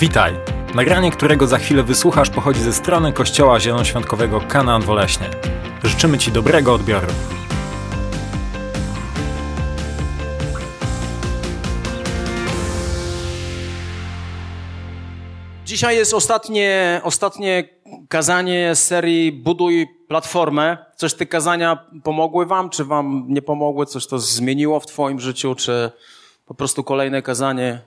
Witaj! 0.00 0.34
Nagranie, 0.74 1.10
którego 1.10 1.46
za 1.46 1.58
chwilę 1.58 1.82
wysłuchasz, 1.82 2.30
pochodzi 2.30 2.60
ze 2.60 2.72
strony 2.72 3.12
Kościoła 3.12 3.60
Zielonoświątkowego 3.60 4.40
Kanaan 4.40 4.82
Woleśnie. 4.82 5.30
Życzymy 5.84 6.18
Ci 6.18 6.32
dobrego 6.32 6.74
odbioru. 6.74 7.06
Dzisiaj 15.64 15.96
jest 15.96 16.14
ostatnie, 16.14 17.00
ostatnie 17.04 17.68
kazanie 18.08 18.74
z 18.74 18.86
serii 18.86 19.32
Buduj 19.32 19.88
platformę. 20.08 20.76
Coś 20.96 21.14
te 21.14 21.26
kazania 21.26 21.86
pomogły 22.04 22.46
wam, 22.46 22.70
czy 22.70 22.84
wam 22.84 23.24
nie 23.28 23.42
pomogły? 23.42 23.86
Coś 23.86 24.06
to 24.06 24.18
zmieniło 24.18 24.80
w 24.80 24.86
twoim 24.86 25.20
życiu, 25.20 25.54
czy 25.54 25.90
po 26.46 26.54
prostu 26.54 26.84
kolejne 26.84 27.22
kazanie 27.22 27.80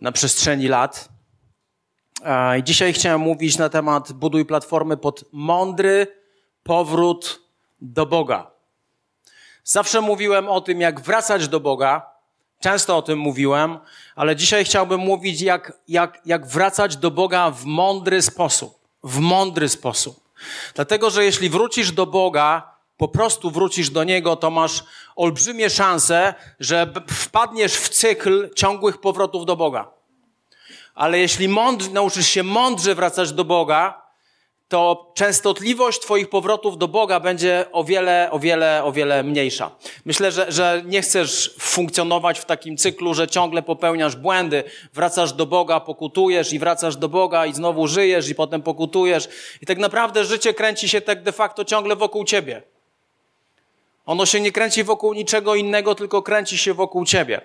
na 0.00 0.12
przestrzeni 0.12 0.68
lat? 0.68 1.21
Dzisiaj 2.62 2.92
chciałem 2.92 3.20
mówić 3.20 3.58
na 3.58 3.68
temat 3.68 4.12
Buduj 4.12 4.44
platformy 4.44 4.96
pod 4.96 5.24
mądry 5.32 6.06
powrót 6.62 7.40
do 7.80 8.06
Boga. 8.06 8.50
Zawsze 9.64 10.00
mówiłem 10.00 10.48
o 10.48 10.60
tym, 10.60 10.80
jak 10.80 11.00
wracać 11.00 11.48
do 11.48 11.60
Boga, 11.60 12.12
Często 12.62 12.96
o 12.96 13.02
tym 13.02 13.18
mówiłem, 13.18 13.78
ale 14.16 14.36
dzisiaj 14.36 14.64
chciałbym 14.64 15.00
mówić, 15.00 15.40
jak, 15.40 15.72
jak, 15.88 16.20
jak 16.24 16.46
wracać 16.46 16.96
do 16.96 17.10
Boga 17.10 17.50
w 17.50 17.64
mądry 17.64 18.22
sposób. 18.22 18.78
W 19.04 19.18
mądry 19.18 19.68
sposób. 19.68 20.20
Dlatego, 20.74 21.10
że 21.10 21.24
jeśli 21.24 21.50
wrócisz 21.50 21.92
do 21.92 22.06
Boga, 22.06 22.76
po 22.96 23.08
prostu 23.08 23.50
wrócisz 23.50 23.90
do 23.90 24.04
Niego, 24.04 24.36
to 24.36 24.50
masz 24.50 24.84
olbrzymie 25.16 25.70
szanse, 25.70 26.34
że 26.60 26.92
wpadniesz 27.10 27.76
w 27.76 27.88
cykl 27.88 28.50
ciągłych 28.54 29.00
powrotów 29.00 29.46
do 29.46 29.56
Boga. 29.56 29.90
Ale 30.94 31.18
jeśli 31.18 31.48
mądr, 31.48 31.92
nauczysz 31.92 32.26
się 32.26 32.42
mądrze 32.42 32.94
wracać 32.94 33.32
do 33.32 33.44
Boga, 33.44 34.02
to 34.72 35.12
częstotliwość 35.14 36.00
Twoich 36.00 36.28
powrotów 36.28 36.78
do 36.78 36.88
Boga 36.88 37.20
będzie 37.20 37.64
o 37.72 37.84
wiele, 37.84 38.28
o 38.30 38.38
wiele, 38.38 38.84
o 38.84 38.92
wiele 38.92 39.22
mniejsza. 39.22 39.70
Myślę, 40.04 40.32
że, 40.32 40.52
że 40.52 40.82
nie 40.86 41.02
chcesz 41.02 41.54
funkcjonować 41.58 42.38
w 42.38 42.44
takim 42.44 42.76
cyklu, 42.76 43.14
że 43.14 43.28
ciągle 43.28 43.62
popełniasz 43.62 44.16
błędy, 44.16 44.64
wracasz 44.94 45.32
do 45.32 45.46
Boga, 45.46 45.80
pokutujesz 45.80 46.52
i 46.52 46.58
wracasz 46.58 46.96
do 46.96 47.08
Boga 47.08 47.46
i 47.46 47.54
znowu 47.54 47.86
żyjesz 47.86 48.28
i 48.28 48.34
potem 48.34 48.62
pokutujesz. 48.62 49.28
I 49.62 49.66
tak 49.66 49.78
naprawdę 49.78 50.24
życie 50.24 50.54
kręci 50.54 50.88
się 50.88 51.00
tak 51.00 51.22
de 51.22 51.32
facto 51.32 51.64
ciągle 51.64 51.96
wokół 51.96 52.24
Ciebie. 52.24 52.62
Ono 54.06 54.26
się 54.26 54.40
nie 54.40 54.52
kręci 54.52 54.84
wokół 54.84 55.14
niczego 55.14 55.54
innego, 55.54 55.94
tylko 55.94 56.22
kręci 56.22 56.58
się 56.58 56.74
wokół 56.74 57.04
Ciebie. 57.04 57.40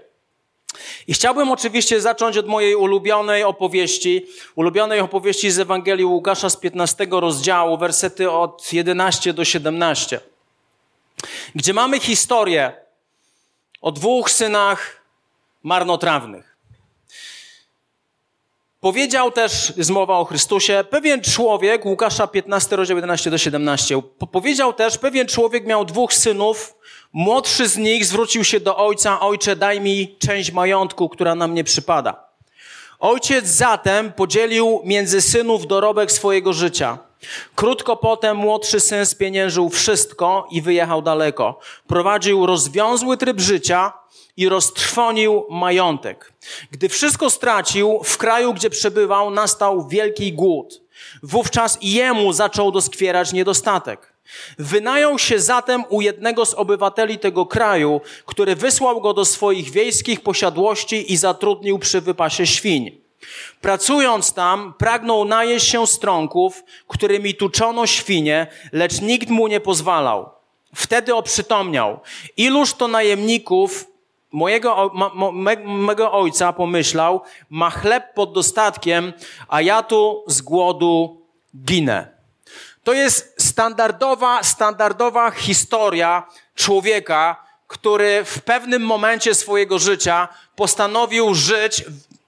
I 1.08 1.14
chciałbym 1.14 1.52
oczywiście 1.52 2.02
zacząć 2.02 2.38
od 2.38 2.48
mojej 2.48 2.76
ulubionej 2.76 3.44
opowieści, 3.44 4.26
ulubionej 4.56 5.00
opowieści 5.00 5.52
z 5.52 5.60
Ewangelii 5.60 6.06
Łukasza 6.06 6.50
z 6.50 6.58
15 6.58 7.08
rozdziału, 7.12 7.78
wersety 7.78 8.32
od 8.32 8.74
11 8.74 9.34
do 9.34 9.46
17, 9.46 10.20
gdzie 11.56 11.74
mamy 11.74 12.00
historię 12.00 12.74
o 13.82 13.92
dwóch 13.92 14.32
synach 14.32 15.02
marnotrawnych. 15.64 16.58
Powiedział 18.80 19.32
też, 19.32 19.74
jest 19.78 19.90
mowa 19.90 20.18
o 20.18 20.26
Chrystusie, 20.26 20.84
pewien 20.90 21.22
człowiek, 21.22 21.86
Łukasza 21.86 22.28
15, 22.28 22.76
rozdział 22.76 22.98
11 22.98 23.30
do 23.30 23.38
17, 23.38 24.02
powiedział 24.32 24.74
też, 24.74 24.98
pewien 24.98 25.28
człowiek 25.28 25.66
miał 25.66 25.86
dwóch 25.86 26.14
synów, 26.14 26.77
Młodszy 27.14 27.68
z 27.68 27.78
nich 27.78 28.06
zwrócił 28.06 28.44
się 28.44 28.60
do 28.60 28.78
ojca: 28.78 29.20
Ojcze, 29.20 29.56
daj 29.56 29.82
mi 29.82 30.16
część 30.20 30.52
majątku, 30.52 31.10
która 31.10 31.36
nam 31.36 31.54
nie 31.54 31.64
przypada. 31.64 32.28
Ojciec 33.00 33.48
zatem 33.48 34.14
podzielił 34.14 34.82
między 34.84 35.22
synów 35.22 35.68
dorobek 35.68 36.12
swojego 36.12 36.54
życia. 36.54 36.98
Krótko 37.56 37.96
potem 37.96 38.38
młodszy 38.38 38.80
syn 38.80 39.06
spieniężył 39.06 39.70
wszystko 39.70 40.48
i 40.52 40.62
wyjechał 40.62 41.02
daleko. 41.02 41.60
Prowadził 41.88 42.46
rozwiązły 42.46 43.18
tryb 43.18 43.40
życia 43.40 43.94
i 44.38 44.50
roztrwonił 44.50 45.46
majątek. 45.50 46.34
Gdy 46.72 46.90
wszystko 46.90 47.30
stracił, 47.30 48.02
w 48.04 48.18
kraju, 48.18 48.54
gdzie 48.54 48.70
przebywał, 48.70 49.32
nastał 49.32 49.88
wielki 49.88 50.34
głód. 50.34 50.82
Wówczas 51.24 51.78
jemu 51.82 52.34
zaczął 52.34 52.72
doskwierać 52.72 53.34
niedostatek. 53.34 54.14
Wynajął 54.60 55.20
się 55.20 55.40
zatem 55.40 55.84
u 55.90 56.02
jednego 56.02 56.46
z 56.46 56.54
obywateli 56.54 57.20
tego 57.20 57.46
kraju, 57.46 58.02
który 58.26 58.56
wysłał 58.56 59.02
go 59.02 59.14
do 59.14 59.26
swoich 59.26 59.70
wiejskich 59.70 60.22
posiadłości 60.22 61.14
i 61.14 61.18
zatrudnił 61.18 61.80
przy 61.80 62.02
wypasie 62.02 62.48
świń. 62.48 63.02
Pracując 63.62 64.34
tam, 64.34 64.74
pragnął 64.78 65.26
najeść 65.26 65.68
się 65.68 65.88
strąków, 65.88 66.64
którymi 66.88 67.36
tuczono 67.36 67.88
świnie, 67.88 68.48
lecz 68.72 69.02
nikt 69.02 69.30
mu 69.30 69.48
nie 69.48 69.60
pozwalał. 69.60 70.30
Wtedy 70.76 71.16
oprzytomniał. 71.16 72.00
Iluż 72.38 72.74
to 72.74 72.88
najemników 72.88 73.88
mojego, 74.32 74.92
mego 75.66 76.12
ojca 76.12 76.54
pomyślał, 76.54 77.22
ma 77.50 77.70
chleb 77.70 78.14
pod 78.14 78.34
dostatkiem, 78.34 79.14
a 79.48 79.62
ja 79.62 79.84
tu 79.84 80.24
z 80.28 80.42
głodu 80.42 81.22
ginę. 81.66 82.17
To 82.88 82.94
jest 82.94 83.36
standardowa, 83.38 84.44
standardowa 84.44 85.32
historia 85.32 86.24
człowieka, 86.56 87.44
który 87.68 88.24
w 88.26 88.42
pewnym 88.42 88.82
momencie 88.82 89.36
swojego 89.36 89.80
życia 89.80 90.28
postanowił 90.56 91.36
żyć 91.36 91.86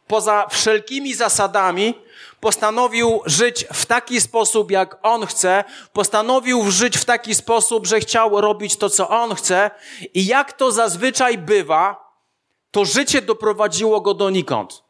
poza 0.08 0.48
wszelkimi 0.48 1.14
zasadami, 1.14 1.94
postanowił 2.40 3.22
żyć 3.26 3.66
w 3.74 3.86
taki 3.86 4.22
sposób, 4.22 4.72
jak 4.72 4.98
on 5.02 5.26
chce, 5.26 5.64
postanowił 5.94 6.72
żyć 6.72 6.98
w 6.98 7.06
taki 7.06 7.36
sposób, 7.36 7.88
że 7.88 8.00
chciał 8.00 8.42
robić 8.42 8.78
to, 8.78 8.90
co 8.90 9.10
on 9.10 9.36
chce, 9.36 9.72
i 10.14 10.26
jak 10.26 10.54
to 10.54 10.72
zazwyczaj 10.72 11.38
bywa, 11.38 12.14
to 12.72 12.86
życie 12.86 13.22
doprowadziło 13.22 14.02
go 14.02 14.14
donikąd. 14.14 14.89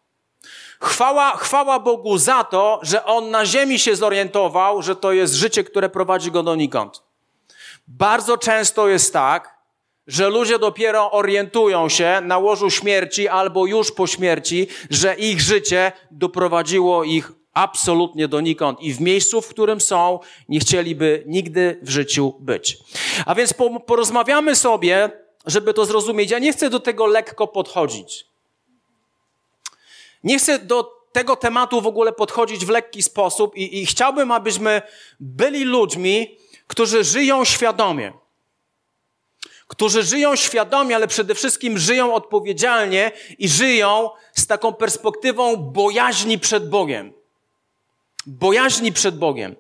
Chwała, 0.82 1.38
chwała 1.38 1.80
Bogu 1.80 2.18
za 2.18 2.44
to, 2.44 2.80
że 2.82 3.06
on 3.06 3.32
na 3.32 3.46
ziemi 3.46 3.80
się 3.80 3.96
zorientował, 3.96 4.82
że 4.82 4.96
to 4.96 5.12
jest 5.12 5.34
życie, 5.34 5.64
które 5.64 5.90
prowadzi 5.90 6.32
go 6.32 6.44
donikąd. 6.44 7.04
Bardzo 7.88 8.38
często 8.38 8.88
jest 8.88 9.14
tak, 9.14 9.60
że 10.08 10.30
ludzie 10.30 10.60
dopiero 10.60 11.12
orientują 11.12 11.90
się 11.90 12.22
na 12.24 12.38
łożu 12.38 12.70
śmierci 12.70 13.28
albo 13.28 13.66
już 13.66 13.92
po 13.92 14.08
śmierci, 14.08 14.68
że 14.90 15.16
ich 15.16 15.42
życie 15.42 15.92
doprowadziło 16.12 17.04
ich 17.04 17.32
absolutnie 17.54 18.28
donikąd 18.28 18.82
i 18.82 18.94
w 18.94 19.02
miejscu, 19.02 19.42
w 19.42 19.48
którym 19.48 19.82
są, 19.82 20.20
nie 20.50 20.60
chcieliby 20.60 21.24
nigdy 21.28 21.80
w 21.82 21.90
życiu 21.90 22.34
być. 22.40 22.78
A 23.26 23.36
więc 23.36 23.54
porozmawiamy 23.86 24.56
sobie, 24.56 25.10
żeby 25.46 25.74
to 25.74 25.86
zrozumieć. 25.86 26.32
Ja 26.32 26.40
nie 26.40 26.54
chcę 26.54 26.70
do 26.70 26.80
tego 26.80 27.06
lekko 27.06 27.48
podchodzić. 27.48 28.29
Nie 30.24 30.40
chcę 30.40 30.60
do 30.60 31.00
tego 31.12 31.36
tematu 31.36 31.82
w 31.82 31.88
ogóle 31.88 32.12
podchodzić 32.12 32.66
w 32.66 32.70
lekki 32.70 33.04
sposób 33.04 33.56
i, 33.56 33.82
i 33.82 33.86
chciałbym, 33.86 34.32
abyśmy 34.32 34.82
byli 35.20 35.64
ludźmi, 35.64 36.38
którzy 36.68 37.04
żyją 37.04 37.46
świadomie. 37.46 38.14
Którzy 39.68 40.04
żyją 40.04 40.36
świadomie, 40.36 40.96
ale 40.96 41.08
przede 41.08 41.36
wszystkim 41.36 41.78
żyją 41.78 42.14
odpowiedzialnie 42.14 43.12
i 43.38 43.50
żyją 43.50 44.10
z 44.34 44.48
taką 44.48 44.74
perspektywą 44.74 45.56
bojaźni 45.56 46.40
przed 46.40 46.70
Bogiem. 46.70 47.14
Bojaźni 48.26 48.92
przed 48.92 49.18
Bogiem. 49.18 49.56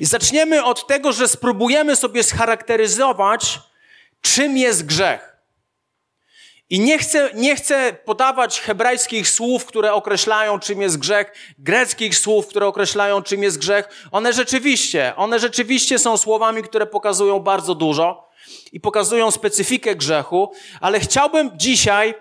I 0.00 0.04
zaczniemy 0.04 0.64
od 0.64 0.86
tego, 0.86 1.12
że 1.12 1.28
spróbujemy 1.28 1.96
sobie 1.96 2.22
scharakteryzować, 2.22 3.60
czym 4.20 4.56
jest 4.56 4.86
grzech. 4.86 5.27
I 6.70 6.80
nie 6.80 6.98
chcę, 6.98 7.30
nie 7.34 7.56
chcę 7.56 7.92
podawać 8.04 8.60
hebrajskich 8.60 9.28
słów, 9.28 9.64
które 9.64 9.92
określają, 9.94 10.58
czym 10.58 10.80
jest 10.82 10.98
grzech, 10.98 11.32
greckich 11.58 12.18
słów, 12.18 12.46
które 12.46 12.66
określają, 12.66 13.22
czym 13.22 13.42
jest 13.42 13.58
grzech. 13.58 13.88
One 14.12 14.32
rzeczywiście, 14.32 15.12
one 15.16 15.38
rzeczywiście 15.38 15.98
są 15.98 16.16
słowami, 16.16 16.62
które 16.62 16.86
pokazują 16.86 17.40
bardzo 17.40 17.74
dużo 17.74 18.28
i 18.72 18.80
pokazują 18.80 19.30
specyfikę 19.30 19.96
grzechu, 19.96 20.52
ale 20.80 21.00
chciałbym 21.00 21.50
dzisiaj 21.54 22.14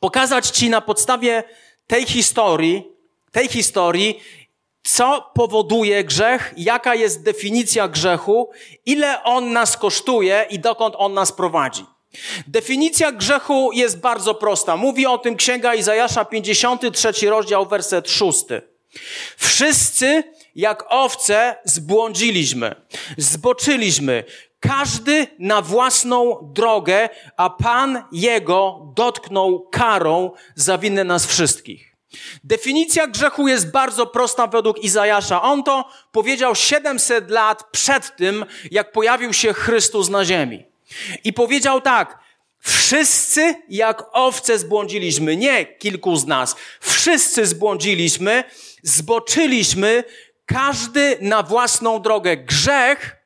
pokazać 0.00 0.48
Ci 0.48 0.70
na 0.70 0.80
podstawie 0.80 1.44
tej 1.86 2.06
historii, 2.06 2.92
tej 3.32 3.48
historii, 3.48 4.20
co 4.82 5.30
powoduje 5.34 6.04
grzech, 6.04 6.54
jaka 6.56 6.94
jest 6.94 7.22
definicja 7.22 7.88
grzechu, 7.88 8.50
ile 8.86 9.22
on 9.22 9.52
nas 9.52 9.76
kosztuje 9.76 10.46
i 10.50 10.58
dokąd 10.58 10.94
on 10.98 11.14
nas 11.14 11.32
prowadzi. 11.32 11.97
Definicja 12.46 13.12
grzechu 13.12 13.72
jest 13.72 14.00
bardzo 14.00 14.34
prosta. 14.34 14.76
Mówi 14.76 15.06
o 15.06 15.18
tym 15.18 15.36
Księga 15.36 15.74
Izajasza, 15.74 16.24
53 16.24 17.30
rozdział, 17.30 17.66
werset 17.66 18.10
6. 18.10 18.44
Wszyscy 19.36 20.22
jak 20.54 20.84
owce 20.88 21.56
zbłądziliśmy, 21.64 22.74
zboczyliśmy, 23.18 24.24
każdy 24.60 25.26
na 25.38 25.62
własną 25.62 26.50
drogę, 26.54 27.08
a 27.36 27.50
Pan 27.50 28.04
Jego 28.12 28.92
dotknął 28.96 29.68
karą 29.68 30.30
za 30.54 30.78
winę 30.78 31.04
nas 31.04 31.26
wszystkich. 31.26 31.96
Definicja 32.44 33.06
grzechu 33.06 33.48
jest 33.48 33.70
bardzo 33.70 34.06
prosta 34.06 34.46
według 34.46 34.78
Izajasza. 34.78 35.42
On 35.42 35.62
to 35.62 35.88
powiedział 36.12 36.54
700 36.54 37.30
lat 37.30 37.64
przed 37.70 38.16
tym, 38.16 38.44
jak 38.70 38.92
pojawił 38.92 39.32
się 39.32 39.52
Chrystus 39.52 40.08
na 40.08 40.24
ziemi. 40.24 40.67
I 41.24 41.32
powiedział 41.32 41.80
tak, 41.80 42.18
wszyscy 42.58 43.54
jak 43.68 44.04
owce 44.12 44.58
zbłądziliśmy, 44.58 45.36
nie 45.36 45.66
kilku 45.66 46.16
z 46.16 46.26
nas, 46.26 46.56
wszyscy 46.80 47.46
zbłądziliśmy, 47.46 48.44
zboczyliśmy, 48.82 50.04
każdy 50.46 51.18
na 51.20 51.42
własną 51.42 52.02
drogę. 52.02 52.36
Grzech, 52.36 53.16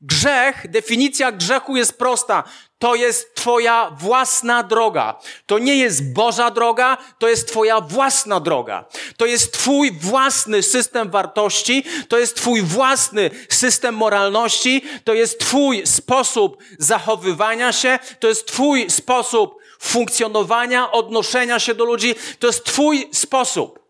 grzech, 0.00 0.70
definicja 0.70 1.32
grzechu 1.32 1.76
jest 1.76 1.98
prosta. 1.98 2.44
To 2.78 2.94
jest 2.94 3.34
Twoja 3.34 3.96
własna 3.98 4.62
droga. 4.62 5.20
To 5.46 5.58
nie 5.58 5.76
jest 5.76 6.12
Boża 6.12 6.50
droga, 6.50 6.98
to 7.18 7.28
jest 7.28 7.48
Twoja 7.48 7.80
własna 7.80 8.40
droga. 8.40 8.84
To 9.16 9.26
jest 9.26 9.52
Twój 9.52 9.92
własny 9.92 10.62
system 10.62 11.10
wartości, 11.10 11.84
to 12.08 12.18
jest 12.18 12.36
Twój 12.36 12.62
własny 12.62 13.30
system 13.48 13.94
moralności, 13.94 14.84
to 15.04 15.14
jest 15.14 15.40
Twój 15.40 15.86
sposób 15.86 16.62
zachowywania 16.78 17.72
się, 17.72 17.98
to 18.20 18.28
jest 18.28 18.46
Twój 18.46 18.90
sposób 18.90 19.56
funkcjonowania, 19.80 20.92
odnoszenia 20.92 21.58
się 21.58 21.74
do 21.74 21.84
ludzi, 21.84 22.14
to 22.38 22.46
jest 22.46 22.64
Twój 22.64 23.08
sposób. 23.12 23.80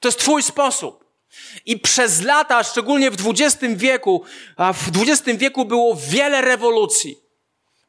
To 0.00 0.08
jest 0.08 0.18
Twój 0.18 0.42
sposób. 0.42 1.07
I 1.66 1.78
przez 1.78 2.22
lata, 2.22 2.62
szczególnie 2.64 3.10
w 3.10 3.16
XX 3.26 3.74
wieku, 3.74 4.22
a 4.56 4.72
w 4.72 4.88
XX 4.96 5.38
wieku 5.38 5.64
było 5.64 5.96
wiele 6.08 6.40
rewolucji. 6.40 7.18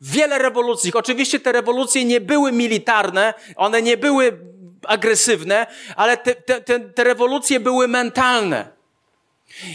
Wiele 0.01 0.37
rewolucji. 0.37 0.93
Oczywiście 0.93 1.39
te 1.39 1.51
rewolucje 1.51 2.05
nie 2.05 2.21
były 2.21 2.51
militarne, 2.51 3.33
one 3.55 3.81
nie 3.81 3.97
były 3.97 4.39
agresywne, 4.87 5.67
ale 5.95 6.17
te, 6.17 6.35
te, 6.35 6.79
te, 6.79 7.03
rewolucje 7.03 7.59
były 7.59 7.87
mentalne. 7.87 8.79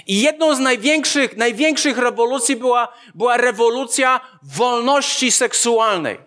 I 0.06 0.20
jedną 0.20 0.54
z 0.54 0.58
największych, 0.58 1.36
największych 1.36 1.98
rewolucji 1.98 2.56
była, 2.56 2.88
była 3.14 3.36
rewolucja 3.36 4.20
wolności 4.42 5.32
seksualnej. 5.32 6.18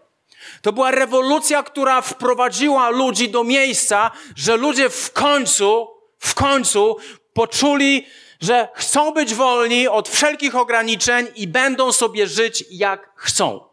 To 0.61 0.73
była 0.73 0.91
rewolucja, 0.91 1.63
która 1.63 2.01
wprowadziła 2.01 2.89
ludzi 2.89 3.29
do 3.29 3.43
miejsca, 3.43 4.11
że 4.35 4.57
ludzie 4.57 4.89
w 4.89 5.13
końcu, 5.13 5.87
w 6.19 6.33
końcu 6.35 6.97
poczuli, 7.37 8.07
że 8.41 8.67
chcą 8.73 9.11
być 9.13 9.33
wolni 9.33 9.87
od 9.87 10.09
wszelkich 10.09 10.55
ograniczeń 10.55 11.27
i 11.35 11.47
będą 11.47 11.91
sobie 11.91 12.27
żyć 12.27 12.65
jak 12.71 13.09
chcą. 13.15 13.63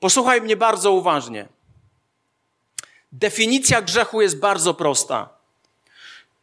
Posłuchaj 0.00 0.40
mnie 0.40 0.56
bardzo 0.56 0.92
uważnie. 0.92 1.48
Definicja 3.12 3.82
grzechu 3.82 4.22
jest 4.22 4.38
bardzo 4.38 4.74
prosta. 4.74 5.28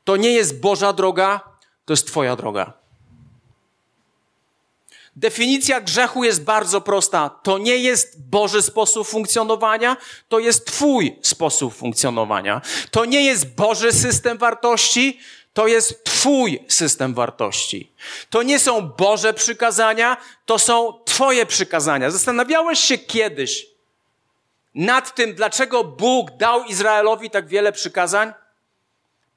To 0.03 0.17
nie 0.17 0.31
jest 0.31 0.59
Boża 0.59 0.93
droga, 0.93 1.39
to 1.85 1.93
jest 1.93 2.07
Twoja 2.07 2.35
droga. 2.35 2.73
Definicja 5.15 5.81
grzechu 5.81 6.23
jest 6.23 6.43
bardzo 6.43 6.81
prosta. 6.81 7.29
To 7.43 7.57
nie 7.57 7.77
jest 7.77 8.29
Boży 8.29 8.61
sposób 8.61 9.07
funkcjonowania, 9.07 9.97
to 10.29 10.39
jest 10.39 10.65
Twój 10.65 11.19
sposób 11.21 11.75
funkcjonowania. 11.75 12.61
To 12.91 13.05
nie 13.05 13.25
jest 13.25 13.55
Boży 13.55 13.91
system 13.91 14.37
wartości, 14.37 15.19
to 15.53 15.67
jest 15.67 16.03
Twój 16.03 16.59
system 16.67 17.13
wartości. 17.13 17.91
To 18.29 18.43
nie 18.43 18.59
są 18.59 18.89
Boże 18.89 19.33
przykazania, 19.33 20.17
to 20.45 20.59
są 20.59 20.99
Twoje 21.05 21.45
przykazania. 21.45 22.11
Zastanawiałeś 22.11 22.79
się 22.79 22.97
kiedyś 22.97 23.67
nad 24.75 25.15
tym, 25.15 25.33
dlaczego 25.33 25.83
Bóg 25.83 26.31
dał 26.31 26.63
Izraelowi 26.63 27.29
tak 27.29 27.47
wiele 27.47 27.71
przykazań? 27.71 28.33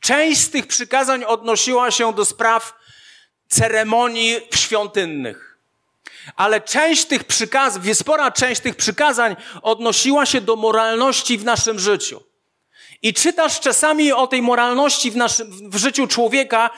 Część 0.01 0.41
z 0.41 0.51
tych 0.51 0.67
przykazań 0.67 1.25
odnosiła 1.25 1.91
się 1.91 2.13
do 2.13 2.25
spraw 2.25 2.75
ceremonii 3.49 4.41
świątynnych. 4.55 5.44
Ale 6.37 6.61
część 6.61 7.05
tych 7.05 7.25
przykazań, 7.25 7.95
spora 7.95 8.31
część 8.31 8.61
tych 8.61 8.77
przykazań 8.77 9.37
odnosiła 9.63 10.27
się 10.27 10.41
do 10.41 10.57
moralności 10.57 11.39
w 11.39 11.45
naszym 11.45 11.79
życiu. 11.79 12.23
I 13.03 13.15
czytasz 13.15 13.61
czasami 13.61 14.13
o 14.13 14.27
tej 14.27 14.43
moralności 14.43 15.11
w, 15.11 15.17
naszym, 15.17 15.71
w 15.71 15.77
życiu 15.77 16.07
człowieka 16.07 16.71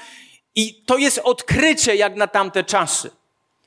i 0.54 0.82
to 0.86 0.96
jest 0.96 1.20
odkrycie 1.24 1.96
jak 1.96 2.16
na 2.16 2.26
tamte 2.26 2.64
czasy. 2.64 3.10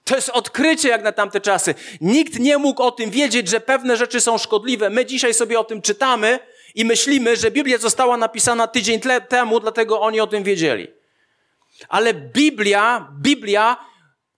To 0.03 0.15
jest 0.15 0.29
odkrycie 0.29 0.89
jak 0.89 1.03
na 1.03 1.11
tamte 1.11 1.41
czasy. 1.41 1.75
Nikt 2.01 2.39
nie 2.39 2.57
mógł 2.57 2.83
o 2.83 2.91
tym 2.91 3.11
wiedzieć, 3.11 3.47
że 3.47 3.59
pewne 3.59 3.97
rzeczy 3.97 4.21
są 4.21 4.37
szkodliwe. 4.37 4.89
My 4.89 5.05
dzisiaj 5.05 5.33
sobie 5.33 5.59
o 5.59 5.63
tym 5.63 5.81
czytamy 5.81 6.39
i 6.75 6.85
myślimy, 6.85 7.37
że 7.37 7.51
Biblia 7.51 7.77
została 7.77 8.17
napisana 8.17 8.67
tydzień 8.67 8.99
temu, 9.29 9.59
dlatego 9.59 10.01
oni 10.01 10.19
o 10.19 10.27
tym 10.27 10.43
wiedzieli. 10.43 10.87
Ale 11.89 12.13
Biblia, 12.13 13.07
Biblia 13.21 13.88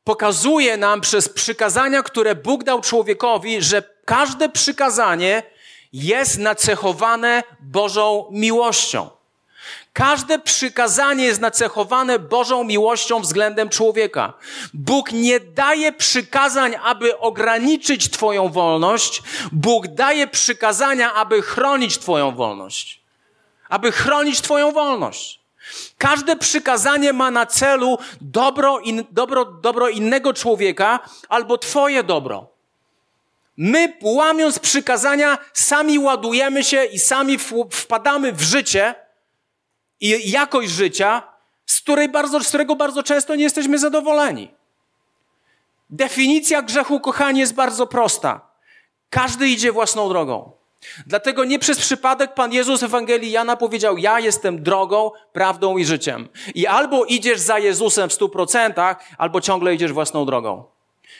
pokazuje 0.03 0.77
nam 0.77 1.01
przez 1.01 1.29
przykazania, 1.29 2.03
które 2.03 2.35
Bóg 2.35 2.63
dał 2.63 2.81
człowiekowi, 2.81 3.61
że 3.61 3.83
każde 4.05 4.49
przykazanie 4.49 5.43
jest 5.93 6.39
nacechowane 6.39 7.43
Bożą 7.59 8.25
miłością. 8.31 9.09
Każde 9.93 10.39
przykazanie 10.39 11.25
jest 11.25 11.41
nacechowane 11.41 12.19
Bożą 12.19 12.63
miłością 12.63 13.21
względem 13.21 13.69
człowieka. 13.69 14.33
Bóg 14.73 15.11
nie 15.11 15.39
daje 15.39 15.93
przykazań, 15.93 16.75
aby 16.83 17.17
ograniczyć 17.17 18.09
Twoją 18.09 18.49
wolność. 18.49 19.21
Bóg 19.51 19.87
daje 19.87 20.27
przykazania, 20.27 21.13
aby 21.13 21.41
chronić 21.41 21.97
Twoją 21.97 22.35
wolność. 22.35 23.01
Aby 23.69 23.91
chronić 23.91 24.41
Twoją 24.41 24.71
wolność. 24.71 25.40
Każde 25.97 26.35
przykazanie 26.35 27.13
ma 27.13 27.31
na 27.31 27.45
celu 27.45 27.97
dobro, 28.21 28.79
in, 28.79 29.03
dobro, 29.11 29.45
dobro 29.45 29.89
innego 29.89 30.33
człowieka 30.33 30.99
albo 31.29 31.57
Twoje 31.57 32.03
dobro. 32.03 32.47
My, 33.57 33.93
łamiąc 34.01 34.59
przykazania, 34.59 35.37
sami 35.53 35.99
ładujemy 35.99 36.63
się 36.63 36.85
i 36.85 36.99
sami 36.99 37.37
wpadamy 37.71 38.33
w 38.33 38.41
życie 38.41 38.95
i 39.99 40.31
jakość 40.31 40.69
życia, 40.69 41.23
z, 41.65 41.81
której 41.81 42.09
bardzo, 42.09 42.39
z 42.39 42.47
którego 42.47 42.75
bardzo 42.75 43.03
często 43.03 43.35
nie 43.35 43.43
jesteśmy 43.43 43.79
zadowoleni. 43.79 44.51
Definicja 45.89 46.61
grzechu, 46.61 46.99
kochani, 46.99 47.39
jest 47.39 47.53
bardzo 47.53 47.87
prosta. 47.87 48.41
Każdy 49.09 49.47
idzie 49.47 49.71
własną 49.71 50.09
drogą. 50.09 50.60
Dlatego 51.07 51.43
nie 51.43 51.59
przez 51.59 51.79
przypadek 51.79 52.33
Pan 52.33 52.53
Jezus 52.53 52.81
w 52.81 52.83
Ewangelii 52.83 53.31
Jana 53.31 53.55
powiedział: 53.55 53.97
Ja 53.97 54.19
jestem 54.19 54.63
drogą, 54.63 55.11
prawdą 55.33 55.77
i 55.77 55.85
życiem. 55.85 56.29
I 56.55 56.67
albo 56.67 57.05
idziesz 57.05 57.39
za 57.39 57.59
Jezusem 57.59 58.09
w 58.09 58.13
stu 58.13 58.29
procentach, 58.29 59.05
albo 59.17 59.41
ciągle 59.41 59.75
idziesz 59.75 59.93
własną 59.93 60.25
drogą. 60.25 60.63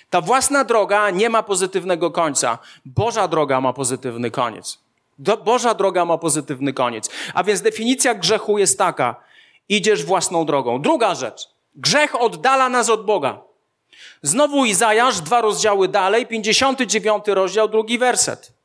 Ta 0.10 0.22
własna 0.22 0.64
droga 0.64 1.10
nie 1.10 1.30
ma 1.30 1.44
pozytywnego 1.44 2.12
końca. 2.12 2.58
Boża 2.86 3.28
droga 3.28 3.62
ma 3.62 3.74
pozytywny 3.74 4.32
koniec. 4.32 4.80
Do, 5.20 5.38
Boża 5.38 5.74
droga 5.74 6.06
ma 6.06 6.18
pozytywny 6.18 6.74
koniec. 6.74 7.10
A 7.34 7.44
więc 7.44 7.62
definicja 7.62 8.16
grzechu 8.16 8.58
jest 8.58 8.78
taka: 8.78 9.16
idziesz 9.70 10.06
własną 10.06 10.46
drogą. 10.46 10.82
Druga 10.82 11.16
rzecz. 11.16 11.50
Grzech 11.76 12.22
oddala 12.22 12.70
nas 12.70 12.90
od 12.90 13.06
Boga. 13.06 13.42
Znowu 14.22 14.66
Izajasz, 14.66 15.22
dwa 15.22 15.42
rozdziały 15.42 15.88
dalej, 15.88 16.28
59 16.28 17.24
rozdział, 17.28 17.70
drugi 17.70 17.98
werset. 17.98 18.61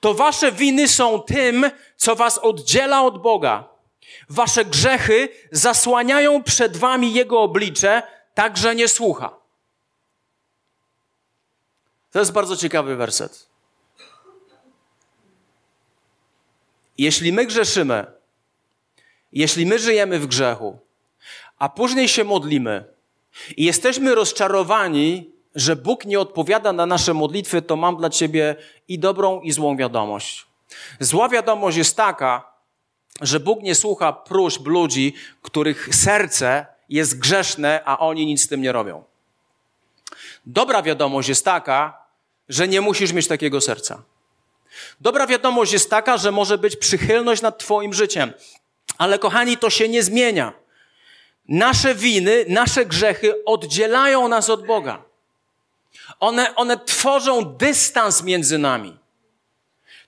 To 0.00 0.14
wasze 0.14 0.52
winy 0.52 0.88
są 0.88 1.22
tym, 1.22 1.70
co 1.96 2.16
was 2.16 2.38
oddziela 2.38 3.02
od 3.02 3.22
Boga. 3.22 3.68
Wasze 4.28 4.64
grzechy 4.64 5.28
zasłaniają 5.52 6.42
przed 6.42 6.76
wami 6.76 7.14
Jego 7.14 7.40
oblicze, 7.40 8.02
tak 8.34 8.56
że 8.56 8.74
nie 8.74 8.88
słucha. 8.88 9.36
To 12.10 12.18
jest 12.18 12.32
bardzo 12.32 12.56
ciekawy 12.56 12.96
werset. 12.96 13.48
Jeśli 16.98 17.32
my 17.32 17.46
grzeszymy, 17.46 18.06
jeśli 19.32 19.66
my 19.66 19.78
żyjemy 19.78 20.18
w 20.18 20.26
grzechu, 20.26 20.78
a 21.58 21.68
później 21.68 22.08
się 22.08 22.24
modlimy 22.24 22.84
i 23.56 23.64
jesteśmy 23.64 24.14
rozczarowani, 24.14 25.33
że 25.54 25.76
Bóg 25.76 26.04
nie 26.04 26.20
odpowiada 26.20 26.72
na 26.72 26.86
nasze 26.86 27.14
modlitwy, 27.14 27.62
to 27.62 27.76
mam 27.76 27.96
dla 27.96 28.10
ciebie 28.10 28.56
i 28.88 28.98
dobrą, 28.98 29.40
i 29.40 29.52
złą 29.52 29.76
wiadomość. 29.76 30.46
Zła 31.00 31.28
wiadomość 31.28 31.76
jest 31.76 31.96
taka, 31.96 32.52
że 33.20 33.40
Bóg 33.40 33.62
nie 33.62 33.74
słucha 33.74 34.12
próśb 34.12 34.66
ludzi, 34.66 35.14
których 35.42 35.94
serce 35.94 36.66
jest 36.88 37.18
grzeszne, 37.18 37.82
a 37.84 37.98
oni 37.98 38.26
nic 38.26 38.42
z 38.42 38.48
tym 38.48 38.62
nie 38.62 38.72
robią. 38.72 39.04
Dobra 40.46 40.82
wiadomość 40.82 41.28
jest 41.28 41.44
taka, 41.44 41.98
że 42.48 42.68
nie 42.68 42.80
musisz 42.80 43.12
mieć 43.12 43.28
takiego 43.28 43.60
serca. 43.60 44.02
Dobra 45.00 45.26
wiadomość 45.26 45.72
jest 45.72 45.90
taka, 45.90 46.16
że 46.16 46.32
może 46.32 46.58
być 46.58 46.76
przychylność 46.76 47.42
nad 47.42 47.58
Twoim 47.58 47.92
życiem. 47.92 48.32
Ale 48.98 49.18
kochani, 49.18 49.56
to 49.56 49.70
się 49.70 49.88
nie 49.88 50.02
zmienia. 50.02 50.52
Nasze 51.48 51.94
winy, 51.94 52.44
nasze 52.48 52.86
grzechy 52.86 53.44
oddzielają 53.44 54.28
nas 54.28 54.50
od 54.50 54.66
Boga. 54.66 55.02
One, 56.20 56.54
one 56.54 56.76
tworzą 56.76 57.44
dystans 57.44 58.22
między 58.22 58.58
nami. 58.58 58.96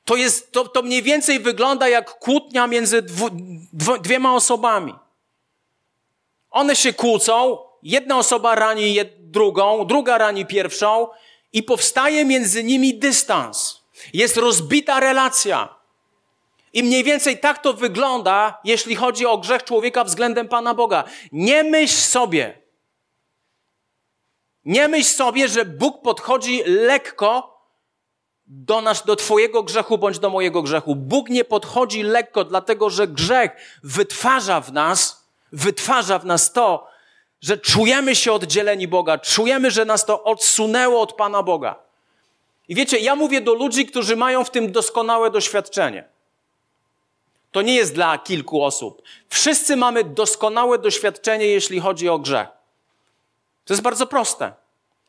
To, 0.04 0.16
jest, 0.16 0.52
to, 0.52 0.68
to 0.68 0.82
mniej 0.82 1.02
więcej 1.02 1.40
wygląda 1.40 1.88
jak 1.88 2.18
kłótnia 2.18 2.66
między 2.66 3.02
dwu, 3.02 3.30
dwiema 4.00 4.34
osobami. 4.34 4.94
One 6.50 6.76
się 6.76 6.92
kłócą, 6.92 7.58
jedna 7.82 8.18
osoba 8.18 8.54
rani 8.54 8.94
jed, 8.94 9.30
drugą, 9.30 9.86
druga 9.86 10.18
rani 10.18 10.46
pierwszą 10.46 11.08
i 11.52 11.62
powstaje 11.62 12.24
między 12.24 12.64
nimi 12.64 12.98
dystans. 12.98 13.82
Jest 14.12 14.36
rozbita 14.36 15.00
relacja. 15.00 15.76
I 16.72 16.82
mniej 16.82 17.04
więcej 17.04 17.38
tak 17.38 17.62
to 17.62 17.72
wygląda, 17.72 18.58
jeśli 18.64 18.96
chodzi 18.96 19.26
o 19.26 19.38
grzech 19.38 19.64
człowieka 19.64 20.04
względem 20.04 20.48
Pana 20.48 20.74
Boga. 20.74 21.04
Nie 21.32 21.64
myśl 21.64 21.96
sobie, 21.96 22.58
nie 24.66 24.88
myśl 24.88 25.14
sobie, 25.14 25.48
że 25.48 25.64
Bóg 25.64 26.02
podchodzi 26.02 26.62
lekko 26.66 27.60
do, 28.46 28.80
nas, 28.80 29.04
do 29.04 29.16
Twojego 29.16 29.62
grzechu 29.62 29.98
bądź 29.98 30.18
do 30.18 30.30
mojego 30.30 30.62
grzechu. 30.62 30.96
Bóg 30.96 31.28
nie 31.28 31.44
podchodzi 31.44 32.02
lekko, 32.02 32.44
dlatego 32.44 32.90
że 32.90 33.08
grzech 33.08 33.50
wytwarza 33.82 34.60
w 34.60 34.72
nas, 34.72 35.26
wytwarza 35.52 36.18
w 36.18 36.24
nas 36.24 36.52
to, 36.52 36.88
że 37.40 37.58
czujemy 37.58 38.16
się 38.16 38.32
oddzieleni 38.32 38.88
Boga, 38.88 39.18
czujemy, 39.18 39.70
że 39.70 39.84
nas 39.84 40.06
to 40.06 40.24
odsunęło 40.24 41.00
od 41.00 41.12
Pana 41.12 41.42
Boga. 41.42 41.76
I 42.68 42.74
wiecie, 42.74 42.98
ja 42.98 43.16
mówię 43.16 43.40
do 43.40 43.54
ludzi, 43.54 43.86
którzy 43.86 44.16
mają 44.16 44.44
w 44.44 44.50
tym 44.50 44.72
doskonałe 44.72 45.30
doświadczenie. 45.30 46.04
To 47.52 47.62
nie 47.62 47.74
jest 47.74 47.94
dla 47.94 48.18
kilku 48.18 48.64
osób. 48.64 49.02
Wszyscy 49.28 49.76
mamy 49.76 50.04
doskonałe 50.04 50.78
doświadczenie, 50.78 51.46
jeśli 51.46 51.80
chodzi 51.80 52.08
o 52.08 52.18
grzech. 52.18 52.55
To 53.66 53.74
jest 53.74 53.82
bardzo 53.82 54.06
proste. 54.06 54.52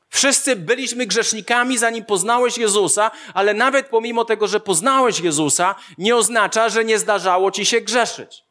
Wszyscy 0.09 0.55
byliśmy 0.55 1.05
grzesznikami, 1.05 1.77
zanim 1.77 2.05
poznałeś 2.05 2.57
Jezusa, 2.57 3.11
ale 3.33 3.53
nawet 3.53 3.87
pomimo 3.87 4.25
tego, 4.25 4.47
że 4.47 4.59
poznałeś 4.59 5.19
Jezusa, 5.19 5.75
nie 5.97 6.15
oznacza, 6.15 6.69
że 6.69 6.85
nie 6.85 6.99
zdarzało 6.99 7.51
ci 7.51 7.65
się 7.65 7.81
grzeszyć. 7.81 8.43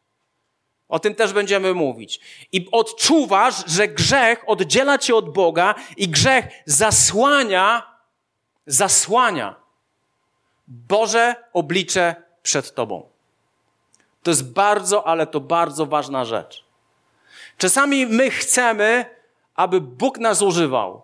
O 0.89 0.99
tym 0.99 1.15
też 1.15 1.33
będziemy 1.33 1.75
mówić. 1.75 2.21
I 2.53 2.69
odczuwasz, 2.73 3.55
że 3.67 3.89
grzech 3.89 4.45
oddziela 4.47 4.99
cię 4.99 5.15
od 5.15 5.33
Boga 5.33 5.75
i 5.97 6.09
grzech 6.09 6.45
zasłania, 6.67 7.97
zasłania 8.67 9.55
Boże 10.69 11.35
oblicze 11.53 12.15
przed 12.43 12.75
tobą. 12.75 13.09
To 14.23 14.31
jest 14.31 14.53
bardzo, 14.53 15.07
ale 15.07 15.27
to 15.27 15.41
bardzo 15.41 15.87
ważna 15.87 16.25
rzecz. 16.25 16.65
Czasami 17.59 18.07
my 18.07 18.31
chcemy, 18.31 19.16
aby 19.57 19.81
Bóg 19.81 20.19
nas 20.19 20.43
używał. 20.43 21.03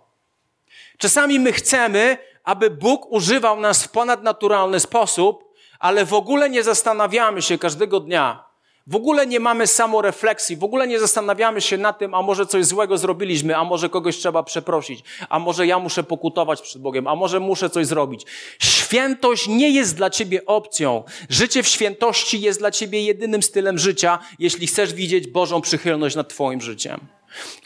Czasami 0.98 1.40
my 1.40 1.52
chcemy, 1.52 2.18
aby 2.44 2.70
Bóg 2.70 3.12
używał 3.12 3.60
nas 3.60 3.84
w 3.84 3.88
ponadnaturalny 3.90 4.80
sposób, 4.80 5.44
ale 5.78 6.04
w 6.04 6.14
ogóle 6.14 6.50
nie 6.50 6.62
zastanawiamy 6.62 7.42
się 7.42 7.58
każdego 7.58 8.00
dnia, 8.00 8.52
w 8.86 8.96
ogóle 8.96 9.26
nie 9.26 9.40
mamy 9.40 9.66
samorefleksji, 9.66 10.56
w 10.56 10.64
ogóle 10.64 10.86
nie 10.86 11.00
zastanawiamy 11.00 11.60
się 11.60 11.78
nad 11.78 11.98
tym, 11.98 12.14
a 12.14 12.22
może 12.22 12.46
coś 12.46 12.64
złego 12.64 12.98
zrobiliśmy, 12.98 13.56
a 13.56 13.64
może 13.64 13.88
kogoś 13.88 14.16
trzeba 14.16 14.42
przeprosić, 14.42 15.04
a 15.28 15.38
może 15.38 15.66
ja 15.66 15.78
muszę 15.78 16.04
pokutować 16.04 16.62
przed 16.62 16.82
Bogiem, 16.82 17.06
a 17.06 17.14
może 17.14 17.40
muszę 17.40 17.70
coś 17.70 17.86
zrobić. 17.86 18.26
Świętość 18.58 19.48
nie 19.48 19.70
jest 19.70 19.96
dla 19.96 20.10
ciebie 20.10 20.46
opcją. 20.46 21.04
Życie 21.28 21.62
w 21.62 21.66
świętości 21.66 22.40
jest 22.40 22.58
dla 22.58 22.70
ciebie 22.70 23.04
jedynym 23.04 23.42
stylem 23.42 23.78
życia, 23.78 24.18
jeśli 24.38 24.66
chcesz 24.66 24.94
widzieć 24.94 25.28
Bożą 25.28 25.60
przychylność 25.60 26.16
nad 26.16 26.28
twoim 26.28 26.60
życiem. 26.60 27.00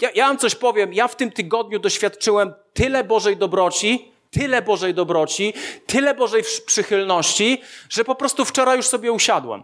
Ja, 0.00 0.10
ja 0.14 0.26
wam 0.28 0.38
coś 0.38 0.54
powiem. 0.54 0.94
Ja 0.94 1.08
w 1.08 1.16
tym 1.16 1.32
tygodniu 1.32 1.78
doświadczyłem 1.78 2.54
tyle 2.74 3.04
Bożej 3.04 3.36
dobroci, 3.36 4.12
tyle 4.30 4.62
Bożej 4.62 4.94
dobroci, 4.94 5.54
tyle 5.86 6.14
Bożej 6.14 6.42
przychylności, 6.66 7.62
że 7.88 8.04
po 8.04 8.14
prostu 8.14 8.44
wczoraj 8.44 8.76
już 8.76 8.86
sobie 8.86 9.12
usiadłem. 9.12 9.62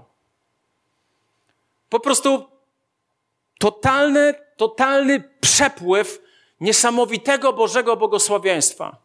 Po 1.88 2.00
prostu 2.00 2.46
totalny, 3.58 4.34
totalny 4.56 5.22
przepływ 5.40 6.22
niesamowitego 6.60 7.52
Bożego 7.52 7.96
błogosławieństwa. 7.96 8.96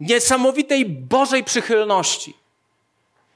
Niesamowitej 0.00 0.84
Bożej 0.86 1.44
przychylności. 1.44 2.36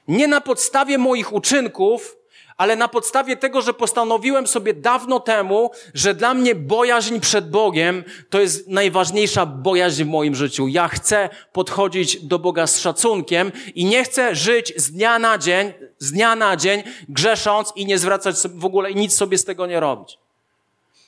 Nie 0.07 0.27
na 0.27 0.41
podstawie 0.41 0.97
moich 0.97 1.33
uczynków, 1.33 2.17
ale 2.57 2.75
na 2.75 2.87
podstawie 2.87 3.37
tego, 3.37 3.61
że 3.61 3.73
postanowiłem 3.73 4.47
sobie 4.47 4.73
dawno 4.73 5.19
temu, 5.19 5.71
że 5.93 6.13
dla 6.13 6.33
mnie 6.33 6.55
bojaźń 6.55 7.19
przed 7.19 7.49
Bogiem 7.49 8.03
to 8.29 8.39
jest 8.39 8.67
najważniejsza 8.67 9.45
bojaźń 9.45 10.03
w 10.03 10.07
moim 10.07 10.35
życiu. 10.35 10.67
Ja 10.67 10.87
chcę 10.87 11.29
podchodzić 11.51 12.25
do 12.25 12.39
Boga 12.39 12.67
z 12.67 12.79
szacunkiem 12.79 13.51
i 13.75 13.85
nie 13.85 14.03
chcę 14.03 14.35
żyć 14.35 14.73
z 14.77 14.91
dnia 14.91 15.19
na 15.19 15.37
dzień, 15.37 15.73
z 15.99 16.11
dnia 16.11 16.35
na 16.35 16.57
dzień, 16.57 16.83
grzesząc 17.09 17.73
i 17.75 17.85
nie 17.85 17.97
zwracać 17.97 18.35
w 18.55 18.65
ogóle 18.65 18.91
i 18.91 18.95
nic 18.95 19.15
sobie 19.15 19.37
z 19.37 19.45
tego 19.45 19.65
nie 19.65 19.79
robić. 19.79 20.17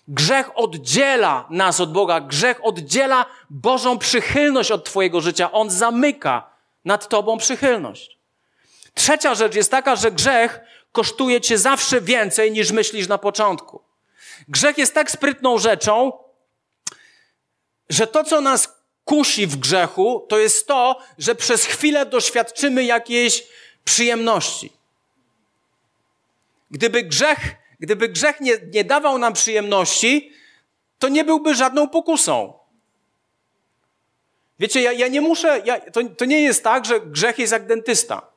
Grzech 0.07 0.51
oddziela 0.55 1.45
nas 1.49 1.79
od 1.79 1.91
Boga. 1.91 2.21
Grzech 2.21 2.65
oddziela 2.65 3.25
Bożą 3.49 3.97
przychylność 3.97 4.71
od 4.71 4.85
Twojego 4.85 5.21
życia. 5.21 5.51
On 5.51 5.69
zamyka 5.69 6.49
nad 6.85 7.07
Tobą 7.07 7.37
przychylność. 7.37 8.17
Trzecia 8.93 9.35
rzecz 9.35 9.55
jest 9.55 9.71
taka, 9.71 9.95
że 9.95 10.11
grzech 10.11 10.59
kosztuje 10.97 11.41
cię 11.41 11.57
zawsze 11.57 12.01
więcej 12.01 12.51
niż 12.51 12.71
myślisz 12.71 13.07
na 13.07 13.17
początku. 13.17 13.81
Grzech 14.47 14.77
jest 14.77 14.93
tak 14.93 15.11
sprytną 15.11 15.57
rzeczą, 15.57 16.13
że 17.89 18.07
to, 18.07 18.23
co 18.23 18.41
nas 18.41 18.69
kusi 19.05 19.47
w 19.47 19.55
grzechu, 19.55 20.25
to 20.29 20.37
jest 20.37 20.67
to, 20.67 20.99
że 21.17 21.35
przez 21.35 21.65
chwilę 21.65 22.05
doświadczymy 22.05 22.83
jakiejś 22.83 23.43
przyjemności. 23.83 24.73
Gdyby 26.71 27.03
grzech, 27.03 27.39
gdyby 27.79 28.09
grzech 28.09 28.39
nie, 28.39 28.57
nie 28.73 28.83
dawał 28.83 29.17
nam 29.17 29.33
przyjemności, 29.33 30.31
to 30.99 31.09
nie 31.09 31.23
byłby 31.23 31.55
żadną 31.55 31.89
pokusą. 31.89 32.53
Wiecie, 34.59 34.81
ja, 34.81 34.91
ja 34.91 35.07
nie 35.07 35.21
muszę, 35.21 35.61
ja, 35.65 35.79
to, 35.79 36.03
to 36.17 36.25
nie 36.25 36.41
jest 36.41 36.63
tak, 36.63 36.85
że 36.85 37.01
grzech 37.01 37.39
jest 37.39 37.53
jak 37.53 37.67
dentysta. 37.67 38.36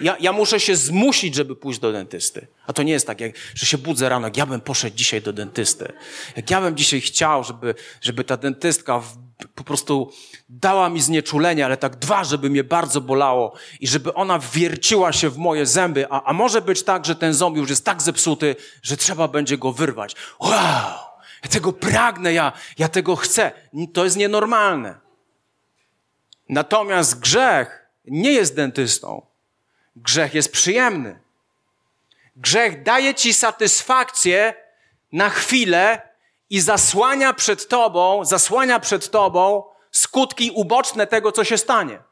Ja, 0.00 0.16
ja 0.20 0.32
muszę 0.32 0.60
się 0.60 0.76
zmusić, 0.76 1.34
żeby 1.34 1.56
pójść 1.56 1.80
do 1.80 1.92
dentysty. 1.92 2.46
A 2.66 2.72
to 2.72 2.82
nie 2.82 2.92
jest 2.92 3.06
tak, 3.06 3.20
jak, 3.20 3.32
że 3.54 3.66
się 3.66 3.78
budzę 3.78 4.08
rano, 4.08 4.26
jak 4.26 4.36
ja 4.36 4.46
bym 4.46 4.60
poszedł 4.60 4.96
dzisiaj 4.96 5.22
do 5.22 5.32
dentysty. 5.32 5.92
Jak 6.36 6.50
ja 6.50 6.60
bym 6.60 6.76
dzisiaj 6.76 7.00
chciał, 7.00 7.44
żeby, 7.44 7.74
żeby 8.00 8.24
ta 8.24 8.36
dentystka 8.36 8.98
w, 8.98 9.16
po 9.54 9.64
prostu 9.64 10.12
dała 10.48 10.88
mi 10.88 11.00
znieczulenie, 11.00 11.64
ale 11.64 11.76
tak 11.76 11.96
dwa, 11.96 12.24
żeby 12.24 12.50
mnie 12.50 12.64
bardzo 12.64 13.00
bolało 13.00 13.54
i 13.80 13.88
żeby 13.88 14.14
ona 14.14 14.38
wierciła 14.38 15.12
się 15.12 15.30
w 15.30 15.38
moje 15.38 15.66
zęby. 15.66 16.06
A, 16.10 16.22
a 16.22 16.32
może 16.32 16.62
być 16.62 16.82
tak, 16.82 17.06
że 17.06 17.16
ten 17.16 17.34
ząb 17.34 17.56
już 17.56 17.70
jest 17.70 17.84
tak 17.84 18.02
zepsuty, 18.02 18.56
że 18.82 18.96
trzeba 18.96 19.28
będzie 19.28 19.58
go 19.58 19.72
wyrwać. 19.72 20.16
Wow! 20.40 20.50
Ja 21.44 21.50
tego 21.50 21.72
pragnę, 21.72 22.32
ja, 22.32 22.52
ja 22.78 22.88
tego 22.88 23.16
chcę. 23.16 23.52
To 23.92 24.04
jest 24.04 24.16
nienormalne. 24.16 24.94
Natomiast 26.48 27.20
grzech 27.20 27.88
nie 28.04 28.32
jest 28.32 28.56
dentystą. 28.56 29.33
Grzech 29.96 30.34
jest 30.34 30.52
przyjemny. 30.52 31.20
Grzech 32.36 32.82
daje 32.82 33.14
ci 33.14 33.34
satysfakcję 33.34 34.54
na 35.12 35.30
chwilę 35.30 36.08
i 36.50 36.60
zasłania 36.60 37.32
przed 37.32 37.68
tobą, 37.68 38.24
zasłania 38.24 38.80
przed 38.80 39.10
tobą 39.10 39.62
skutki 39.90 40.50
uboczne 40.54 41.06
tego, 41.06 41.32
co 41.32 41.44
się 41.44 41.58
stanie. 41.58 42.02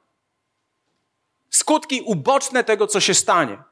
Skutki 1.51 2.01
uboczne 2.01 2.65
tego, 2.65 2.87
co 2.87 3.01
się 3.01 3.15
stanie. 3.15 3.63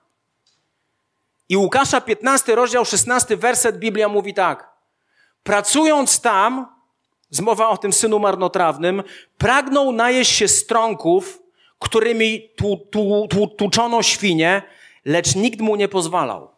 I 1.48 1.56
Łukasza 1.56 2.00
15, 2.00 2.54
rozdział 2.54 2.84
16, 2.84 3.36
werset 3.36 3.78
Biblia 3.78 4.08
mówi 4.08 4.34
tak. 4.34 4.70
Pracując 5.42 6.20
tam, 6.20 6.66
zmowa 7.30 7.68
o 7.68 7.76
tym 7.76 7.92
synu 7.92 8.18
marnotrawnym, 8.18 9.02
pragnął 9.38 9.92
najeść 9.92 10.32
się 10.32 10.48
strąków 10.48 11.42
którymi 11.80 12.48
tłuczono 13.58 14.02
świnie, 14.02 14.62
lecz 15.04 15.34
nikt 15.34 15.60
mu 15.60 15.76
nie 15.76 15.88
pozwalał. 15.88 16.50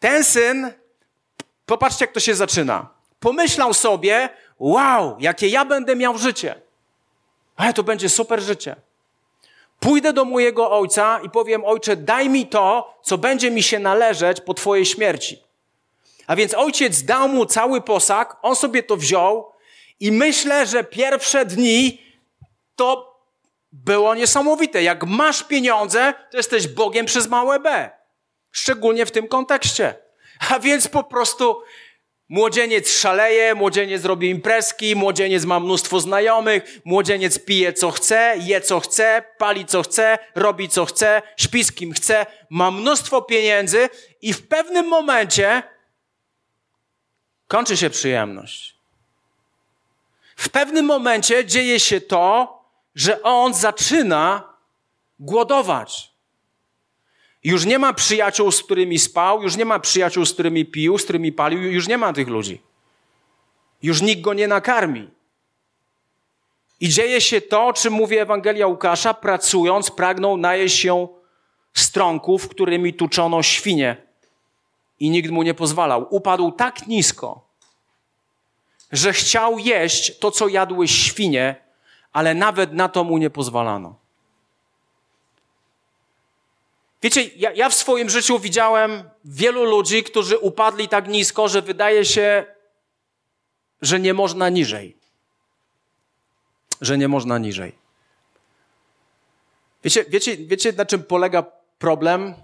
Ten 0.00 0.24
syn, 0.24 0.72
popatrzcie, 1.66 2.04
jak 2.04 2.14
to 2.14 2.20
się 2.20 2.34
zaczyna. 2.34 2.88
Pomyślał 3.20 3.74
sobie, 3.74 4.28
wow, 4.58 5.16
jakie 5.20 5.48
ja 5.48 5.64
będę 5.64 5.96
miał 5.96 6.18
życie. 6.18 6.54
Ale 7.56 7.72
to 7.72 7.82
będzie 7.82 8.08
super 8.08 8.40
życie. 8.40 8.76
Pójdę 9.80 10.12
do 10.12 10.24
mojego 10.24 10.70
ojca 10.70 11.20
i 11.24 11.30
powiem, 11.30 11.64
ojcze, 11.64 11.96
daj 11.96 12.28
mi 12.28 12.46
to, 12.46 12.94
co 13.02 13.18
będzie 13.18 13.50
mi 13.50 13.62
się 13.62 13.78
należeć 13.78 14.40
po 14.40 14.54
twojej 14.54 14.86
śmierci. 14.86 15.42
A 16.26 16.36
więc 16.36 16.54
ojciec 16.54 17.02
dał 17.02 17.28
mu 17.28 17.46
cały 17.46 17.80
posag, 17.80 18.36
on 18.42 18.56
sobie 18.56 18.82
to 18.82 18.96
wziął 18.96 19.52
i 20.00 20.12
myślę, 20.12 20.66
że 20.66 20.84
pierwsze 20.84 21.44
dni 21.44 22.02
to 22.76 23.11
było 23.72 24.14
niesamowite. 24.14 24.82
Jak 24.82 25.04
masz 25.04 25.44
pieniądze, 25.44 26.14
to 26.30 26.36
jesteś 26.36 26.68
Bogiem 26.68 27.06
przez 27.06 27.28
małe 27.28 27.60
B. 27.60 27.90
Szczególnie 28.50 29.06
w 29.06 29.10
tym 29.10 29.28
kontekście. 29.28 29.94
A 30.50 30.58
więc 30.58 30.88
po 30.88 31.04
prostu 31.04 31.62
Młodzieniec 32.32 32.92
szaleje, 32.92 33.54
młodzieniec 33.54 34.04
robi 34.04 34.30
imprezki, 34.30 34.96
młodzieniec 34.96 35.44
ma 35.44 35.60
mnóstwo 35.60 36.00
znajomych, 36.00 36.80
młodzieniec 36.84 37.44
pije 37.44 37.72
co 37.72 37.90
chce, 37.90 38.34
je 38.40 38.60
co 38.60 38.80
chce, 38.80 39.24
pali 39.38 39.66
co 39.66 39.82
chce, 39.82 40.18
robi 40.34 40.68
co 40.68 40.84
chce, 40.84 41.22
śpi 41.36 41.64
z 41.64 41.72
kim 41.72 41.92
chce, 41.92 42.26
ma 42.50 42.70
mnóstwo 42.70 43.22
pieniędzy 43.22 43.88
i 44.22 44.32
w 44.32 44.48
pewnym 44.48 44.88
momencie 44.88 45.62
kończy 47.48 47.76
się 47.76 47.90
przyjemność. 47.90 48.76
W 50.36 50.48
pewnym 50.48 50.84
momencie 50.86 51.44
dzieje 51.44 51.80
się 51.80 52.00
to, 52.00 52.61
że 52.94 53.22
on 53.22 53.54
zaczyna 53.54 54.54
głodować. 55.18 56.12
Już 57.44 57.64
nie 57.64 57.78
ma 57.78 57.92
przyjaciół, 57.92 58.52
z 58.52 58.62
którymi 58.62 58.98
spał, 58.98 59.42
już 59.42 59.56
nie 59.56 59.64
ma 59.64 59.78
przyjaciół, 59.78 60.26
z 60.26 60.32
którymi 60.32 60.66
pił, 60.66 60.98
z 60.98 61.04
którymi 61.04 61.32
palił, 61.32 61.62
już 61.62 61.88
nie 61.88 61.98
ma 61.98 62.12
tych 62.12 62.28
ludzi. 62.28 62.62
Już 63.82 64.02
nikt 64.02 64.20
go 64.20 64.34
nie 64.34 64.48
nakarmi. 64.48 65.10
I 66.80 66.88
dzieje 66.88 67.20
się 67.20 67.40
to, 67.40 67.66
o 67.66 67.72
czym 67.72 67.92
mówi 67.92 68.18
Ewangelia 68.18 68.66
Łukasza, 68.66 69.14
pracując, 69.14 69.90
pragnął 69.90 70.36
najeść 70.36 70.78
się 70.78 71.08
strąków, 71.74 72.48
którymi 72.48 72.94
tuczono 72.94 73.42
świnie. 73.42 73.96
I 75.00 75.10
nikt 75.10 75.30
mu 75.30 75.42
nie 75.42 75.54
pozwalał. 75.54 76.06
Upadł 76.10 76.52
tak 76.52 76.86
nisko, 76.86 77.48
że 78.92 79.12
chciał 79.12 79.58
jeść 79.58 80.18
to, 80.18 80.30
co 80.30 80.48
jadły 80.48 80.88
świnie, 80.88 81.61
ale 82.12 82.34
nawet 82.34 82.72
na 82.72 82.88
to 82.88 83.04
mu 83.04 83.18
nie 83.18 83.30
pozwalano. 83.30 84.02
Wiecie, 87.02 87.24
ja, 87.36 87.52
ja, 87.52 87.68
w 87.68 87.74
swoim 87.74 88.10
życiu 88.10 88.38
widziałem 88.38 89.10
wielu 89.24 89.64
ludzi, 89.64 90.04
którzy 90.04 90.38
upadli 90.38 90.88
tak 90.88 91.08
nisko, 91.08 91.48
że 91.48 91.62
wydaje 91.62 92.04
się, 92.04 92.44
że 93.82 94.00
nie 94.00 94.14
można 94.14 94.48
niżej. 94.48 94.96
Że 96.80 96.98
nie 96.98 97.08
można 97.08 97.38
niżej. 97.38 97.72
Wiecie, 99.84 100.04
wiecie, 100.08 100.36
wiecie 100.36 100.72
na 100.72 100.86
czym 100.86 101.02
polega 101.02 101.44
problem? 101.78 102.34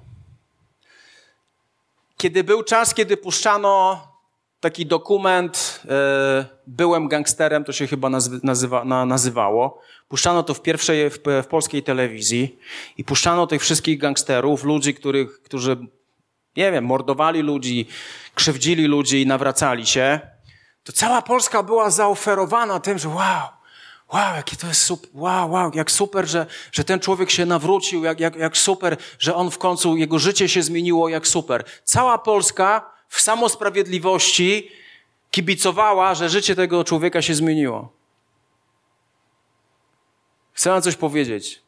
Kiedy 2.16 2.44
był 2.44 2.62
czas, 2.62 2.94
kiedy 2.94 3.16
puszczano 3.16 4.06
taki 4.60 4.86
dokument, 4.86 5.67
e, 5.84 6.44
byłem 6.66 7.08
gangsterem, 7.08 7.64
to 7.64 7.72
się 7.72 7.86
chyba 7.86 8.10
nazywa, 8.42 8.84
nazywało. 8.84 9.80
Puszczano 10.08 10.42
to 10.42 10.54
w 10.54 10.62
pierwszej, 10.62 11.10
w, 11.10 11.18
w, 11.42 11.46
polskiej 11.46 11.82
telewizji 11.82 12.58
i 12.96 13.04
puszczano 13.04 13.46
tych 13.46 13.62
wszystkich 13.62 13.98
gangsterów, 13.98 14.64
ludzi, 14.64 14.94
których, 14.94 15.42
którzy, 15.42 15.76
nie 16.56 16.72
wiem, 16.72 16.84
mordowali 16.84 17.42
ludzi, 17.42 17.88
krzywdzili 18.34 18.86
ludzi 18.86 19.22
i 19.22 19.26
nawracali 19.26 19.86
się. 19.86 20.20
To 20.82 20.92
cała 20.92 21.22
Polska 21.22 21.62
była 21.62 21.90
zaoferowana 21.90 22.80
tym, 22.80 22.98
że 22.98 23.08
wow, 23.08 23.48
wow, 24.12 24.36
jakie 24.36 24.56
to 24.56 24.66
jest 24.66 24.82
super, 24.82 25.10
wow, 25.14 25.50
wow, 25.50 25.70
jak 25.74 25.90
super, 25.90 26.26
że, 26.26 26.46
że 26.72 26.84
ten 26.84 27.00
człowiek 27.00 27.30
się 27.30 27.46
nawrócił, 27.46 28.04
jak, 28.04 28.20
jak, 28.20 28.36
jak 28.36 28.56
super, 28.56 28.96
że 29.18 29.34
on 29.34 29.50
w 29.50 29.58
końcu, 29.58 29.96
jego 29.96 30.18
życie 30.18 30.48
się 30.48 30.62
zmieniło, 30.62 31.08
jak 31.08 31.26
super. 31.28 31.64
Cała 31.84 32.18
Polska 32.18 32.90
w 33.08 33.20
samosprawiedliwości 33.20 34.70
kibicowała, 35.30 36.14
że 36.14 36.28
życie 36.28 36.54
tego 36.54 36.84
człowieka 36.84 37.22
się 37.22 37.34
zmieniło. 37.34 37.92
Chcę 40.52 40.70
wam 40.70 40.82
coś 40.82 40.96
powiedzieć. 40.96 41.62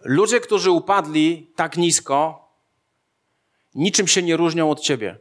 Ludzie, 0.00 0.40
którzy 0.40 0.70
upadli 0.70 1.50
tak 1.56 1.76
nisko, 1.76 2.48
niczym 3.74 4.08
się 4.08 4.22
nie 4.22 4.36
różnią 4.36 4.70
od 4.70 4.80
ciebie, 4.80 5.18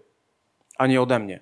ani 0.77 0.98
ode 0.98 1.20
mnie. 1.20 1.39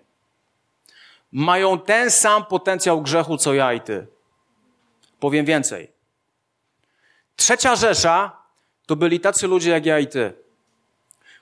Mają 1.31 1.79
ten 1.79 2.11
sam 2.11 2.45
potencjał 2.45 3.01
grzechu, 3.01 3.37
co 3.37 3.53
ja 3.53 3.73
i 3.73 3.81
ty. 3.81 4.07
Powiem 5.19 5.45
więcej. 5.45 5.91
Trzecia 7.35 7.75
Rzesza 7.75 8.41
to 8.85 8.95
byli 8.95 9.19
tacy 9.19 9.47
ludzie 9.47 9.71
jak 9.71 9.85
ja 9.85 9.99
i 9.99 10.07
ty 10.07 10.33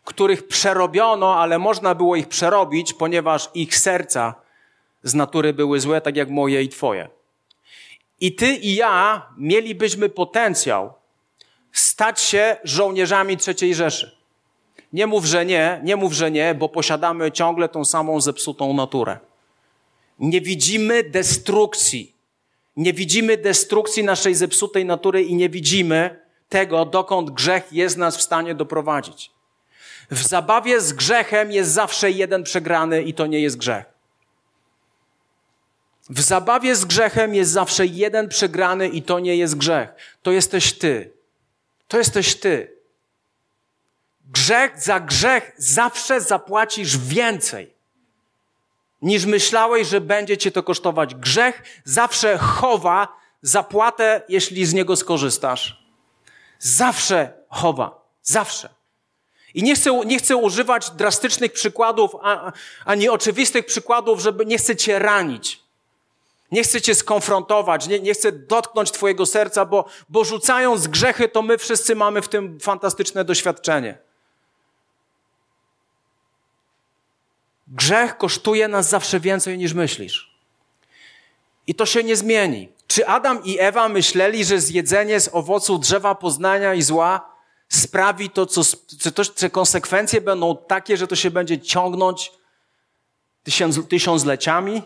których 0.09 0.47
przerobiono, 0.47 1.35
ale 1.35 1.59
można 1.59 1.95
było 1.95 2.15
ich 2.15 2.27
przerobić, 2.27 2.93
ponieważ 2.93 3.49
ich 3.53 3.77
serca 3.77 4.35
z 5.03 5.13
natury 5.13 5.53
były 5.53 5.79
złe, 5.79 6.01
tak 6.01 6.15
jak 6.15 6.29
moje 6.29 6.63
i 6.63 6.69
twoje. 6.69 7.09
I 8.19 8.35
ty 8.35 8.55
i 8.55 8.75
ja 8.75 9.25
mielibyśmy 9.37 10.09
potencjał 10.09 10.93
stać 11.71 12.21
się 12.21 12.57
żołnierzami 12.63 13.37
III 13.47 13.75
Rzeszy. 13.75 14.17
Nie 14.93 15.07
mów, 15.07 15.25
że 15.25 15.45
nie, 15.45 15.81
nie 15.83 15.95
mów, 15.95 16.13
że 16.13 16.31
nie, 16.31 16.55
bo 16.55 16.69
posiadamy 16.69 17.31
ciągle 17.31 17.69
tą 17.69 17.85
samą 17.85 18.21
zepsutą 18.21 18.73
naturę. 18.73 19.17
Nie 20.19 20.41
widzimy 20.41 21.03
destrukcji. 21.03 22.15
Nie 22.75 22.93
widzimy 22.93 23.37
destrukcji 23.37 24.03
naszej 24.03 24.35
zepsutej 24.35 24.85
natury 24.85 25.23
i 25.23 25.35
nie 25.35 25.49
widzimy 25.49 26.19
tego, 26.49 26.85
dokąd 26.85 27.29
grzech 27.29 27.73
jest 27.73 27.97
nas 27.97 28.17
w 28.17 28.21
stanie 28.21 28.55
doprowadzić. 28.55 29.31
W 30.11 30.27
zabawie 30.27 30.81
z 30.81 30.93
grzechem 30.93 31.51
jest 31.51 31.71
zawsze 31.71 32.11
jeden 32.11 32.43
przegrany 32.43 33.03
i 33.03 33.13
to 33.13 33.25
nie 33.25 33.39
jest 33.39 33.57
grzech. 33.57 33.85
W 36.09 36.21
zabawie 36.21 36.75
z 36.75 36.85
grzechem 36.85 37.35
jest 37.35 37.51
zawsze 37.51 37.85
jeden 37.85 38.29
przegrany 38.29 38.87
i 38.87 39.01
to 39.01 39.19
nie 39.19 39.35
jest 39.35 39.57
grzech. 39.57 39.89
To 40.23 40.31
jesteś 40.31 40.73
ty. 40.73 41.13
To 41.87 41.97
jesteś 41.97 42.35
ty. 42.35 42.77
Grzech 44.25 44.81
za 44.81 44.99
grzech 44.99 45.51
zawsze 45.57 46.21
zapłacisz 46.21 46.97
więcej 46.97 47.73
niż 49.01 49.25
myślałeś, 49.25 49.87
że 49.87 50.01
będzie 50.01 50.37
cię 50.37 50.51
to 50.51 50.63
kosztować. 50.63 51.15
Grzech 51.15 51.81
zawsze 51.83 52.37
chowa 52.37 53.07
zapłatę, 53.41 54.21
jeśli 54.29 54.65
z 54.65 54.73
niego 54.73 54.95
skorzystasz. 54.95 55.83
Zawsze 56.59 57.33
chowa. 57.49 58.05
Zawsze. 58.23 58.78
I 59.53 59.63
nie 59.63 59.75
chcę, 59.75 60.01
nie 60.05 60.17
chcę 60.17 60.35
używać 60.35 60.91
drastycznych 60.91 61.53
przykładów, 61.53 62.11
ani 62.85 63.09
oczywistych 63.09 63.65
przykładów, 63.65 64.19
żeby 64.19 64.45
nie 64.45 64.57
chcę 64.57 64.75
cię 64.75 64.99
ranić. 64.99 65.59
Nie 66.51 66.63
chcę 66.63 66.81
cię 66.81 66.95
skonfrontować, 66.95 67.87
nie, 67.87 67.99
nie 67.99 68.13
chcę 68.13 68.31
dotknąć 68.31 68.91
twojego 68.91 69.25
serca, 69.25 69.65
bo, 69.65 69.85
bo 70.09 70.23
rzucając 70.23 70.87
grzechy, 70.87 71.29
to 71.29 71.41
my 71.41 71.57
wszyscy 71.57 71.95
mamy 71.95 72.21
w 72.21 72.29
tym 72.29 72.59
fantastyczne 72.59 73.25
doświadczenie. 73.25 73.97
Grzech 77.67 78.17
kosztuje 78.17 78.67
nas 78.67 78.89
zawsze 78.89 79.19
więcej 79.19 79.57
niż 79.57 79.73
myślisz. 79.73 80.35
I 81.67 81.75
to 81.75 81.85
się 81.85 82.03
nie 82.03 82.15
zmieni. 82.15 82.69
Czy 82.87 83.07
Adam 83.07 83.43
i 83.43 83.59
Ewa 83.59 83.89
myśleli, 83.89 84.45
że 84.45 84.61
zjedzenie 84.61 85.19
z 85.19 85.29
owocu 85.33 85.77
drzewa 85.77 86.15
poznania 86.15 86.73
i 86.73 86.81
zła 86.81 87.28
sprawi 87.69 88.29
to, 88.29 88.45
co, 88.45 88.61
to, 89.15 89.25
te 89.25 89.49
konsekwencje 89.49 90.21
będą 90.21 90.57
takie, 90.57 90.97
że 90.97 91.07
to 91.07 91.15
się 91.15 91.31
będzie 91.31 91.59
ciągnąć 91.61 92.31
tysiąc, 93.43 93.87
tysiącleciami? 93.87 94.81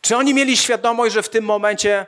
Czy 0.00 0.16
oni 0.16 0.34
mieli 0.34 0.56
świadomość, 0.56 1.14
że 1.14 1.22
w 1.22 1.28
tym 1.28 1.44
momencie 1.44 2.06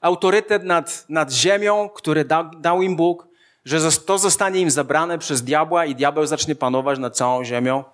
autorytet 0.00 0.64
nad, 0.64 1.04
nad 1.08 1.32
ziemią, 1.32 1.88
który 1.88 2.24
da, 2.24 2.50
dał 2.56 2.82
im 2.82 2.96
Bóg, 2.96 3.28
że 3.64 3.92
to 3.92 4.18
zostanie 4.18 4.60
im 4.60 4.70
zabrane 4.70 5.18
przez 5.18 5.42
diabła 5.42 5.86
i 5.86 5.94
diabeł 5.94 6.26
zacznie 6.26 6.54
panować 6.54 6.98
nad 6.98 7.16
całą 7.16 7.44
ziemią? 7.44 7.84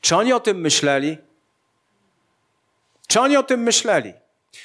Czy 0.00 0.16
oni 0.16 0.32
o 0.32 0.40
tym 0.40 0.60
myśleli? 0.60 1.18
Czy 3.06 3.20
oni 3.20 3.36
o 3.36 3.42
tym 3.42 3.60
myśleli? 3.60 4.14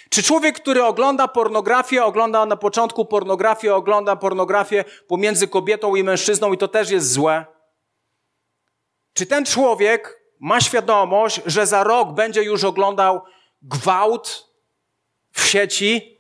Czy 0.10 0.24
człowiek, 0.24 0.60
który 0.60 0.84
ogląda 0.84 1.28
pornografię, 1.28 2.06
ogląda 2.06 2.46
na 2.46 2.56
początku 2.56 3.06
pornografię, 3.06 3.76
ogląda 3.76 4.16
pornografię 4.16 4.86
pomiędzy 5.08 5.48
kobietą 5.48 5.96
i 5.96 6.04
mężczyzną 6.04 6.54
i 6.54 6.58
to 6.58 6.68
też 6.68 6.90
jest 6.90 7.12
złe? 7.12 7.46
Czy 9.14 9.26
ten 9.26 9.46
człowiek 9.46 10.24
ma 10.40 10.62
świadomość, 10.62 11.42
że 11.46 11.68
za 11.68 11.84
rok 11.84 12.14
będzie 12.14 12.44
już 12.44 12.64
oglądał 12.64 13.22
gwałt 13.62 14.50
w 15.32 15.46
sieci, 15.46 16.20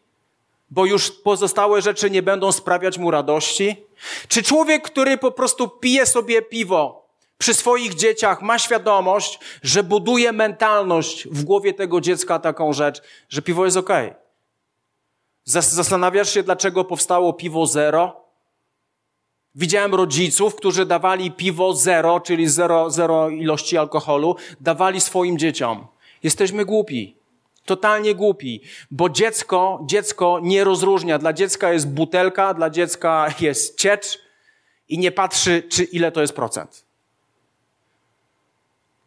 bo 0.69 0.85
już 0.85 1.11
pozostałe 1.11 1.81
rzeczy 1.81 2.09
nie 2.09 2.23
będą 2.23 2.51
sprawiać 2.51 2.97
mu 2.97 3.11
radości? 3.11 3.85
Czy 4.27 4.43
człowiek, 4.43 4.83
który 4.83 5.17
po 5.17 5.31
prostu 5.31 5.69
pije 5.69 6.05
sobie 6.05 6.41
piwo, 6.41 7.02
przy 7.43 7.53
swoich 7.53 7.93
dzieciach 7.93 8.41
ma 8.41 8.59
świadomość, 8.59 9.39
że 9.63 9.83
buduje 9.83 10.31
mentalność 10.31 11.27
w 11.27 11.43
głowie 11.43 11.73
tego 11.73 12.01
dziecka 12.01 12.39
taką 12.39 12.73
rzecz, 12.73 13.01
że 13.29 13.41
piwo 13.41 13.65
jest 13.65 13.77
ok. 13.77 13.89
Zastanawiasz 15.43 16.33
się, 16.33 16.43
dlaczego 16.43 16.85
powstało 16.85 17.33
piwo 17.33 17.65
zero? 17.65 18.25
Widziałem 19.55 19.95
rodziców, 19.95 20.55
którzy 20.55 20.85
dawali 20.85 21.31
piwo 21.31 21.73
zero, 21.73 22.19
czyli 22.19 22.47
zero, 22.47 22.89
zero 22.89 23.29
ilości 23.29 23.77
alkoholu, 23.77 24.35
dawali 24.61 25.01
swoim 25.01 25.37
dzieciom. 25.37 25.87
Jesteśmy 26.23 26.65
głupi. 26.65 27.15
Totalnie 27.65 28.15
głupi, 28.15 28.61
bo 28.91 29.09
dziecko, 29.09 29.79
dziecko 29.85 30.39
nie 30.43 30.63
rozróżnia. 30.63 31.19
Dla 31.19 31.33
dziecka 31.33 31.73
jest 31.73 31.87
butelka, 31.89 32.53
dla 32.53 32.69
dziecka 32.69 33.33
jest 33.39 33.77
ciecz 33.77 34.19
i 34.89 34.97
nie 34.97 35.11
patrzy, 35.11 35.63
czy 35.69 35.83
ile 35.83 36.11
to 36.11 36.21
jest 36.21 36.33
procent. 36.33 36.92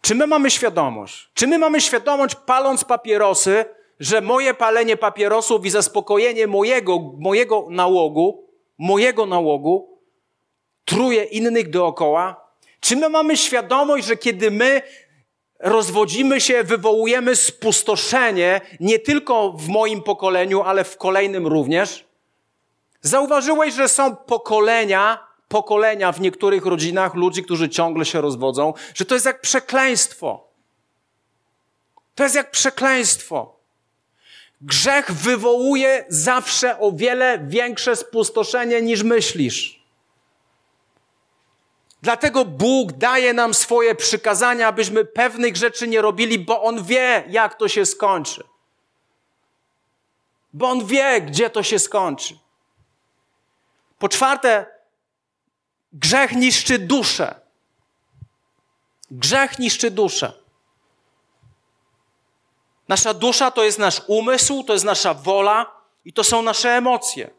Czy 0.06 0.14
my 0.14 0.26
mamy 0.26 0.50
świadomość? 0.50 1.30
Czy 1.34 1.46
my 1.46 1.58
mamy 1.58 1.80
świadomość, 1.80 2.34
paląc 2.34 2.84
papierosy, 2.84 3.64
że 4.00 4.20
moje 4.20 4.54
palenie 4.54 4.96
papierosów 4.96 5.66
i 5.66 5.70
zaspokojenie 5.70 6.46
mojego, 6.46 6.98
mojego 7.18 7.66
nałogu, 7.70 8.48
mojego 8.78 9.26
nałogu 9.26 10.00
truje 10.84 11.24
innych 11.24 11.70
dookoła? 11.70 12.50
Czy 12.80 12.96
my 12.96 13.08
mamy 13.08 13.36
świadomość, 13.36 14.06
że 14.06 14.16
kiedy 14.16 14.50
my 14.50 14.82
rozwodzimy 15.60 16.40
się, 16.40 16.64
wywołujemy 16.64 17.36
spustoszenie 17.36 18.60
nie 18.80 18.98
tylko 18.98 19.52
w 19.52 19.68
moim 19.68 20.02
pokoleniu, 20.02 20.62
ale 20.62 20.84
w 20.84 20.96
kolejnym 20.96 21.46
również? 21.46 22.04
Zauważyłeś, 23.00 23.74
że 23.74 23.88
są 23.88 24.16
pokolenia, 24.16 25.25
pokolenia 25.48 26.12
w 26.12 26.20
niektórych 26.20 26.66
rodzinach 26.66 27.14
ludzi, 27.14 27.42
którzy 27.42 27.68
ciągle 27.68 28.04
się 28.04 28.20
rozwodzą, 28.20 28.74
że 28.94 29.04
to 29.04 29.14
jest 29.14 29.26
jak 29.26 29.40
przekleństwo. 29.40 30.46
To 32.14 32.22
jest 32.22 32.34
jak 32.34 32.50
przekleństwo. 32.50 33.56
Grzech 34.60 35.12
wywołuje 35.12 36.04
zawsze 36.08 36.78
o 36.78 36.92
wiele 36.92 37.38
większe 37.46 37.96
spustoszenie 37.96 38.82
niż 38.82 39.02
myślisz. 39.02 39.86
Dlatego 42.02 42.44
Bóg 42.44 42.92
daje 42.92 43.32
nam 43.32 43.54
swoje 43.54 43.94
przykazania, 43.94 44.68
abyśmy 44.68 45.04
pewnych 45.04 45.56
rzeczy 45.56 45.88
nie 45.88 46.02
robili, 46.02 46.38
bo 46.38 46.62
On 46.62 46.84
wie, 46.84 47.24
jak 47.28 47.54
to 47.54 47.68
się 47.68 47.86
skończy. 47.86 48.44
Bo 50.52 50.68
On 50.68 50.86
wie, 50.86 51.20
gdzie 51.20 51.50
to 51.50 51.62
się 51.62 51.78
skończy. 51.78 52.38
Po 53.98 54.08
czwarte, 54.08 54.66
grzech 55.96 56.32
niszczy 56.32 56.78
duszę. 56.78 57.34
Grzech 59.10 59.58
niszczy 59.58 59.90
duszę. 59.90 60.32
Nasza 62.88 63.14
dusza 63.14 63.50
to 63.50 63.64
jest 63.64 63.78
nasz 63.78 64.02
umysł, 64.06 64.64
to 64.64 64.72
jest 64.72 64.84
nasza 64.84 65.14
wola 65.14 65.72
i 66.04 66.12
to 66.12 66.24
są 66.24 66.42
nasze 66.42 66.70
emocje. 66.70 67.30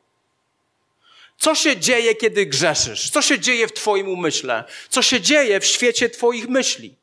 Co 1.37 1.55
się 1.55 1.77
dzieje, 1.77 2.15
kiedy 2.15 2.45
grzeszysz? 2.45 3.09
Co 3.09 3.21
się 3.21 3.39
dzieje 3.39 3.67
w 3.67 3.73
Twoim 3.73 4.09
umyśle? 4.09 4.63
Co 4.89 5.01
się 5.01 5.21
dzieje 5.21 5.59
w 5.59 5.65
świecie 5.65 6.09
Twoich 6.09 6.47
myśli? 6.49 6.95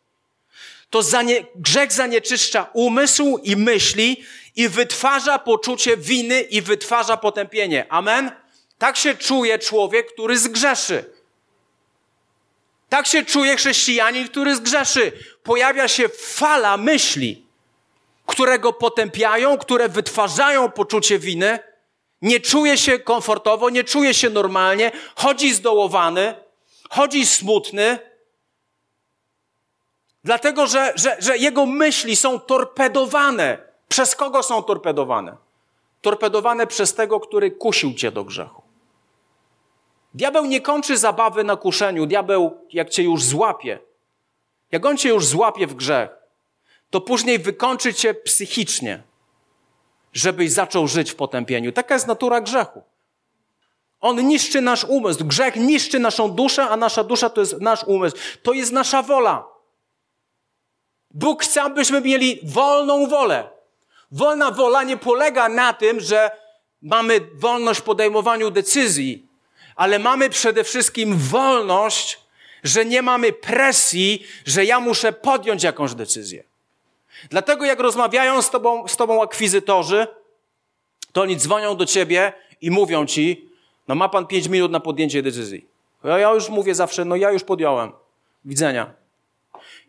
To 0.90 1.02
zanie, 1.02 1.46
grzech 1.54 1.92
zanieczyszcza 1.92 2.70
umysł 2.72 3.38
i 3.42 3.56
myśli 3.56 4.24
i 4.56 4.68
wytwarza 4.68 5.38
poczucie 5.38 5.96
winy 5.96 6.40
i 6.40 6.62
wytwarza 6.62 7.16
potępienie. 7.16 7.86
Amen? 7.88 8.32
Tak 8.78 8.96
się 8.96 9.14
czuje 9.14 9.58
człowiek, 9.58 10.12
który 10.12 10.38
zgrzeszy. 10.38 11.13
Tak 12.94 13.06
się 13.06 13.24
czuje 13.24 13.56
chrześcijanin, 13.56 14.28
który 14.28 14.56
zgrzeszy. 14.56 15.12
Pojawia 15.42 15.88
się 15.88 16.08
fala 16.08 16.76
myśli, 16.76 17.46
które 18.26 18.58
go 18.58 18.72
potępiają, 18.72 19.58
które 19.58 19.88
wytwarzają 19.88 20.70
poczucie 20.70 21.18
winy. 21.18 21.58
Nie 22.22 22.40
czuje 22.40 22.78
się 22.78 22.98
komfortowo, 22.98 23.70
nie 23.70 23.84
czuje 23.84 24.14
się 24.14 24.30
normalnie, 24.30 24.92
chodzi 25.16 25.54
zdołowany, 25.54 26.34
chodzi 26.90 27.26
smutny, 27.26 27.98
dlatego 30.24 30.66
że, 30.66 30.92
że, 30.96 31.16
że 31.18 31.38
jego 31.38 31.66
myśli 31.66 32.16
są 32.16 32.40
torpedowane. 32.40 33.58
Przez 33.88 34.14
kogo 34.14 34.42
są 34.42 34.62
torpedowane? 34.62 35.36
Torpedowane 36.00 36.66
przez 36.66 36.94
tego, 36.94 37.20
który 37.20 37.50
kusił 37.50 37.94
cię 37.94 38.12
do 38.12 38.24
grzechu. 38.24 38.63
Diabeł 40.14 40.44
nie 40.46 40.60
kończy 40.60 40.98
zabawy 40.98 41.44
na 41.44 41.56
kuszeniu. 41.56 42.06
Diabeł, 42.06 42.66
jak 42.72 42.90
cię 42.90 43.02
już 43.02 43.24
złapie, 43.24 43.78
jak 44.72 44.86
on 44.86 44.96
cię 44.96 45.08
już 45.08 45.26
złapie 45.26 45.66
w 45.66 45.74
grzech, 45.74 46.10
to 46.90 47.00
później 47.00 47.38
wykończy 47.38 47.94
cię 47.94 48.14
psychicznie, 48.14 49.02
żebyś 50.12 50.52
zaczął 50.52 50.88
żyć 50.88 51.10
w 51.10 51.14
potępieniu. 51.14 51.72
Taka 51.72 51.94
jest 51.94 52.06
natura 52.06 52.40
grzechu. 52.40 52.82
On 54.00 54.26
niszczy 54.26 54.60
nasz 54.60 54.84
umysł. 54.84 55.24
Grzech 55.24 55.56
niszczy 55.56 55.98
naszą 55.98 56.30
duszę, 56.30 56.62
a 56.62 56.76
nasza 56.76 57.04
dusza 57.04 57.30
to 57.30 57.40
jest 57.40 57.60
nasz 57.60 57.84
umysł. 57.84 58.16
To 58.42 58.52
jest 58.52 58.72
nasza 58.72 59.02
wola. 59.02 59.46
Bóg 61.10 61.42
chce, 61.42 61.62
abyśmy 61.62 62.00
mieli 62.00 62.40
wolną 62.42 63.06
wolę. 63.06 63.48
Wolna 64.10 64.50
wola 64.50 64.82
nie 64.82 64.96
polega 64.96 65.48
na 65.48 65.72
tym, 65.72 66.00
że 66.00 66.30
mamy 66.82 67.20
wolność 67.34 67.80
w 67.80 67.82
podejmowaniu 67.82 68.50
decyzji, 68.50 69.23
ale 69.76 69.98
mamy 69.98 70.30
przede 70.30 70.64
wszystkim 70.64 71.18
wolność, 71.18 72.20
że 72.64 72.84
nie 72.84 73.02
mamy 73.02 73.32
presji, 73.32 74.26
że 74.46 74.64
ja 74.64 74.80
muszę 74.80 75.12
podjąć 75.12 75.62
jakąś 75.62 75.94
decyzję. 75.94 76.44
Dlatego 77.30 77.64
jak 77.64 77.80
rozmawiają 77.80 78.42
z 78.42 78.50
tobą, 78.50 78.88
z 78.88 78.96
tobą 78.96 79.22
akwizytorzy, 79.22 80.06
to 81.12 81.22
oni 81.22 81.36
dzwonią 81.36 81.76
do 81.76 81.86
ciebie 81.86 82.32
i 82.60 82.70
mówią 82.70 83.06
ci, 83.06 83.48
no 83.88 83.94
ma 83.94 84.08
pan 84.08 84.26
pięć 84.26 84.48
minut 84.48 84.72
na 84.72 84.80
podjęcie 84.80 85.22
decyzji. 85.22 85.66
Ja, 86.04 86.18
ja 86.18 86.30
już 86.30 86.48
mówię 86.48 86.74
zawsze, 86.74 87.04
no 87.04 87.16
ja 87.16 87.30
już 87.30 87.44
podjąłem. 87.44 87.92
Widzenia. 88.44 88.92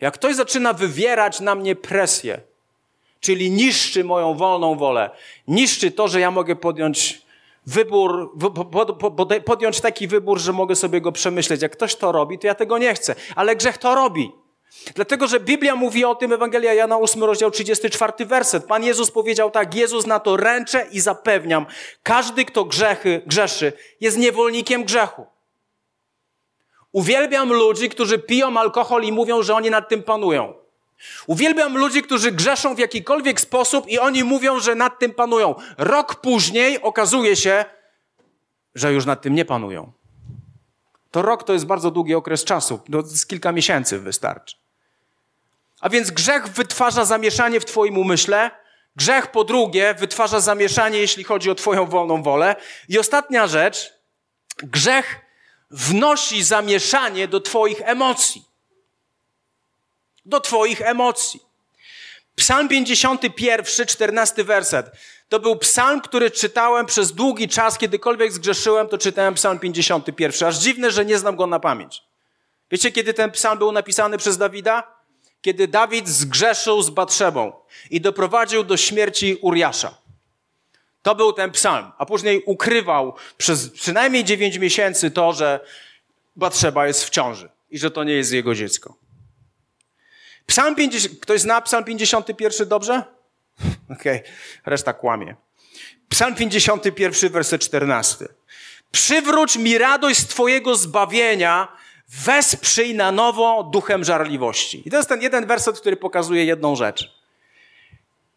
Jak 0.01 0.13
ktoś 0.13 0.35
zaczyna 0.35 0.73
wywierać 0.73 1.39
na 1.39 1.55
mnie 1.55 1.75
presję, 1.75 2.41
czyli 3.19 3.51
niszczy 3.51 4.03
moją 4.03 4.33
wolną 4.33 4.75
wolę, 4.75 5.09
niszczy 5.47 5.91
to, 5.91 6.07
że 6.07 6.19
ja 6.19 6.31
mogę 6.31 6.55
podjąć 6.55 7.24
wybór, 7.67 8.31
podjąć 9.45 9.81
taki 9.81 10.07
wybór, 10.07 10.39
że 10.39 10.53
mogę 10.53 10.75
sobie 10.75 11.01
go 11.01 11.11
przemyśleć. 11.11 11.61
Jak 11.61 11.71
ktoś 11.71 11.95
to 11.95 12.11
robi, 12.11 12.39
to 12.39 12.47
ja 12.47 12.55
tego 12.55 12.77
nie 12.77 12.93
chcę. 12.93 13.15
Ale 13.35 13.55
grzech 13.55 13.77
to 13.77 13.95
robi. 13.95 14.31
Dlatego, 14.95 15.27
że 15.27 15.39
Biblia 15.39 15.75
mówi 15.75 16.05
o 16.05 16.15
tym, 16.15 16.33
Ewangelia 16.33 16.73
Jana 16.73 16.97
8, 16.97 17.23
rozdział 17.23 17.51
34, 17.51 18.25
werset. 18.25 18.65
Pan 18.65 18.83
Jezus 18.83 19.11
powiedział 19.11 19.51
tak, 19.51 19.75
Jezus 19.75 20.05
na 20.05 20.19
to 20.19 20.37
ręczę 20.37 20.87
i 20.91 20.99
zapewniam, 20.99 21.65
każdy, 22.03 22.45
kto 22.45 22.65
grzechy, 22.65 23.21
grzeszy, 23.25 23.73
jest 24.01 24.17
niewolnikiem 24.17 24.83
grzechu. 24.83 25.25
Uwielbiam 26.91 27.53
ludzi, 27.53 27.89
którzy 27.89 28.19
piją 28.19 28.57
alkohol 28.57 29.03
i 29.03 29.11
mówią, 29.11 29.43
że 29.43 29.55
oni 29.55 29.69
nad 29.69 29.89
tym 29.89 30.03
panują. 30.03 30.64
Uwielbiam 31.27 31.77
ludzi, 31.77 32.03
którzy 32.03 32.31
grzeszą 32.31 32.75
w 32.75 32.79
jakikolwiek 32.79 33.41
sposób 33.41 33.87
i 33.87 33.99
oni 33.99 34.23
mówią, 34.23 34.59
że 34.59 34.75
nad 34.75 34.99
tym 34.99 35.13
panują. 35.13 35.55
Rok 35.77 36.15
później 36.15 36.81
okazuje 36.81 37.35
się, 37.35 37.65
że 38.75 38.93
już 38.93 39.05
nad 39.05 39.21
tym 39.21 39.35
nie 39.35 39.45
panują. 39.45 39.91
To 41.11 41.21
rok 41.21 41.43
to 41.43 41.53
jest 41.53 41.65
bardzo 41.65 41.91
długi 41.91 42.15
okres 42.15 42.43
czasu, 42.43 42.79
to 42.91 43.01
z 43.01 43.25
kilka 43.25 43.51
miesięcy 43.51 43.99
wystarczy. 43.99 44.55
A 45.81 45.89
więc 45.89 46.11
grzech 46.11 46.47
wytwarza 46.47 47.05
zamieszanie 47.05 47.59
w 47.59 47.65
Twoim 47.65 47.97
umyśle. 47.97 48.51
Grzech 48.95 49.31
po 49.31 49.43
drugie 49.43 49.93
wytwarza 49.93 50.39
zamieszanie, 50.39 50.99
jeśli 50.99 51.23
chodzi 51.23 51.51
o 51.51 51.55
Twoją 51.55 51.85
wolną 51.85 52.23
wolę. 52.23 52.55
I 52.89 52.99
ostatnia 52.99 53.47
rzecz, 53.47 53.93
grzech 54.57 55.21
wnosi 55.71 56.43
zamieszanie 56.43 57.27
do 57.27 57.41
Twoich 57.41 57.81
emocji 57.81 58.44
do 60.25 60.39
Twoich 60.39 60.81
emocji. 60.81 61.39
Psalm 62.35 62.67
51, 62.67 63.87
14 63.87 64.43
werset. 64.43 64.91
To 65.29 65.39
był 65.39 65.55
psalm, 65.55 66.01
który 66.01 66.31
czytałem 66.31 66.85
przez 66.85 67.11
długi 67.11 67.47
czas, 67.47 67.77
kiedykolwiek 67.77 68.31
zgrzeszyłem, 68.31 68.87
to 68.87 68.97
czytałem 68.97 69.33
psalm 69.33 69.59
51. 69.59 70.49
Aż 70.49 70.57
dziwne, 70.57 70.91
że 70.91 71.05
nie 71.05 71.17
znam 71.17 71.35
go 71.35 71.47
na 71.47 71.59
pamięć. 71.59 72.03
Wiecie, 72.71 72.91
kiedy 72.91 73.13
ten 73.13 73.31
psalm 73.31 73.59
był 73.59 73.71
napisany 73.71 74.17
przez 74.17 74.37
Dawida? 74.37 74.95
Kiedy 75.41 75.67
Dawid 75.67 76.09
zgrzeszył 76.09 76.81
z 76.81 76.89
Batrzebą 76.89 77.53
i 77.91 78.01
doprowadził 78.01 78.63
do 78.63 78.77
śmierci 78.77 79.37
Uriasza. 79.41 79.97
To 81.01 81.15
był 81.15 81.33
ten 81.33 81.51
psalm, 81.51 81.91
a 81.97 82.05
później 82.05 82.43
ukrywał 82.45 83.15
przez 83.37 83.69
przynajmniej 83.69 84.23
9 84.23 84.57
miesięcy 84.57 85.11
to, 85.11 85.33
że 85.33 85.59
Batrzeba 86.35 86.87
jest 86.87 87.03
w 87.03 87.09
ciąży 87.09 87.49
i 87.69 87.79
że 87.79 87.91
to 87.91 88.03
nie 88.03 88.13
jest 88.13 88.31
jego 88.31 88.55
dziecko. 88.55 89.04
Psalm 90.45 90.75
50, 90.75 91.19
ktoś 91.19 91.41
zna 91.41 91.61
Psalm 91.61 91.83
51 91.83 92.67
dobrze? 92.67 93.03
Okej, 93.99 94.19
okay. 94.19 94.31
reszta 94.65 94.93
kłamie. 94.93 95.35
Psalm 96.09 96.35
51, 96.35 97.31
werset 97.31 97.61
14. 97.61 98.27
Przywróć 98.91 99.57
mi 99.57 99.77
radość 99.77 100.19
z 100.19 100.27
Twojego 100.27 100.75
zbawienia, 100.75 101.67
wesprzyj 102.09 102.95
na 102.95 103.11
nowo 103.11 103.63
duchem 103.63 104.03
żarliwości. 104.03 104.87
I 104.87 104.91
to 104.91 104.97
jest 104.97 105.09
ten 105.09 105.21
jeden 105.21 105.45
werset, 105.45 105.79
który 105.79 105.97
pokazuje 105.97 106.45
jedną 106.45 106.75
rzecz. 106.75 107.15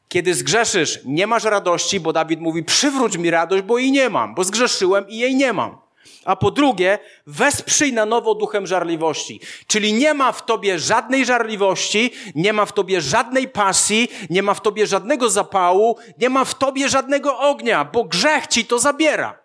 Kiedy 0.08 0.34
zgrzeszysz, 0.34 1.00
nie 1.04 1.26
masz 1.26 1.44
radości, 1.44 2.00
bo 2.00 2.12
Dawid 2.12 2.40
mówi, 2.40 2.64
przywróć 2.64 3.16
mi 3.16 3.30
radość, 3.30 3.62
bo 3.62 3.78
jej 3.78 3.92
nie 3.92 4.10
mam, 4.10 4.34
bo 4.34 4.44
zgrzeszyłem 4.44 5.08
i 5.08 5.18
jej 5.18 5.36
nie 5.36 5.52
mam. 5.52 5.78
A 6.24 6.36
po 6.36 6.50
drugie, 6.50 6.98
wesprzyj 7.26 7.92
na 7.92 8.06
nowo 8.06 8.34
duchem 8.34 8.66
żarliwości. 8.66 9.40
Czyli 9.66 9.92
nie 9.92 10.14
ma 10.14 10.32
w 10.32 10.44
tobie 10.44 10.78
żadnej 10.78 11.24
żarliwości, 11.24 12.10
nie 12.34 12.52
ma 12.52 12.66
w 12.66 12.72
tobie 12.72 13.00
żadnej 13.00 13.48
pasji, 13.48 14.08
nie 14.30 14.42
ma 14.42 14.54
w 14.54 14.60
tobie 14.60 14.86
żadnego 14.86 15.30
zapału, 15.30 15.98
nie 16.18 16.30
ma 16.30 16.44
w 16.44 16.54
tobie 16.54 16.88
żadnego 16.88 17.38
ognia, 17.38 17.84
bo 17.84 18.04
grzech 18.04 18.46
ci 18.46 18.64
to 18.64 18.78
zabiera. 18.78 19.38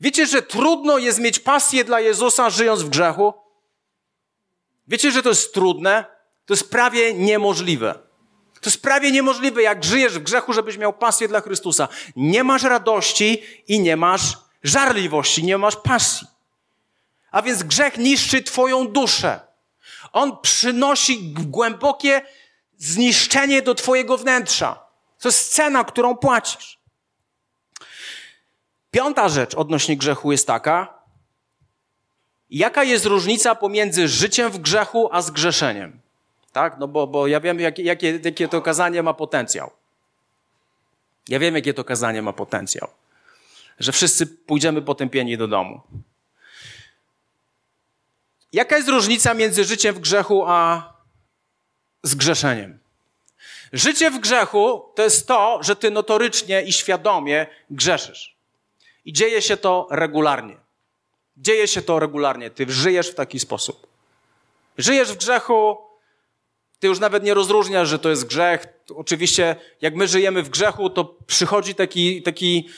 Wiecie, 0.00 0.26
że 0.26 0.42
trudno 0.42 0.98
jest 0.98 1.20
mieć 1.20 1.38
pasję 1.38 1.84
dla 1.84 2.00
Jezusa, 2.00 2.50
żyjąc 2.50 2.82
w 2.82 2.88
grzechu? 2.88 3.34
Wiecie, 4.88 5.10
że 5.10 5.22
to 5.22 5.28
jest 5.28 5.54
trudne? 5.54 6.04
To 6.46 6.54
jest 6.54 6.70
prawie 6.70 7.14
niemożliwe. 7.14 7.94
To 8.60 8.70
jest 8.70 8.82
prawie 8.82 9.12
niemożliwe, 9.12 9.62
jak 9.62 9.84
żyjesz 9.84 10.18
w 10.18 10.22
grzechu, 10.22 10.52
żebyś 10.52 10.78
miał 10.78 10.92
pasję 10.92 11.28
dla 11.28 11.40
Chrystusa. 11.40 11.88
Nie 12.16 12.44
masz 12.44 12.62
radości 12.62 13.42
i 13.68 13.80
nie 13.80 13.96
masz 13.96 14.47
żarliwości, 14.62 15.44
nie 15.44 15.58
masz 15.58 15.76
pasji. 15.76 16.26
A 17.30 17.42
więc 17.42 17.62
grzech 17.62 17.98
niszczy 17.98 18.42
Twoją 18.42 18.88
duszę. 18.88 19.40
On 20.12 20.38
przynosi 20.42 21.32
głębokie 21.32 22.22
zniszczenie 22.78 23.62
do 23.62 23.74
Twojego 23.74 24.18
wnętrza. 24.18 24.82
To 25.18 25.28
jest 25.28 25.52
cena, 25.54 25.84
którą 25.84 26.16
płacisz. 26.16 26.78
Piąta 28.90 29.28
rzecz 29.28 29.54
odnośnie 29.54 29.96
grzechu 29.96 30.32
jest 30.32 30.46
taka, 30.46 30.98
jaka 32.50 32.84
jest 32.84 33.04
różnica 33.04 33.54
pomiędzy 33.54 34.08
życiem 34.08 34.50
w 34.50 34.58
grzechu 34.58 35.08
a 35.12 35.22
zgrzeszeniem. 35.22 36.00
Tak? 36.52 36.76
No 36.78 36.88
bo, 36.88 37.06
bo 37.06 37.26
ja 37.26 37.40
wiem, 37.40 37.60
jakie, 37.60 37.82
jakie, 37.82 38.20
jakie 38.24 38.48
to 38.48 38.62
kazanie 38.62 39.02
ma 39.02 39.14
potencjał. 39.14 39.70
Ja 41.28 41.38
wiem, 41.38 41.54
jakie 41.54 41.74
to 41.74 41.84
kazanie 41.84 42.22
ma 42.22 42.32
potencjał. 42.32 42.88
Że 43.78 43.92
wszyscy 43.92 44.26
pójdziemy 44.26 44.82
potępieni 44.82 45.36
do 45.36 45.48
domu. 45.48 45.80
Jaka 48.52 48.76
jest 48.76 48.88
różnica 48.88 49.34
między 49.34 49.64
życiem 49.64 49.94
w 49.94 49.98
grzechu 49.98 50.44
a 50.46 50.92
zgrzeszeniem? 52.02 52.78
Życie 53.72 54.10
w 54.10 54.18
grzechu 54.18 54.84
to 54.94 55.02
jest 55.02 55.26
to, 55.26 55.58
że 55.62 55.76
ty 55.76 55.90
notorycznie 55.90 56.62
i 56.62 56.72
świadomie 56.72 57.46
grzeszysz. 57.70 58.36
I 59.04 59.12
dzieje 59.12 59.42
się 59.42 59.56
to 59.56 59.88
regularnie. 59.90 60.56
Dzieje 61.36 61.68
się 61.68 61.82
to 61.82 61.98
regularnie. 61.98 62.50
Ty 62.50 62.66
żyjesz 62.68 63.10
w 63.10 63.14
taki 63.14 63.38
sposób. 63.38 63.86
Żyjesz 64.78 65.12
w 65.12 65.16
grzechu, 65.16 65.78
ty 66.78 66.86
już 66.86 66.98
nawet 66.98 67.22
nie 67.24 67.34
rozróżniasz, 67.34 67.88
że 67.88 67.98
to 67.98 68.08
jest 68.08 68.26
grzech. 68.26 68.66
Oczywiście, 68.96 69.56
jak 69.80 69.94
my 69.94 70.08
żyjemy 70.08 70.42
w 70.42 70.48
grzechu, 70.48 70.90
to 70.90 71.04
przychodzi 71.26 71.74
taki, 71.74 72.22
taki, 72.22 72.68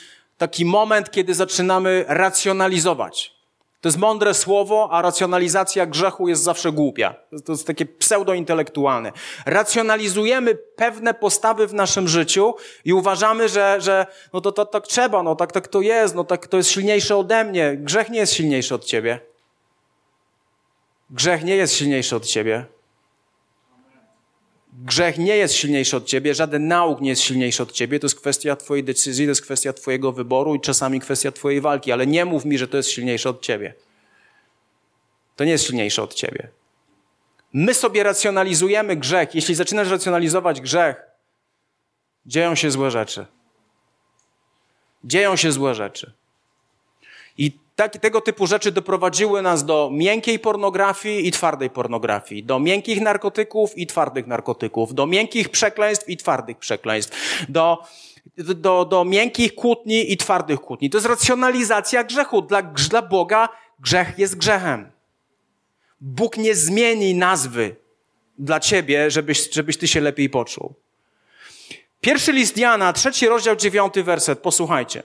taki 0.41 0.65
moment, 0.65 1.11
kiedy 1.11 1.33
zaczynamy 1.33 2.05
racjonalizować. 2.07 3.33
To 3.81 3.89
jest 3.89 3.97
mądre 3.97 4.33
słowo, 4.33 4.89
a 4.91 5.01
racjonalizacja 5.01 5.85
grzechu 5.85 6.27
jest 6.27 6.43
zawsze 6.43 6.71
głupia. 6.71 7.15
To 7.45 7.51
jest 7.51 7.67
takie 7.67 7.85
pseudointelektualne. 7.85 9.11
Racjonalizujemy 9.45 10.55
pewne 10.55 11.13
postawy 11.13 11.67
w 11.67 11.73
naszym 11.73 12.07
życiu 12.07 12.53
i 12.85 12.93
uważamy, 12.93 13.49
że, 13.49 13.77
że 13.79 14.05
no 14.33 14.41
to, 14.41 14.51
to 14.51 14.65
tak 14.65 14.87
trzeba, 14.87 15.23
no 15.23 15.35
tak, 15.35 15.51
tak 15.51 15.67
to 15.67 15.81
jest, 15.81 16.15
no 16.15 16.23
tak 16.23 16.47
to 16.47 16.57
jest 16.57 16.69
silniejsze 16.69 17.17
ode 17.17 17.43
mnie. 17.43 17.77
Grzech 17.77 18.09
nie 18.09 18.19
jest 18.19 18.33
silniejszy 18.33 18.75
od 18.75 18.85
ciebie. 18.85 19.19
Grzech 21.09 21.43
nie 21.43 21.55
jest 21.55 21.73
silniejszy 21.73 22.15
od 22.15 22.25
ciebie. 22.25 22.65
Grzech 24.73 25.17
nie 25.17 25.37
jest 25.37 25.53
silniejszy 25.53 25.97
od 25.97 26.05
ciebie, 26.05 26.35
żaden 26.35 26.67
nauk 26.67 27.01
nie 27.01 27.09
jest 27.09 27.21
silniejszy 27.21 27.63
od 27.63 27.71
ciebie. 27.71 27.99
To 27.99 28.05
jest 28.05 28.19
kwestia 28.19 28.55
twojej 28.55 28.83
decyzji, 28.83 29.25
to 29.25 29.29
jest 29.29 29.41
kwestia 29.41 29.73
twojego 29.73 30.11
wyboru 30.11 30.55
i 30.55 30.61
czasami 30.61 30.99
kwestia 30.99 31.31
twojej 31.31 31.61
walki, 31.61 31.91
ale 31.91 32.07
nie 32.07 32.25
mów 32.25 32.45
mi, 32.45 32.57
że 32.57 32.67
to 32.67 32.77
jest 32.77 32.89
silniejsze 32.89 33.29
od 33.29 33.41
ciebie. 33.41 33.73
To 35.35 35.43
nie 35.43 35.51
jest 35.51 35.65
silniejsze 35.65 36.03
od 36.03 36.13
ciebie. 36.13 36.47
My 37.53 37.73
sobie 37.73 38.03
racjonalizujemy 38.03 38.95
grzech. 38.95 39.35
Jeśli 39.35 39.55
zaczynasz 39.55 39.89
racjonalizować 39.89 40.61
grzech, 40.61 41.03
dzieją 42.25 42.55
się 42.55 42.71
złe 42.71 42.91
rzeczy. 42.91 43.25
Dzieją 45.03 45.35
się 45.35 45.51
złe 45.51 45.75
rzeczy. 45.75 46.13
I 47.37 47.51
tak, 47.81 47.97
tego 47.97 48.21
typu 48.21 48.47
rzeczy 48.47 48.71
doprowadziły 48.71 49.41
nas 49.41 49.65
do 49.65 49.89
miękkiej 49.93 50.39
pornografii 50.39 51.27
i 51.27 51.31
twardej 51.31 51.69
pornografii, 51.69 52.43
do 52.43 52.59
miękkich 52.59 53.01
narkotyków 53.01 53.77
i 53.77 53.87
twardych 53.87 54.27
narkotyków, 54.27 54.93
do 54.93 55.07
miękkich 55.07 55.49
przekleństw 55.49 56.09
i 56.09 56.17
twardych 56.17 56.57
przekleństw, 56.57 57.45
do, 57.49 57.83
do, 58.37 58.85
do 58.85 59.05
miękkich 59.05 59.55
kłótni 59.55 60.11
i 60.11 60.17
twardych 60.17 60.59
kłótni. 60.59 60.89
To 60.89 60.97
jest 60.97 61.07
racjonalizacja 61.07 62.03
grzechu. 62.03 62.41
Dla, 62.41 62.61
dla 62.61 63.01
Boga 63.01 63.49
grzech 63.79 64.13
jest 64.19 64.35
grzechem. 64.35 64.91
Bóg 66.01 66.37
nie 66.37 66.55
zmieni 66.55 67.15
nazwy 67.15 67.75
dla 68.39 68.59
ciebie, 68.59 69.11
żebyś, 69.11 69.49
żebyś 69.51 69.77
ty 69.77 69.87
się 69.87 70.01
lepiej 70.01 70.29
poczuł. 70.29 70.73
Pierwszy 72.01 72.31
list 72.31 72.57
Jana, 72.57 72.93
trzeci 72.93 73.27
rozdział, 73.27 73.55
dziewiąty 73.55 74.03
werset. 74.03 74.39
Posłuchajcie. 74.39 75.03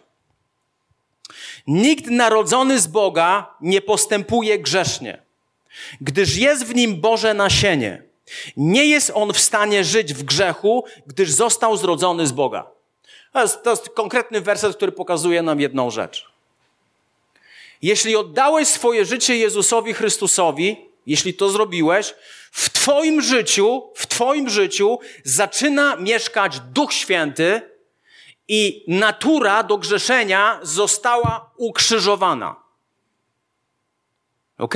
Nikt 1.66 2.06
narodzony 2.06 2.80
z 2.80 2.86
Boga 2.86 3.54
nie 3.60 3.80
postępuje 3.80 4.58
grzesznie, 4.58 5.22
gdyż 6.00 6.36
jest 6.36 6.64
w 6.64 6.74
nim 6.74 7.00
Boże 7.00 7.34
nasienie. 7.34 8.02
Nie 8.56 8.86
jest 8.86 9.10
on 9.14 9.32
w 9.32 9.38
stanie 9.38 9.84
żyć 9.84 10.14
w 10.14 10.22
grzechu, 10.22 10.84
gdyż 11.06 11.30
został 11.30 11.76
zrodzony 11.76 12.26
z 12.26 12.32
Boga. 12.32 12.66
To 13.32 13.42
jest, 13.42 13.62
to 13.62 13.70
jest 13.70 13.88
konkretny 13.88 14.40
werset, 14.40 14.76
który 14.76 14.92
pokazuje 14.92 15.42
nam 15.42 15.60
jedną 15.60 15.90
rzecz. 15.90 16.26
Jeśli 17.82 18.16
oddałeś 18.16 18.68
swoje 18.68 19.04
życie 19.04 19.36
Jezusowi 19.36 19.92
Chrystusowi, 19.92 20.76
jeśli 21.06 21.34
to 21.34 21.50
zrobiłeś, 21.50 22.14
w 22.52 22.70
Twoim 22.70 23.22
życiu, 23.22 23.82
w 23.94 24.06
Twoim 24.06 24.48
życiu 24.48 24.98
zaczyna 25.24 25.96
mieszkać 25.96 26.60
Duch 26.60 26.92
Święty, 26.92 27.60
i 28.48 28.84
natura 28.88 29.62
do 29.62 29.78
grzeszenia 29.78 30.60
została 30.62 31.50
ukrzyżowana. 31.56 32.56
Ok? 34.58 34.74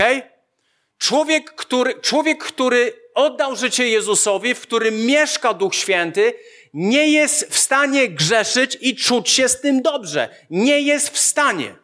Człowiek 0.98 1.54
który, 1.54 2.00
człowiek, 2.00 2.44
który 2.44 2.92
oddał 3.14 3.56
życie 3.56 3.88
Jezusowi, 3.88 4.54
w 4.54 4.61
którym 4.61 5.06
mieszka 5.06 5.54
Duch 5.54 5.74
Święty, 5.74 6.35
nie 6.74 7.11
jest 7.11 7.50
w 7.50 7.59
stanie 7.59 8.09
grzeszyć 8.09 8.78
i 8.80 8.96
czuć 8.96 9.28
się 9.28 9.48
z 9.48 9.61
tym 9.61 9.83
dobrze. 9.83 10.28
Nie 10.50 10.80
jest 10.80 11.11
w 11.11 11.18
stanie. 11.18 11.74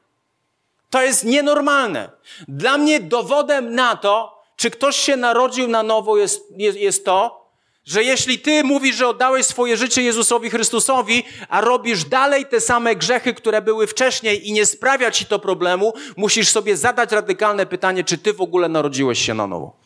To 0.90 1.03
jest 1.03 1.25
nienormalne. 1.25 2.11
Dla 2.49 2.79
mnie 2.79 3.01
dowodem 3.01 3.75
na 3.75 3.96
to, 3.96 4.42
czy 4.57 4.70
ktoś 4.70 4.96
się 4.96 5.16
narodził 5.16 5.68
na 5.68 5.83
nowo, 5.83 6.16
jest, 6.16 6.44
jest, 6.57 6.79
jest 6.79 7.05
to, 7.05 7.46
że 7.87 8.05
jeśli 8.05 8.38
ty 8.38 8.64
mówisz, 8.64 8.96
że 8.96 9.09
oddałeś 9.09 9.46
swoje 9.46 9.77
życie 9.77 10.03
Jezusowi 10.03 10.51
Chrystusowi, 10.51 11.25
a 11.49 11.61
robisz 11.61 12.05
dalej 12.05 12.46
te 12.46 12.61
same 12.61 12.96
grzechy, 12.96 13.35
które 13.35 13.62
były 13.62 13.87
wcześniej 13.87 14.49
i 14.49 14.53
nie 14.53 14.66
sprawia 14.66 15.11
ci 15.11 15.27
to 15.27 15.38
problemu, 15.38 15.92
musisz 16.16 16.49
sobie 16.49 16.77
zadać 16.77 17.12
radykalne 17.12 17.66
pytanie, 17.66 18.05
czy 18.05 18.18
ty 18.18 18.33
w 18.33 18.40
ogóle 18.40 18.68
narodziłeś 18.68 19.18
się 19.18 19.35
na 19.35 19.46
nowo. 19.46 19.77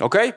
Okay? 0.00 0.32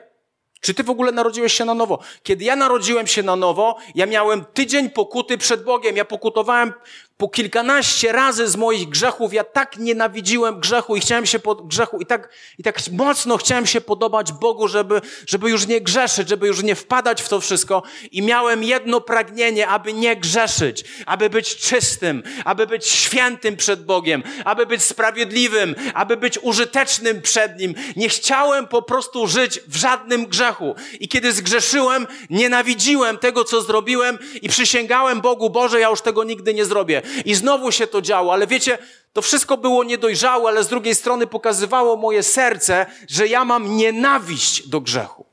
Czy 0.60 0.74
ty 0.74 0.82
w 0.84 0.90
ogóle 0.90 1.12
narodziłeś 1.12 1.52
się 1.52 1.64
na 1.64 1.74
nowo? 1.74 1.98
Kiedy 2.22 2.44
ja 2.44 2.56
narodziłem 2.56 3.06
się 3.06 3.22
na 3.22 3.36
nowo, 3.36 3.76
ja 3.94 4.06
miałem 4.06 4.44
tydzień 4.44 4.90
pokuty 4.90 5.38
przed 5.38 5.64
Bogiem. 5.64 5.96
Ja 5.96 6.04
pokutowałem 6.04 6.72
po 7.18 7.28
kilkanaście 7.28 8.12
razy 8.12 8.48
z 8.48 8.56
moich 8.56 8.88
grzechów. 8.88 9.32
Ja 9.32 9.44
tak 9.44 9.76
nienawidziłem 9.76 10.60
grzechu 10.60 10.96
i 10.96 11.00
chciałem 11.00 11.26
się 11.26 11.38
po 11.38 11.54
grzechu 11.54 12.00
i 12.00 12.06
tak, 12.06 12.28
i 12.58 12.62
tak 12.62 12.80
mocno 12.92 13.36
chciałem 13.36 13.66
się 13.66 13.80
podobać 13.80 14.32
Bogu, 14.32 14.68
żeby, 14.68 15.00
żeby 15.26 15.50
już 15.50 15.66
nie 15.66 15.80
grzeszyć, 15.80 16.28
żeby 16.28 16.46
już 16.46 16.62
nie 16.62 16.74
wpadać 16.74 17.22
w 17.22 17.28
to 17.28 17.40
wszystko. 17.40 17.82
I 18.12 18.22
miałem 18.22 18.62
jedno 18.64 19.00
pragnienie, 19.00 19.68
aby 19.68 19.92
nie 19.92 20.16
grzeszyć, 20.16 20.84
aby 21.06 21.30
być 21.30 21.56
czystym, 21.56 22.22
aby 22.44 22.66
być 22.66 22.86
świętym 22.86 23.56
przed 23.56 23.84
Bogiem, 23.84 24.22
aby 24.44 24.66
być 24.66 24.82
sprawiedliwym, 24.82 25.74
aby 25.94 26.16
być 26.16 26.38
użytecznym 26.42 27.22
przed 27.22 27.58
Nim. 27.58 27.74
Nie 27.96 28.08
chciałem 28.08 28.66
po 28.66 28.82
prostu 28.82 29.26
żyć 29.26 29.60
w 29.66 29.76
żadnym 29.76 30.26
grzechu. 30.26 30.74
I 31.00 31.08
kiedy 31.08 31.32
zgrzeszyłem, 31.32 32.06
nienawidziłem 32.30 33.18
tego, 33.18 33.44
co 33.44 33.62
zrobiłem 33.62 34.18
i 34.42 34.48
przysięgałem 34.48 35.20
Bogu, 35.20 35.50
Boże, 35.50 35.80
ja 35.80 35.88
już 35.88 36.00
tego 36.00 36.24
nigdy 36.24 36.54
nie 36.54 36.64
zrobię. 36.64 37.02
I 37.24 37.34
znowu 37.34 37.72
się 37.72 37.86
to 37.86 38.02
działo, 38.02 38.32
ale 38.32 38.46
wiecie, 38.46 38.78
to 39.12 39.22
wszystko 39.22 39.56
było 39.56 39.84
niedojrzałe, 39.84 40.48
ale 40.48 40.64
z 40.64 40.68
drugiej 40.68 40.94
strony 40.94 41.26
pokazywało 41.26 41.96
moje 41.96 42.22
serce, 42.22 42.86
że 43.08 43.26
ja 43.26 43.44
mam 43.44 43.76
nienawiść 43.76 44.68
do 44.68 44.80
grzechu. 44.80 45.26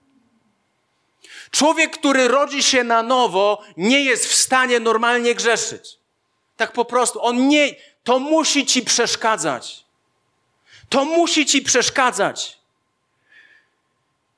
Człowiek, 1.51 1.97
który 1.97 2.27
rodzi 2.27 2.63
się 2.63 2.83
na 2.83 3.03
nowo, 3.03 3.61
nie 3.77 4.03
jest 4.03 4.25
w 4.25 4.35
stanie 4.35 4.79
normalnie 4.79 5.35
grzeszyć. 5.35 5.97
Tak 6.57 6.71
po 6.71 6.85
prostu. 6.85 7.23
On 7.23 7.47
nie, 7.47 7.75
to 8.03 8.19
musi 8.19 8.65
ci 8.65 8.81
przeszkadzać. 8.81 9.85
To 10.89 11.05
musi 11.05 11.45
ci 11.45 11.61
przeszkadzać. 11.61 12.54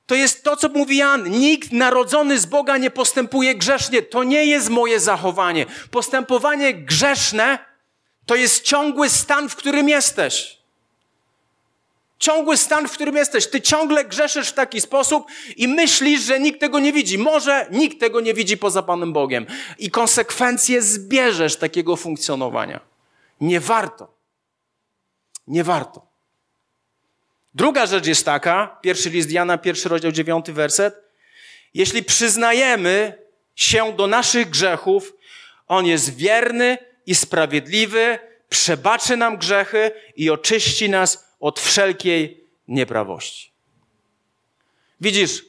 To 0.07 0.15
jest 0.15 0.43
to, 0.43 0.55
co 0.55 0.69
mówi 0.69 0.97
Jan. 0.97 1.29
Nikt 1.29 1.71
narodzony 1.71 2.39
z 2.39 2.45
Boga 2.45 2.77
nie 2.77 2.91
postępuje 2.91 3.55
grzesznie. 3.55 4.01
To 4.01 4.23
nie 4.23 4.45
jest 4.45 4.69
moje 4.69 4.99
zachowanie. 4.99 5.65
Postępowanie 5.91 6.73
grzeszne 6.73 7.59
to 8.25 8.35
jest 8.35 8.63
ciągły 8.63 9.09
stan, 9.09 9.49
w 9.49 9.55
którym 9.55 9.89
jesteś. 9.89 10.57
Ciągły 12.19 12.57
stan, 12.57 12.87
w 12.87 12.91
którym 12.91 13.15
jesteś. 13.15 13.47
Ty 13.47 13.61
ciągle 13.61 14.05
grzeszysz 14.05 14.49
w 14.49 14.53
taki 14.53 14.81
sposób 14.81 15.27
i 15.55 15.67
myślisz, 15.67 16.21
że 16.21 16.39
nikt 16.39 16.59
tego 16.59 16.79
nie 16.79 16.93
widzi. 16.93 17.17
Może 17.17 17.67
nikt 17.71 17.99
tego 17.99 18.21
nie 18.21 18.33
widzi 18.33 18.57
poza 18.57 18.83
Panem 18.83 19.13
Bogiem. 19.13 19.45
I 19.79 19.91
konsekwencje 19.91 20.81
zbierzesz 20.81 21.55
takiego 21.55 21.95
funkcjonowania. 21.95 22.79
Nie 23.41 23.59
warto. 23.59 24.13
Nie 25.47 25.63
warto. 25.63 26.07
Druga 27.57 27.85
rzecz 27.85 28.05
jest 28.05 28.25
taka, 28.25 28.77
pierwszy 28.81 29.09
list 29.09 29.31
Jana, 29.31 29.57
pierwszy 29.57 29.89
rozdział, 29.89 30.11
dziewiąty 30.11 30.53
werset. 30.53 30.95
Jeśli 31.73 32.03
przyznajemy 32.03 33.21
się 33.55 33.95
do 33.95 34.07
naszych 34.07 34.49
grzechów, 34.49 35.13
On 35.67 35.85
jest 35.85 36.15
wierny 36.15 36.77
i 37.05 37.15
sprawiedliwy, 37.15 38.19
przebaczy 38.49 39.17
nam 39.17 39.37
grzechy 39.37 39.91
i 40.15 40.29
oczyści 40.29 40.89
nas 40.89 41.35
od 41.39 41.59
wszelkiej 41.59 42.43
nieprawości. 42.67 43.51
Widzisz, 45.01 45.45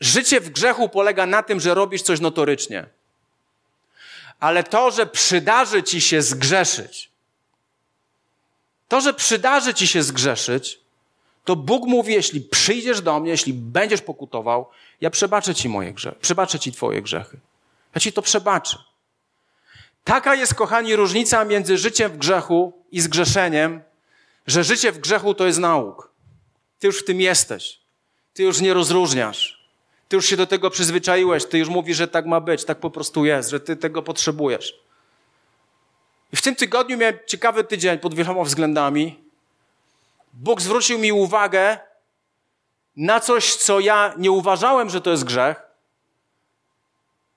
życie 0.00 0.40
w 0.40 0.50
grzechu 0.50 0.88
polega 0.88 1.26
na 1.26 1.42
tym, 1.42 1.60
że 1.60 1.74
robisz 1.74 2.02
coś 2.02 2.20
notorycznie. 2.20 2.86
Ale 4.40 4.64
to, 4.64 4.90
że 4.90 5.06
przydarzy 5.06 5.82
ci 5.82 6.00
się 6.00 6.22
zgrzeszyć, 6.22 7.11
to, 8.92 9.00
że 9.00 9.14
przydarzy 9.14 9.74
ci 9.74 9.86
się 9.86 10.02
zgrzeszyć, 10.02 10.80
to 11.44 11.56
Bóg 11.56 11.86
mówi, 11.86 12.12
jeśli 12.12 12.40
przyjdziesz 12.40 13.00
do 13.00 13.20
mnie, 13.20 13.30
jeśli 13.30 13.54
będziesz 13.54 14.02
pokutował, 14.02 14.66
ja 15.00 15.10
przebaczę 15.10 15.54
ci 15.54 15.68
moje 15.68 15.92
grzechy, 15.92 16.16
przebaczę 16.20 16.58
ci 16.58 16.72
twoje 16.72 17.02
grzechy. 17.02 17.38
Ja 17.94 18.00
ci 18.00 18.12
to 18.12 18.22
przebaczę. 18.22 18.78
Taka 20.04 20.34
jest, 20.34 20.54
kochani, 20.54 20.96
różnica 20.96 21.44
między 21.44 21.78
życiem 21.78 22.12
w 22.12 22.16
grzechu 22.16 22.72
i 22.90 23.00
zgrzeszeniem, 23.00 23.82
że 24.46 24.64
życie 24.64 24.92
w 24.92 24.98
grzechu 24.98 25.34
to 25.34 25.46
jest 25.46 25.58
nauk. 25.58 26.10
Ty 26.78 26.86
już 26.86 26.98
w 26.98 27.04
tym 27.04 27.20
jesteś. 27.20 27.80
Ty 28.34 28.42
już 28.42 28.60
nie 28.60 28.74
rozróżniasz. 28.74 29.68
Ty 30.08 30.16
już 30.16 30.26
się 30.26 30.36
do 30.36 30.46
tego 30.46 30.70
przyzwyczaiłeś. 30.70 31.44
Ty 31.44 31.58
już 31.58 31.68
mówisz, 31.68 31.96
że 31.96 32.08
tak 32.08 32.26
ma 32.26 32.40
być, 32.40 32.64
tak 32.64 32.80
po 32.80 32.90
prostu 32.90 33.24
jest, 33.24 33.50
że 33.50 33.60
ty 33.60 33.76
tego 33.76 34.02
potrzebujesz. 34.02 34.81
I 36.32 36.36
w 36.36 36.42
tym 36.42 36.54
tygodniu 36.54 36.98
miałem 36.98 37.18
ciekawy 37.26 37.64
tydzień 37.64 37.98
pod 37.98 38.14
wieloma 38.14 38.42
względami. 38.42 39.24
Bóg 40.32 40.60
zwrócił 40.60 40.98
mi 40.98 41.12
uwagę 41.12 41.78
na 42.96 43.20
coś, 43.20 43.56
co 43.56 43.80
ja 43.80 44.14
nie 44.18 44.30
uważałem, 44.30 44.90
że 44.90 45.00
to 45.00 45.10
jest 45.10 45.24
grzech. 45.24 45.62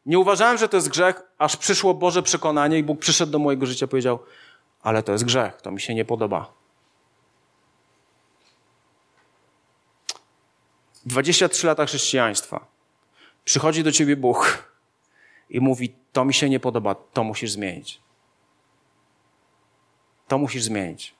Nie 0.05 0.19
uważałem, 0.19 0.57
że 0.57 0.69
to 0.69 0.77
jest 0.77 0.89
grzech, 0.89 1.21
aż 1.37 1.57
przyszło 1.57 1.93
Boże 1.93 2.23
przekonanie 2.23 2.79
i 2.79 2.83
Bóg 2.83 2.99
przyszedł 2.99 3.31
do 3.31 3.39
mojego 3.39 3.65
życia 3.65 3.85
i 3.85 3.89
powiedział, 3.89 4.19
ale 4.81 5.03
to 5.03 5.11
jest 5.11 5.25
grzech, 5.25 5.61
to 5.61 5.71
mi 5.71 5.81
się 5.81 5.95
nie 5.95 6.05
podoba. 6.05 6.53
23 11.05 11.67
lata 11.67 11.85
chrześcijaństwa. 11.85 12.65
Przychodzi 13.45 13.83
do 13.83 13.91
ciebie 13.91 14.15
Bóg 14.15 14.69
i 15.49 15.59
mówi: 15.59 15.95
To 16.13 16.25
mi 16.25 16.33
się 16.33 16.49
nie 16.49 16.59
podoba, 16.59 16.95
to 16.95 17.23
musisz 17.23 17.51
zmienić. 17.51 18.04
To 20.27 20.37
musisz 20.37 20.63
zmienić. 20.63 21.15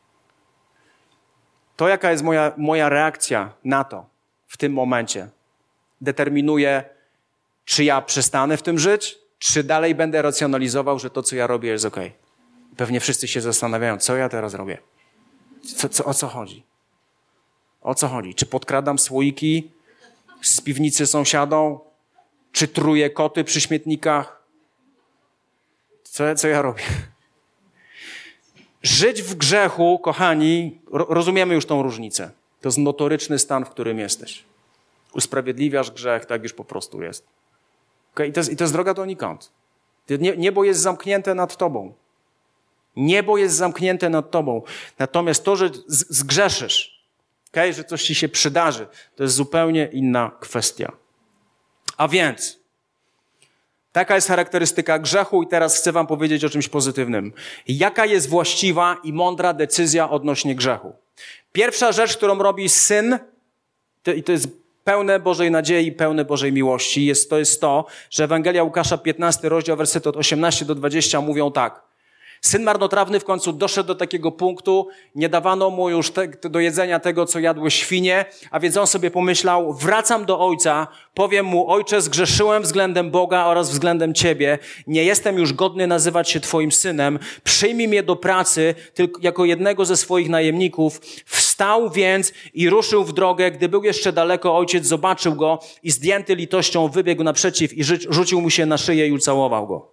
To, 1.75 1.87
jaka 1.87 2.11
jest 2.11 2.23
moja, 2.23 2.53
moja 2.57 2.89
reakcja 2.89 3.53
na 3.63 3.83
to 3.83 4.05
w 4.47 4.57
tym 4.57 4.73
momencie, 4.73 5.29
determinuje, 6.01 6.83
czy 7.65 7.83
ja 7.83 8.01
przestanę 8.01 8.57
w 8.57 8.61
tym 8.61 8.79
żyć, 8.79 9.17
czy 9.39 9.63
dalej 9.63 9.95
będę 9.95 10.21
racjonalizował, 10.21 10.99
że 10.99 11.09
to, 11.09 11.23
co 11.23 11.35
ja 11.35 11.47
robię, 11.47 11.69
jest 11.69 11.85
ok. 11.85 11.95
Pewnie 12.77 12.99
wszyscy 12.99 13.27
się 13.27 13.41
zastanawiają, 13.41 13.97
co 13.97 14.15
ja 14.15 14.29
teraz 14.29 14.53
robię. 14.53 14.77
Co, 15.75 15.89
co, 15.89 16.05
o 16.05 16.13
co 16.13 16.27
chodzi? 16.27 16.63
O 17.81 17.95
co 17.95 18.07
chodzi? 18.07 18.35
Czy 18.35 18.45
podkradam 18.45 18.99
słoiki 18.99 19.71
z 20.41 20.61
piwnicy 20.61 21.07
sąsiadą? 21.07 21.79
Czy 22.51 22.67
truję 22.67 23.09
koty 23.09 23.43
przy 23.43 23.61
śmietnikach? 23.61 24.43
Co, 26.03 26.35
co 26.35 26.47
ja 26.47 26.61
robię? 26.61 26.83
Żyć 28.85 29.21
w 29.21 29.35
grzechu, 29.35 29.99
kochani, 29.99 30.79
rozumiemy 30.91 31.53
już 31.53 31.65
tą 31.65 31.83
różnicę. 31.83 32.31
To 32.61 32.67
jest 32.67 32.77
notoryczny 32.77 33.39
stan, 33.39 33.65
w 33.65 33.69
którym 33.69 33.99
jesteś. 33.99 34.43
Usprawiedliwiasz 35.13 35.91
grzech, 35.91 36.25
tak 36.25 36.43
już 36.43 36.53
po 36.53 36.65
prostu 36.65 37.01
jest. 37.01 37.25
Okay? 38.13 38.27
I, 38.27 38.33
to 38.33 38.39
jest 38.39 38.51
I 38.51 38.55
to 38.55 38.63
jest 38.63 38.73
droga 38.73 38.93
donikąd. 38.93 39.51
Niebo 40.37 40.63
jest 40.63 40.79
zamknięte 40.79 41.35
nad 41.35 41.57
tobą. 41.57 41.93
Niebo 42.95 43.37
jest 43.37 43.55
zamknięte 43.55 44.09
nad 44.09 44.31
tobą. 44.31 44.61
Natomiast 44.99 45.43
to, 45.43 45.55
że 45.55 45.69
zgrzeszysz, 45.87 47.05
okay? 47.51 47.73
że 47.73 47.83
coś 47.83 48.03
ci 48.03 48.15
się 48.15 48.29
przydarzy, 48.29 48.87
to 49.15 49.23
jest 49.23 49.35
zupełnie 49.35 49.89
inna 49.93 50.31
kwestia. 50.39 50.91
A 51.97 52.07
więc, 52.07 52.59
taka 53.95 54.15
jest 54.15 54.27
charakterystyka 54.27 54.99
grzechu 54.99 55.43
i 55.43 55.47
teraz 55.47 55.77
chcę 55.77 55.91
wam 55.91 56.07
powiedzieć 56.07 56.43
o 56.45 56.49
czymś 56.49 56.67
pozytywnym. 56.67 57.33
Jaka 57.67 58.05
jest 58.05 58.29
właściwa 58.29 58.97
i 59.03 59.13
mądra 59.13 59.53
decyzja 59.53 60.09
odnośnie 60.09 60.55
grzechu? 60.55 60.93
Pierwsza 61.51 61.91
rzecz, 61.91 62.17
którą 62.17 62.37
robi 62.37 62.69
syn, 62.69 63.19
i 64.15 64.23
to 64.23 64.31
jest 64.31 64.47
pełne 64.83 65.19
Bożej 65.19 65.51
nadziei, 65.51 65.91
pełne 65.91 66.25
Bożej 66.25 66.53
miłości, 66.53 67.05
jest, 67.05 67.29
to 67.29 67.39
jest 67.39 67.61
to, 67.61 67.85
że 68.09 68.23
Ewangelia 68.23 68.63
Łukasza 68.63 68.97
15, 68.97 69.49
rozdział, 69.49 69.77
werset 69.77 70.07
od 70.07 70.17
18 70.17 70.65
do 70.65 70.75
20 70.75 71.21
mówią 71.21 71.51
tak. 71.51 71.81
Syn 72.45 72.63
marnotrawny 72.63 73.19
w 73.19 73.23
końcu 73.23 73.53
doszedł 73.53 73.87
do 73.87 73.95
takiego 73.95 74.31
punktu, 74.31 74.87
nie 75.15 75.29
dawano 75.29 75.69
mu 75.69 75.89
już 75.89 76.11
te, 76.11 76.27
do 76.27 76.59
jedzenia 76.59 76.99
tego, 76.99 77.25
co 77.25 77.39
jadły 77.39 77.71
świnie, 77.71 78.25
a 78.51 78.59
więc 78.59 78.77
on 78.77 78.87
sobie 78.87 79.11
pomyślał, 79.11 79.73
wracam 79.73 80.25
do 80.25 80.39
ojca, 80.39 80.87
powiem 81.13 81.45
mu, 81.45 81.71
ojcze, 81.71 82.01
zgrzeszyłem 82.01 82.63
względem 82.63 83.11
Boga 83.11 83.45
oraz 83.45 83.71
względem 83.71 84.13
ciebie, 84.13 84.59
nie 84.87 85.03
jestem 85.03 85.37
już 85.37 85.53
godny 85.53 85.87
nazywać 85.87 86.29
się 86.29 86.39
twoim 86.39 86.71
synem, 86.71 87.19
przyjmij 87.43 87.87
mnie 87.87 88.03
do 88.03 88.15
pracy 88.15 88.75
tylko 88.93 89.21
jako 89.23 89.45
jednego 89.45 89.85
ze 89.85 89.97
swoich 89.97 90.29
najemników. 90.29 91.01
Wstał 91.25 91.89
więc 91.89 92.33
i 92.53 92.69
ruszył 92.69 93.03
w 93.03 93.13
drogę, 93.13 93.51
gdy 93.51 93.69
był 93.69 93.83
jeszcze 93.83 94.13
daleko, 94.13 94.57
ojciec 94.57 94.85
zobaczył 94.85 95.35
go 95.35 95.59
i 95.83 95.91
zdjęty 95.91 96.35
litością 96.35 96.87
wybiegł 96.87 97.23
naprzeciw 97.23 97.73
i 97.73 97.83
rzucił 98.09 98.41
mu 98.41 98.49
się 98.49 98.65
na 98.65 98.77
szyję 98.77 99.07
i 99.07 99.11
ucałował 99.11 99.67
go. 99.67 99.91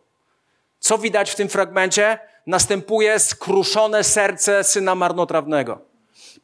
Co 0.78 0.98
widać 0.98 1.30
w 1.30 1.34
tym 1.34 1.48
fragmencie? 1.48 2.18
Następuje 2.46 3.18
skruszone 3.18 4.04
serce 4.04 4.64
syna 4.64 4.94
marnotrawnego. 4.94 5.78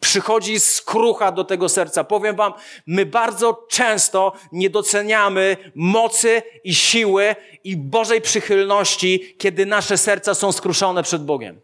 Przychodzi 0.00 0.60
skrucha 0.60 1.32
do 1.32 1.44
tego 1.44 1.68
serca. 1.68 2.04
Powiem 2.04 2.36
wam, 2.36 2.52
my 2.86 3.06
bardzo 3.06 3.66
często 3.70 4.32
nie 4.52 4.70
doceniamy 4.70 5.56
mocy 5.74 6.42
i 6.64 6.74
siły 6.74 7.36
i 7.64 7.76
Bożej 7.76 8.20
przychylności, 8.20 9.36
kiedy 9.38 9.66
nasze 9.66 9.98
serca 9.98 10.34
są 10.34 10.52
skruszone 10.52 11.02
przed 11.02 11.24
Bogiem. 11.24 11.60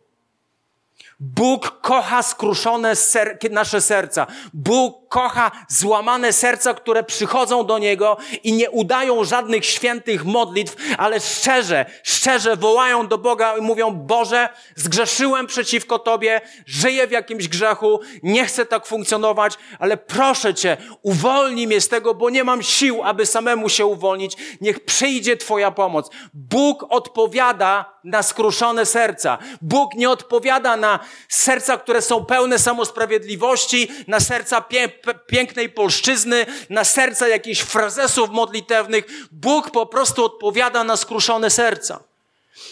Bóg 1.21 1.81
kocha 1.81 2.23
skruszone 2.23 2.97
ser 2.97 3.39
nasze 3.51 3.81
serca. 3.81 4.27
Bóg 4.55 5.04
kocha 5.15 5.51
złamane 5.69 6.33
serca, 6.33 6.75
które 6.75 7.05
przychodzą 7.05 7.67
do 7.67 7.79
Niego 7.79 8.17
i 8.45 8.53
nie 8.53 8.71
udają 8.71 9.25
żadnych 9.25 9.67
świętych 9.67 10.25
modlitw, 10.25 10.77
ale 10.99 11.21
szczerze, 11.21 11.87
szczerze 12.03 12.57
wołają 12.57 13.07
do 13.09 13.19
Boga 13.19 13.57
i 13.57 13.61
mówią, 13.61 13.91
Boże, 13.91 14.49
zgrzeszyłem 14.77 15.47
przeciwko 15.47 15.99
Tobie, 15.99 16.41
żyję 16.67 17.07
w 17.07 17.11
jakimś 17.11 17.49
grzechu, 17.49 18.01
nie 18.23 18.45
chcę 18.47 18.67
tak 18.67 18.87
funkcjonować, 18.87 19.55
ale 19.79 19.97
proszę 19.97 20.55
Cię, 20.55 20.77
uwolnij 21.03 21.67
mnie 21.67 21.81
z 21.81 21.89
tego, 21.89 22.15
bo 22.15 22.31
nie 22.31 22.45
mam 22.45 22.63
sił, 22.63 23.03
aby 23.03 23.27
samemu 23.27 23.69
się 23.69 23.87
uwolnić. 23.87 24.37
Niech 24.61 24.85
przyjdzie 24.85 25.37
Twoja 25.37 25.71
pomoc. 25.71 26.11
Bóg 26.35 26.87
odpowiada 26.89 27.95
na 28.05 28.23
skruszone 28.23 28.87
serca. 28.87 29.39
Bóg 29.63 29.95
nie 29.95 30.11
odpowiada 30.11 30.77
na 30.77 30.99
serca, 31.29 31.77
które 31.77 32.03
są 32.03 32.25
pełne 32.25 32.59
samosprawiedliwości, 32.59 33.89
na 34.09 34.21
serca 34.21 34.61
pie 34.61 34.89
pięknej 35.27 35.69
polszczyzny, 35.69 36.47
na 36.71 36.85
serca 36.85 37.29
jakichś 37.29 37.61
frazesów 37.61 38.31
modlitewnych. 38.31 39.05
Bóg 39.33 39.71
po 39.71 39.87
prostu 39.87 40.25
odpowiada 40.25 40.85
na 40.85 40.97
skruszone 40.97 41.51
serca. 41.51 42.03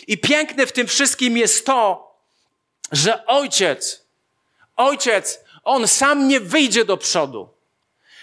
I 0.06 0.18
piękne 0.18 0.66
w 0.66 0.72
tym 0.72 0.86
wszystkim 0.86 1.36
jest 1.36 1.66
to, 1.66 2.12
że 2.92 3.26
ojciec, 3.26 4.04
ojciec, 4.76 5.40
on 5.64 5.88
sam 5.88 6.28
nie 6.28 6.40
wyjdzie 6.40 6.84
do 6.84 6.96
przodu, 6.96 7.48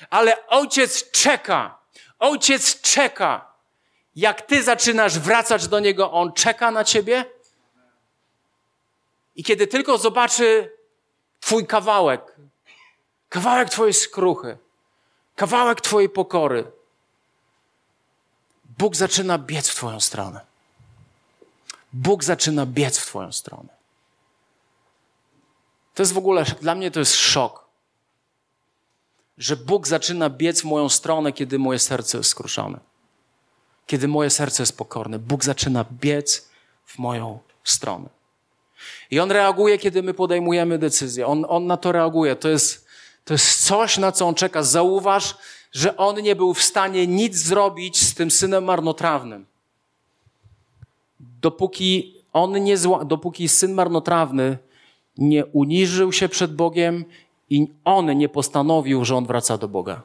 ale 0.10 0.47
ojciec 0.47 1.12
czeka. 1.12 1.80
Ojciec 2.20 2.82
czeka. 2.82 3.53
Jak 4.16 4.41
ty 4.41 4.64
zaczynasz 4.64 5.20
wracać 5.20 5.68
do 5.68 5.80
niego, 5.80 6.12
on 6.12 6.34
czeka 6.34 6.72
na 6.72 6.84
ciebie 6.84 7.26
i 9.36 9.43
kiedy 9.43 9.68
tylko 9.68 9.97
zobaczy 9.97 10.80
Twój 11.39 11.68
kawałek, 11.68 12.36
kawałek 13.30 13.70
Twojej 13.70 13.94
skruchy, 13.94 14.58
kawałek 15.36 15.82
Twojej 15.82 16.10
pokory, 16.10 16.72
Bóg 18.78 18.96
zaczyna 18.96 19.38
biec 19.38 19.70
w 19.70 19.76
Twoją 19.76 20.00
stronę. 20.00 20.42
Bóg 21.94 22.24
zaczyna 22.24 22.66
biec 22.66 22.98
w 22.98 23.06
Twoją 23.06 23.32
stronę. 23.32 23.70
To 25.94 26.04
jest 26.04 26.14
w 26.14 26.18
ogóle, 26.18 26.44
dla 26.62 26.76
mnie 26.76 26.92
to 26.92 27.00
jest 27.00 27.16
szok, 27.16 27.66
że 29.38 29.58
Bóg 29.58 29.88
zaczyna 29.88 30.30
biec 30.30 30.62
w 30.62 30.64
moją 30.64 30.90
stronę, 30.90 31.34
kiedy 31.34 31.60
moje 31.60 31.80
serce 31.80 32.18
jest 32.18 32.30
skruszone. 32.30 32.80
Kiedy 33.88 34.08
moje 34.08 34.30
serce 34.30 34.64
jest 34.64 34.78
pokorne, 34.78 35.20
Bóg 35.20 35.44
zaczyna 35.44 35.86
biec 35.92 36.50
w 36.86 36.98
moją 36.98 37.40
stronę. 37.64 38.10
I 39.12 39.20
on 39.20 39.32
reaguje, 39.32 39.78
kiedy 39.78 40.04
my 40.04 40.14
podejmujemy 40.14 40.78
decyzję. 40.78 41.28
On, 41.28 41.46
on 41.50 41.68
na 41.68 41.78
to 41.78 41.92
reaguje. 41.92 42.36
To 42.36 42.50
jest, 42.50 42.88
to 43.30 43.34
jest 43.34 43.66
coś, 43.66 43.98
na 43.98 44.12
co 44.12 44.28
on 44.28 44.36
czeka. 44.36 44.64
Zauważ, 44.64 45.38
że 45.72 45.98
on 45.98 46.22
nie 46.22 46.36
był 46.36 46.54
w 46.54 46.64
stanie 46.64 47.08
nic 47.08 47.36
zrobić 47.36 48.02
z 48.02 48.14
tym 48.14 48.32
synem 48.32 48.64
marnotrawnym. 48.64 49.46
Dopóki 51.20 52.16
on 52.34 52.64
nie 52.64 52.78
zła, 52.78 53.06
dopóki 53.06 53.50
syn 53.50 53.74
marnotrawny 53.74 54.58
nie 55.18 55.46
uniżył 55.46 56.12
się 56.12 56.30
przed 56.30 56.56
Bogiem 56.56 57.06
i 57.50 57.68
on 57.86 58.18
nie 58.18 58.30
postanowił, 58.30 59.06
że 59.06 59.16
on 59.16 59.26
wraca 59.26 59.58
do 59.58 59.68
Boga. 59.68 60.02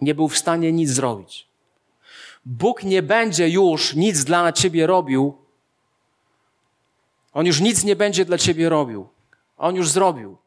Nie 0.00 0.14
był 0.14 0.28
w 0.28 0.38
stanie 0.38 0.72
nic 0.72 0.90
zrobić. 0.90 1.46
Bóg 2.44 2.84
nie 2.84 3.02
będzie 3.02 3.48
już 3.48 3.94
nic 3.94 4.24
dla 4.24 4.52
ciebie 4.52 4.86
robił. 4.86 5.34
On 7.32 7.46
już 7.46 7.60
nic 7.60 7.84
nie 7.84 7.96
będzie 7.96 8.24
dla 8.24 8.38
ciebie 8.38 8.68
robił. 8.68 9.08
On 9.58 9.76
już 9.76 9.90
zrobił. 9.90 10.38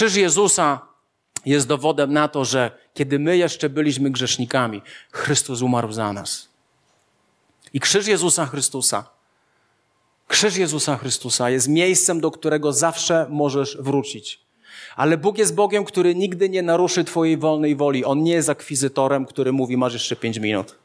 Krzyż 0.00 0.16
Jezusa 0.16 0.80
jest 1.46 1.66
dowodem 1.66 2.12
na 2.12 2.28
to, 2.28 2.44
że 2.44 2.70
kiedy 2.94 3.18
my 3.18 3.36
jeszcze 3.36 3.68
byliśmy 3.68 4.10
grzesznikami, 4.10 4.82
Chrystus 5.12 5.62
umarł 5.62 5.92
za 5.92 6.12
nas. 6.12 6.48
I 7.72 7.80
krzyż 7.80 8.06
Jezusa 8.06 8.46
Chrystusa, 8.46 9.10
krzyż 10.28 10.56
Jezusa 10.56 10.96
Chrystusa 10.96 11.50
jest 11.50 11.68
miejscem, 11.68 12.20
do 12.20 12.30
którego 12.30 12.72
zawsze 12.72 13.26
możesz 13.30 13.76
wrócić. 13.80 14.40
Ale 14.96 15.18
Bóg 15.18 15.38
jest 15.38 15.54
Bogiem, 15.54 15.84
który 15.84 16.14
nigdy 16.14 16.48
nie 16.48 16.62
naruszy 16.62 17.04
Twojej 17.04 17.36
wolnej 17.36 17.76
woli. 17.76 18.04
On 18.04 18.22
nie 18.22 18.32
jest 18.32 18.48
akwizytorem, 18.48 19.26
który 19.26 19.52
mówi, 19.52 19.76
masz 19.76 19.92
jeszcze 19.92 20.16
pięć 20.16 20.38
minut. 20.38 20.76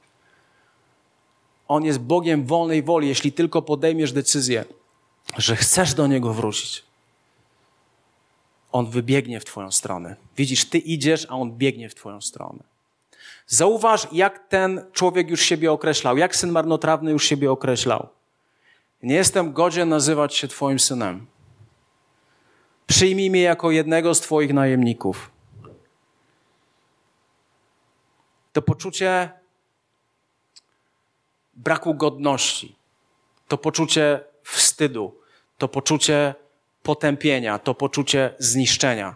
On 1.68 1.86
jest 1.86 2.00
Bogiem 2.00 2.46
wolnej 2.46 2.84
woli, 2.84 3.08
jeśli 3.08 3.32
tylko 3.32 3.62
podejmiesz 3.62 4.12
decyzję, 4.12 4.66
że 5.38 5.56
chcesz 5.56 5.94
do 5.94 6.08
Niego 6.08 6.34
wrócić. 6.34 6.86
On 8.76 8.90
wybiegnie 8.90 9.40
w 9.40 9.46
Twoją 9.46 9.72
stronę. 9.72 10.16
Widzisz, 10.38 10.66
Ty 10.66 10.78
idziesz, 10.78 11.26
a 11.30 11.30
On 11.30 11.58
biegnie 11.58 11.90
w 11.90 11.96
Twoją 11.96 12.22
stronę. 12.22 12.64
Zauważ, 13.48 14.08
jak 14.12 14.48
ten 14.48 14.86
człowiek 14.94 15.30
już 15.30 15.42
siebie 15.42 15.72
określał, 15.72 16.18
jak 16.18 16.36
syn 16.36 16.52
marnotrawny 16.52 17.12
już 17.12 17.26
siebie 17.26 17.52
określał. 17.52 18.08
Nie 19.04 19.16
jestem 19.16 19.54
godzien 19.54 19.90
nazywać 19.90 20.36
się 20.36 20.48
Twoim 20.48 20.80
synem. 20.80 21.26
Przyjmij 22.88 23.30
mnie 23.30 23.42
jako 23.42 23.72
jednego 23.72 24.16
z 24.16 24.22
Twoich 24.22 24.54
najemników. 24.54 25.32
To 28.54 28.62
poczucie 28.62 29.30
braku 31.54 31.94
godności, 31.94 32.76
to 33.48 33.58
poczucie 33.58 34.20
wstydu, 34.44 35.20
to 35.58 35.68
poczucie 35.68 36.36
potępienia, 36.86 37.60
to 37.60 37.74
poczucie 37.74 38.34
zniszczenia. 38.40 39.16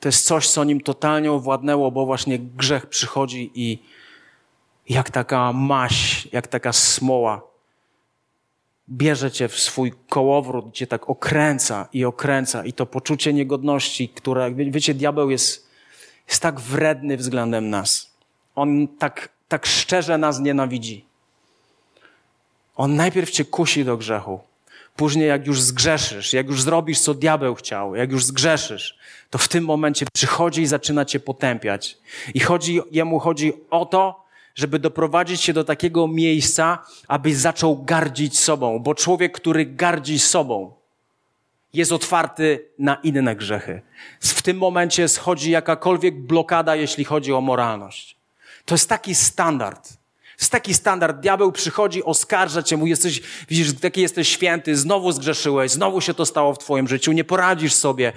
To 0.00 0.08
jest 0.08 0.26
coś, 0.26 0.48
co 0.48 0.64
nim 0.64 0.80
totalnie 0.80 1.32
owładnęło, 1.32 1.90
bo 1.90 2.06
właśnie 2.06 2.38
grzech 2.38 2.86
przychodzi 2.86 3.50
i 3.54 3.78
jak 4.88 5.10
taka 5.10 5.52
maś, 5.52 6.28
jak 6.32 6.46
taka 6.46 6.72
smoła 6.72 7.42
bierze 8.88 9.30
cię 9.30 9.48
w 9.48 9.58
swój 9.58 9.92
kołowrót, 10.08 10.74
cię 10.74 10.86
tak 10.86 11.10
okręca 11.10 11.88
i 11.92 12.04
okręca 12.04 12.64
i 12.64 12.72
to 12.72 12.86
poczucie 12.86 13.32
niegodności, 13.32 14.08
które, 14.08 14.54
wiecie, 14.54 14.94
diabeł 14.94 15.30
jest, 15.30 15.68
jest 16.28 16.42
tak 16.42 16.60
wredny 16.60 17.16
względem 17.16 17.70
nas. 17.70 18.14
On 18.54 18.88
tak, 18.88 19.28
tak 19.48 19.66
szczerze 19.66 20.18
nas 20.18 20.40
nienawidzi. 20.40 21.04
On 22.76 22.96
najpierw 22.96 23.30
cię 23.30 23.44
kusi 23.44 23.84
do 23.84 23.96
grzechu. 23.96 24.40
Później, 24.96 25.28
jak 25.28 25.46
już 25.46 25.62
zgrzeszysz, 25.62 26.32
jak 26.32 26.46
już 26.46 26.62
zrobisz, 26.62 27.00
co 27.00 27.14
diabeł 27.14 27.54
chciał, 27.54 27.94
jak 27.94 28.12
już 28.12 28.24
zgrzeszysz, 28.24 28.98
to 29.30 29.38
w 29.38 29.48
tym 29.48 29.64
momencie 29.64 30.06
przychodzi 30.12 30.62
i 30.62 30.66
zaczyna 30.66 31.04
cię 31.04 31.20
potępiać. 31.20 31.98
I 32.34 32.40
chodzi, 32.40 32.80
jemu 32.90 33.18
chodzi 33.18 33.52
o 33.70 33.86
to, 33.86 34.24
żeby 34.54 34.78
doprowadzić 34.78 35.40
się 35.40 35.52
do 35.52 35.64
takiego 35.64 36.08
miejsca, 36.08 36.78
abyś 37.08 37.36
zaczął 37.36 37.84
gardzić 37.84 38.38
sobą, 38.38 38.78
bo 38.78 38.94
człowiek, 38.94 39.32
który 39.32 39.66
gardzi 39.66 40.18
sobą, 40.18 40.72
jest 41.72 41.92
otwarty 41.92 42.68
na 42.78 42.94
inne 42.94 43.36
grzechy. 43.36 43.82
W 44.20 44.42
tym 44.42 44.56
momencie 44.56 45.08
schodzi 45.08 45.50
jakakolwiek 45.50 46.20
blokada, 46.20 46.76
jeśli 46.76 47.04
chodzi 47.04 47.32
o 47.32 47.40
moralność. 47.40 48.16
To 48.64 48.74
jest 48.74 48.88
taki 48.88 49.14
standard. 49.14 49.92
Jest 50.40 50.52
taki 50.52 50.74
standard. 50.74 51.20
Diabeł 51.20 51.52
przychodzi, 51.52 52.04
oskarża 52.04 52.62
cię, 52.62 52.76
mu 52.76 52.86
jesteś, 52.86 53.22
widzisz, 53.48 53.74
taki 53.80 54.00
jesteś 54.00 54.28
święty, 54.28 54.76
znowu 54.76 55.12
zgrzeszyłeś, 55.12 55.70
znowu 55.70 56.00
się 56.00 56.14
to 56.14 56.26
stało 56.26 56.54
w 56.54 56.58
twoim 56.58 56.88
życiu, 56.88 57.12
nie 57.12 57.24
poradzisz 57.24 57.74
sobie. 57.74 58.12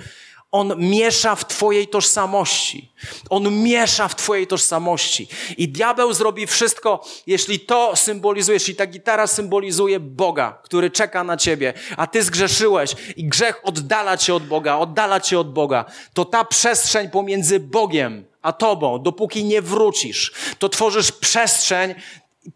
On 0.57 0.73
miesza 0.77 1.35
w 1.35 1.47
Twojej 1.47 1.87
tożsamości. 1.87 2.91
On 3.29 3.63
miesza 3.63 4.07
w 4.07 4.15
Twojej 4.15 4.47
tożsamości. 4.47 5.27
I 5.57 5.69
diabeł 5.69 6.13
zrobi 6.13 6.47
wszystko, 6.47 7.05
jeśli 7.27 7.59
to 7.59 7.95
symbolizuje, 7.95 8.55
jeśli 8.55 8.75
ta 8.75 8.85
gitara 8.87 9.27
symbolizuje 9.27 9.99
Boga, 9.99 10.59
który 10.63 10.91
czeka 10.91 11.23
na 11.23 11.37
Ciebie, 11.37 11.73
a 11.97 12.07
Ty 12.07 12.23
zgrzeszyłeś 12.23 12.95
i 13.15 13.23
grzech 13.25 13.61
oddala 13.63 14.17
Cię 14.17 14.35
od 14.35 14.47
Boga, 14.47 14.77
oddala 14.77 15.19
Cię 15.19 15.39
od 15.39 15.53
Boga, 15.53 15.85
to 16.13 16.25
ta 16.25 16.45
przestrzeń 16.45 17.09
pomiędzy 17.09 17.59
Bogiem 17.59 18.25
a 18.41 18.53
Tobą, 18.53 18.99
dopóki 19.03 19.43
nie 19.43 19.61
wrócisz, 19.61 20.33
to 20.59 20.69
tworzysz 20.69 21.11
przestrzeń 21.11 21.95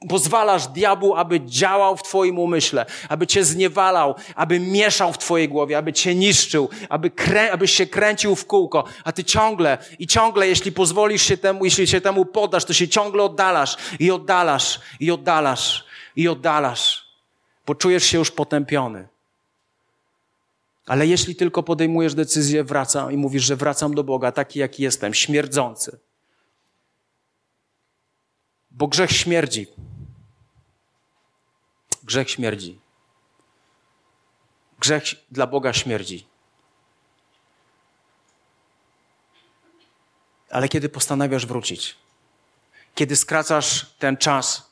pozwalasz 0.09 0.67
diabłu, 0.67 1.15
aby 1.15 1.41
działał 1.41 1.97
w 1.97 2.03
Twoim 2.03 2.39
umyśle, 2.39 2.85
aby 3.09 3.27
Cię 3.27 3.43
zniewalał, 3.43 4.15
aby 4.35 4.59
mieszał 4.59 5.13
w 5.13 5.17
Twojej 5.17 5.49
głowie, 5.49 5.77
aby 5.77 5.93
Cię 5.93 6.15
niszczył, 6.15 6.69
aby 6.89 7.09
krę, 7.09 7.51
abyś 7.51 7.71
się 7.71 7.85
kręcił 7.85 8.35
w 8.35 8.45
kółko, 8.45 8.83
a 9.03 9.11
Ty 9.11 9.23
ciągle 9.23 9.77
i 9.99 10.07
ciągle, 10.07 10.47
jeśli 10.47 10.71
pozwolisz 10.71 11.21
się 11.21 11.37
temu, 11.37 11.65
jeśli 11.65 11.87
się 11.87 12.01
temu 12.01 12.25
podasz, 12.25 12.65
to 12.65 12.73
się 12.73 12.87
ciągle 12.87 13.23
oddalasz 13.23 13.77
i 13.99 14.11
oddalasz 14.11 14.79
i 14.99 15.11
oddalasz 15.11 15.85
i 16.15 16.27
oddalasz, 16.27 17.05
bo 17.65 17.75
czujesz 17.75 18.03
się 18.03 18.17
już 18.17 18.31
potępiony. 18.31 19.07
Ale 20.85 21.07
jeśli 21.07 21.35
tylko 21.35 21.63
podejmujesz 21.63 22.13
decyzję, 22.13 22.63
wracam 22.63 23.11
i 23.11 23.17
mówisz, 23.17 23.43
że 23.43 23.55
wracam 23.55 23.95
do 23.95 24.03
Boga, 24.03 24.31
taki 24.31 24.59
jaki 24.59 24.83
jestem, 24.83 25.13
śmierdzący, 25.13 25.99
bo 28.71 28.87
grzech 28.87 29.11
śmierdzi. 29.11 29.67
Grzech 32.03 32.29
śmierdzi. 32.29 32.79
Grzech 34.79 35.03
dla 35.31 35.47
Boga 35.47 35.73
śmierdzi. 35.73 36.27
Ale 40.49 40.69
kiedy 40.69 40.89
postanawiasz 40.89 41.45
wrócić, 41.45 41.95
kiedy 42.95 43.15
skracasz 43.15 43.85
ten 43.99 44.17
czas, 44.17 44.71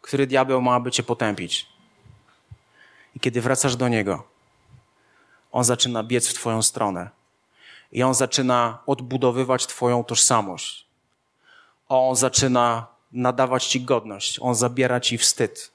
który 0.00 0.26
diabeł 0.26 0.62
ma, 0.62 0.74
aby 0.74 0.90
cię 0.90 1.02
potępić, 1.02 1.66
i 3.14 3.20
kiedy 3.20 3.40
wracasz 3.40 3.76
do 3.76 3.88
niego, 3.88 4.24
on 5.52 5.64
zaczyna 5.64 6.02
biec 6.02 6.28
w 6.28 6.34
Twoją 6.34 6.62
stronę. 6.62 7.10
I 7.92 8.02
on 8.02 8.14
zaczyna 8.14 8.78
odbudowywać 8.86 9.66
Twoją 9.66 10.04
tożsamość. 10.04 10.86
On 11.88 12.16
zaczyna 12.16 12.93
nadawać 13.14 13.66
ci 13.66 13.80
godność, 13.80 14.38
on 14.40 14.54
zabiera 14.54 15.00
ci 15.00 15.18
wstyd. 15.18 15.72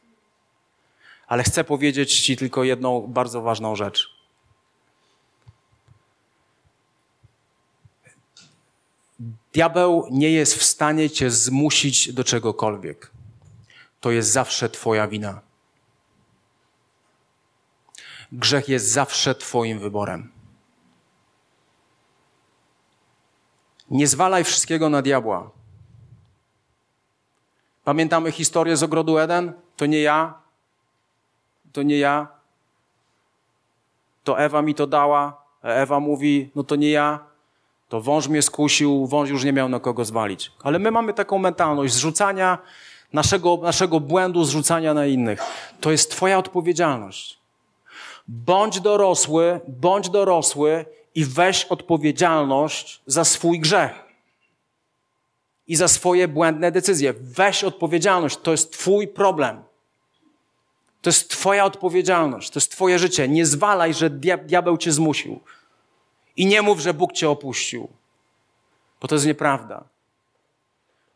Ale 1.27 1.43
chcę 1.43 1.63
powiedzieć 1.63 2.19
ci 2.19 2.37
tylko 2.37 2.63
jedną 2.63 3.07
bardzo 3.07 3.41
ważną 3.41 3.75
rzecz. 3.75 4.19
Diabeł 9.53 10.07
nie 10.11 10.31
jest 10.31 10.55
w 10.55 10.63
stanie 10.63 11.09
cię 11.09 11.31
zmusić 11.31 12.13
do 12.13 12.23
czegokolwiek. 12.23 13.11
To 13.99 14.11
jest 14.11 14.31
zawsze 14.31 14.69
Twoja 14.69 15.07
wina. 15.07 15.41
Grzech 18.31 18.69
jest 18.69 18.91
zawsze 18.91 19.35
Twoim 19.35 19.79
wyborem. 19.79 20.31
Nie 23.89 24.07
zwalaj 24.07 24.43
wszystkiego 24.43 24.89
na 24.89 25.01
diabła. 25.01 25.51
Pamiętamy 27.89 28.31
historię 28.31 28.77
z 28.77 28.83
ogrodu 28.83 29.17
Eden? 29.17 29.53
To 29.77 29.85
nie 29.85 30.01
ja. 30.01 30.33
To 31.73 31.83
nie 31.83 31.97
ja. 31.97 32.27
To 34.23 34.39
Ewa 34.39 34.61
mi 34.61 34.75
to 34.75 34.87
dała. 34.87 35.41
Ewa 35.63 35.99
mówi, 35.99 36.51
no 36.55 36.63
to 36.63 36.75
nie 36.75 36.89
ja. 36.89 37.19
To 37.87 38.01
wąż 38.01 38.27
mnie 38.27 38.41
skusił, 38.41 39.07
wąż 39.07 39.29
już 39.29 39.43
nie 39.43 39.53
miał 39.53 39.69
na 39.69 39.79
kogo 39.79 40.05
zwalić. 40.05 40.51
Ale 40.63 40.79
my 40.79 40.91
mamy 40.91 41.13
taką 41.13 41.37
mentalność 41.37 41.93
zrzucania 41.93 42.57
naszego, 43.13 43.57
naszego 43.61 43.99
błędu, 43.99 44.43
zrzucania 44.43 44.93
na 44.93 45.05
innych. 45.05 45.41
To 45.81 45.91
jest 45.91 46.11
Twoja 46.11 46.37
odpowiedzialność. 46.37 47.39
Bądź 48.27 48.81
dorosły, 48.81 49.59
bądź 49.67 50.09
dorosły 50.09 50.85
i 51.15 51.25
weź 51.25 51.65
odpowiedzialność 51.65 53.01
za 53.05 53.23
swój 53.23 53.59
grzech. 53.59 54.09
I 55.70 55.76
za 55.76 55.88
swoje 55.88 56.28
błędne 56.28 56.72
decyzje. 56.72 57.13
Weź 57.13 57.63
odpowiedzialność, 57.63 58.38
to 58.38 58.51
jest 58.51 58.72
Twój 58.72 59.07
problem. 59.07 59.63
To 61.01 61.09
jest 61.09 61.30
Twoja 61.30 61.65
odpowiedzialność, 61.65 62.49
to 62.49 62.57
jest 62.57 62.72
Twoje 62.72 62.99
życie. 62.99 63.28
Nie 63.28 63.45
zwalaj, 63.45 63.93
że 63.93 64.09
diabeł 64.45 64.78
Cię 64.78 64.91
zmusił. 64.91 65.39
I 66.38 66.45
nie 66.45 66.61
mów, 66.61 66.80
że 66.80 66.93
Bóg 66.93 67.13
Cię 67.13 67.30
opuścił, 67.30 67.89
bo 69.01 69.07
to 69.07 69.15
jest 69.15 69.26
nieprawda. 69.26 69.84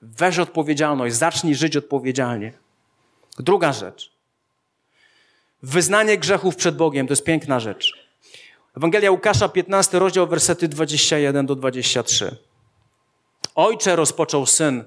Weź 0.01 0.39
odpowiedzialność, 0.39 1.15
zacznij 1.15 1.55
żyć 1.55 1.77
odpowiedzialnie. 1.77 2.53
Druga 3.39 3.73
rzecz. 3.73 4.11
Wyznanie 5.63 6.17
grzechów 6.17 6.55
przed 6.55 6.77
Bogiem 6.77 7.07
to 7.07 7.11
jest 7.11 7.23
piękna 7.23 7.59
rzecz. 7.59 8.07
Ewangelia 8.77 9.11
Łukasza, 9.11 9.49
15 9.49 9.99
rozdział, 9.99 10.27
wersety 10.27 10.67
21 10.67 11.45
do 11.45 11.55
23. 11.55 12.37
Ojcze, 13.55 13.95
rozpoczął 13.95 14.45
syn, 14.45 14.83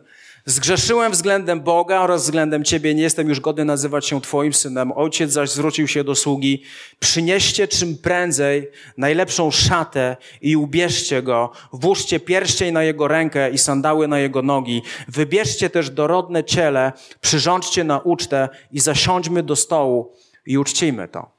zgrzeszyłem 0.47 1.12
względem 1.12 1.61
Boga 1.61 2.01
oraz 2.01 2.23
względem 2.23 2.64
Ciebie, 2.64 2.95
nie 2.95 3.03
jestem 3.03 3.29
już 3.29 3.41
godny 3.41 3.64
nazywać 3.64 4.07
się 4.07 4.21
Twoim 4.21 4.53
synem. 4.53 4.93
Ojciec 4.93 5.33
zaś 5.33 5.51
zwrócił 5.51 5.89
się 5.89 6.05
do 6.05 6.14
sługi, 6.14 6.62
przynieście 7.01 7.69
czym 7.69 7.99
prędzej 7.99 8.71
najlepszą 8.97 9.51
szatę 9.51 10.17
i 10.41 10.57
ubierzcie 10.57 11.23
go, 11.23 11.53
włóżcie 11.73 12.21
pierścień 12.21 12.73
na 12.73 12.83
jego 12.83 13.09
rękę 13.09 13.51
i 13.51 13.59
sandały 13.59 14.09
na 14.09 14.19
jego 14.19 14.43
nogi, 14.43 14.83
wybierzcie 15.09 15.71
też 15.71 15.91
dorodne 15.91 16.45
ciele, 16.45 16.93
przyrządźcie 17.21 17.85
na 17.85 17.99
ucztę 17.99 18.49
i 18.73 18.81
zasiądźmy 18.81 19.43
do 19.43 19.57
stołu 19.57 20.12
i 20.47 20.59
uczcijmy 20.59 21.09
to. 21.09 21.31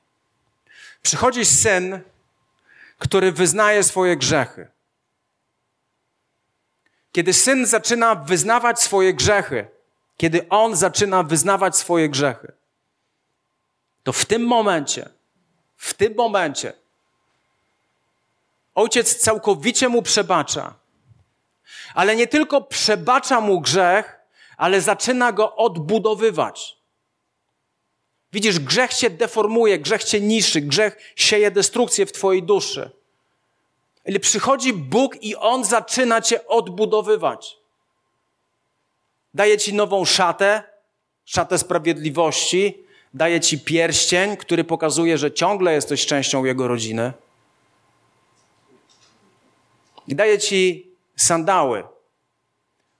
Przychodzi 1.02 1.46
syn, 1.46 2.00
który 3.00 3.32
wyznaje 3.32 3.84
swoje 3.84 4.18
grzechy. 4.18 4.68
Kiedy 7.12 7.34
syn 7.34 7.66
zaczyna 7.66 8.16
wyznawać 8.16 8.82
swoje 8.82 9.14
grzechy, 9.14 9.68
kiedy 10.18 10.50
on 10.50 10.76
zaczyna 10.76 11.24
wyznawać 11.24 11.78
swoje 11.78 12.10
grzechy, 12.10 12.52
to 14.04 14.14
w 14.14 14.26
tym 14.26 14.42
momencie, 14.42 15.10
w 15.78 15.94
tym 15.94 16.16
momencie, 16.16 16.74
ojciec 18.76 19.16
całkowicie 19.16 19.90
mu 19.90 20.02
przebacza. 20.02 20.74
Ale 21.94 22.16
nie 22.16 22.28
tylko 22.28 22.62
przebacza 22.62 23.42
mu 23.42 23.62
grzech, 23.62 24.20
ale 24.58 24.82
zaczyna 24.82 25.32
go 25.32 25.56
odbudowywać. 25.56 26.78
Widzisz, 28.34 28.60
grzech 28.60 28.94
cię 28.94 29.10
deformuje, 29.10 29.80
grzech 29.80 30.04
cię 30.04 30.22
niszczy, 30.22 30.62
grzech 30.62 31.14
sieje 31.16 31.52
destrukcję 31.52 32.06
w 32.06 32.12
twojej 32.12 32.44
duszy. 32.44 32.97
Ale 34.08 34.20
przychodzi 34.20 34.74
Bóg 34.74 35.24
i 35.24 35.36
On 35.36 35.66
zaczyna 35.66 36.22
cię 36.22 36.48
odbudowywać. 36.48 37.58
Daje 39.34 39.58
ci 39.58 39.74
nową 39.74 40.06
szatę, 40.06 40.64
szatę 41.26 41.58
sprawiedliwości, 41.58 42.84
daje 43.14 43.40
ci 43.40 43.60
pierścień, 43.60 44.38
który 44.38 44.64
pokazuje, 44.64 45.18
że 45.18 45.32
ciągle 45.32 45.74
jesteś 45.74 46.06
częścią 46.06 46.46
Jego 46.46 46.68
rodziny. 46.68 47.14
I 50.08 50.16
daje 50.16 50.40
ci 50.40 50.92
sandały, 51.16 51.84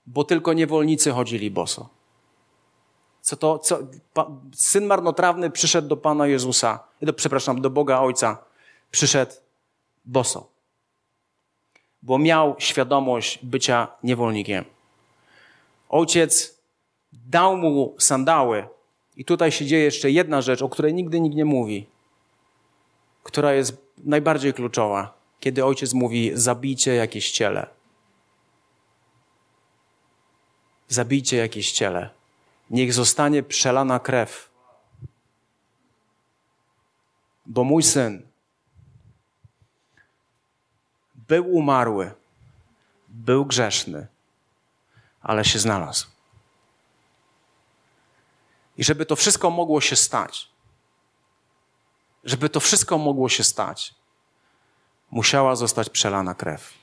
bo 0.06 0.24
tylko 0.24 0.52
niewolnicy 0.52 1.10
chodzili 1.10 1.50
boso. 1.50 1.88
Co 3.20 3.36
to, 3.36 3.58
co, 3.58 3.78
pa, 4.14 4.30
syn 4.54 4.86
marnotrawny 4.86 5.50
przyszedł 5.50 5.88
do 5.88 5.96
Pana 5.96 6.26
Jezusa, 6.26 6.84
do, 7.02 7.12
przepraszam, 7.12 7.60
do 7.60 7.70
Boga 7.70 8.00
Ojca, 8.00 8.44
przyszedł 8.90 9.32
boso 10.04 10.57
bo 12.02 12.18
miał 12.18 12.56
świadomość 12.58 13.38
bycia 13.42 13.88
niewolnikiem. 14.02 14.64
Ojciec 15.88 16.58
dał 17.12 17.56
mu 17.56 17.94
sandały. 17.98 18.68
I 19.16 19.24
tutaj 19.24 19.52
się 19.52 19.66
dzieje 19.66 19.84
jeszcze 19.84 20.10
jedna 20.10 20.42
rzecz, 20.42 20.62
o 20.62 20.68
której 20.68 20.94
nigdy 20.94 21.20
nikt 21.20 21.36
nie 21.36 21.44
mówi, 21.44 21.86
która 23.22 23.52
jest 23.52 23.76
najbardziej 24.04 24.54
kluczowa. 24.54 25.18
Kiedy 25.40 25.64
ojciec 25.64 25.92
mówi: 25.92 26.30
Zabijcie 26.34 26.94
jakieś 26.94 27.30
ciele. 27.30 27.66
Zabijcie 30.88 31.36
jakieś 31.36 31.72
ciele. 31.72 32.10
Niech 32.70 32.92
zostanie 32.92 33.42
przelana 33.42 33.98
krew. 33.98 34.50
Bo 37.46 37.64
mój 37.64 37.82
syn 37.82 38.27
był 41.28 41.54
umarły, 41.54 42.12
był 43.08 43.46
grzeszny, 43.46 44.06
ale 45.22 45.44
się 45.44 45.58
znalazł. 45.58 46.06
I 48.76 48.84
żeby 48.84 49.06
to 49.06 49.16
wszystko 49.16 49.50
mogło 49.50 49.80
się 49.80 49.96
stać, 49.96 50.48
żeby 52.24 52.48
to 52.48 52.60
wszystko 52.60 52.98
mogło 52.98 53.28
się 53.28 53.44
stać, 53.44 53.94
musiała 55.10 55.56
zostać 55.56 55.90
przelana 55.90 56.34
krew. 56.34 56.74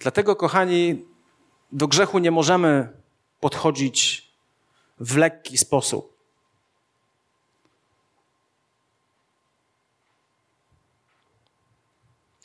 Dlatego, 0.00 0.36
kochani, 0.36 1.06
do 1.72 1.88
grzechu 1.88 2.18
nie 2.18 2.30
możemy 2.30 2.92
podchodzić 3.40 4.28
w 5.00 5.16
lekki 5.16 5.58
sposób. 5.58 6.17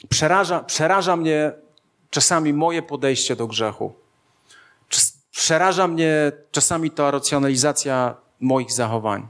Przeraża, 0.10 0.60
przeraża 0.60 1.16
mnie 1.16 1.52
czasami 2.10 2.54
moje 2.54 2.82
podejście 2.82 3.36
do 3.36 3.48
grzechu. 3.48 3.94
Przeraża 5.32 5.88
mnie 5.88 6.32
czasami 6.52 6.92
ta 6.92 7.12
racjonalizacja 7.12 8.16
moich 8.40 8.72
zachowań. 8.72 9.28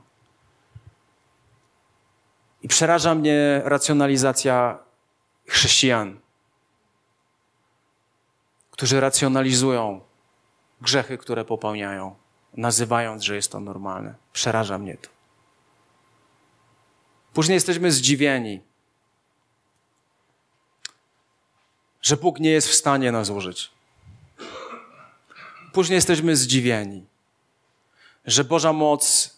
I 2.61 2.67
przeraża 2.67 3.15
mnie 3.15 3.61
racjonalizacja 3.65 4.80
chrześcijan, 5.47 6.19
którzy 8.71 8.99
racjonalizują 8.99 10.01
grzechy, 10.82 11.17
które 11.17 11.45
popełniają, 11.45 12.15
nazywając, 12.53 13.24
że 13.24 13.36
jest 13.36 13.51
to 13.51 13.59
normalne. 13.59 14.15
Przeraża 14.34 14.78
mnie 14.78 14.97
to. 14.97 15.09
Później 17.34 17.55
jesteśmy 17.55 17.91
zdziwieni, 17.91 18.61
że 22.04 22.18
Bóg 22.18 22.39
nie 22.39 22.49
jest 22.49 22.68
w 22.68 22.74
stanie 22.74 23.12
nas 23.12 23.30
użyć. 23.30 23.72
Później 25.74 25.95
jesteśmy 25.95 26.36
zdziwieni, 26.36 27.06
że 28.26 28.43
Boża 28.43 28.74
moc 28.74 29.34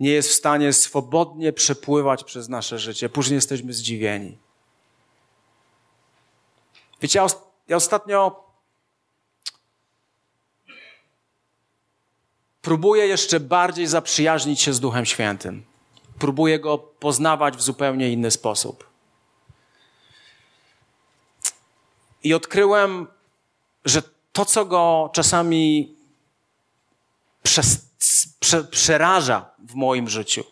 nie 0.00 0.10
jest 0.10 0.28
w 0.28 0.34
stanie 0.34 0.72
swobodnie 0.72 1.52
przepływać 1.52 2.24
przez 2.24 2.48
nasze 2.48 2.78
życie. 2.78 3.08
Później 3.08 3.34
jesteśmy 3.34 3.72
zdziwieni. 3.72 4.38
Wiecie, 7.00 7.18
ja, 7.18 7.26
ja 7.68 7.76
ostatnio 7.76 8.44
próbuję 12.62 13.06
jeszcze 13.06 13.40
bardziej 13.40 13.86
zaprzyjaźnić 13.86 14.60
się 14.60 14.72
z 14.72 14.80
Duchem 14.80 15.06
Świętym. 15.06 15.64
Próbuję 16.18 16.60
go 16.60 16.78
poznawać 16.78 17.56
w 17.56 17.62
zupełnie 17.62 18.12
inny 18.12 18.30
sposób. 18.30 18.93
I 22.24 22.34
odkryłem, 22.34 23.06
że 23.84 24.02
to, 24.32 24.44
co 24.44 24.64
go 24.64 25.10
czasami 25.12 25.94
przeraża 28.70 29.50
w 29.58 29.74
moim 29.74 30.08
życiu, 30.08 30.44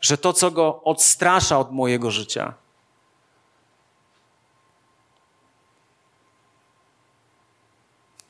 że 0.00 0.18
to, 0.18 0.32
co 0.32 0.50
go 0.50 0.82
odstrasza 0.82 1.58
od 1.58 1.72
mojego 1.72 2.10
życia, 2.10 2.54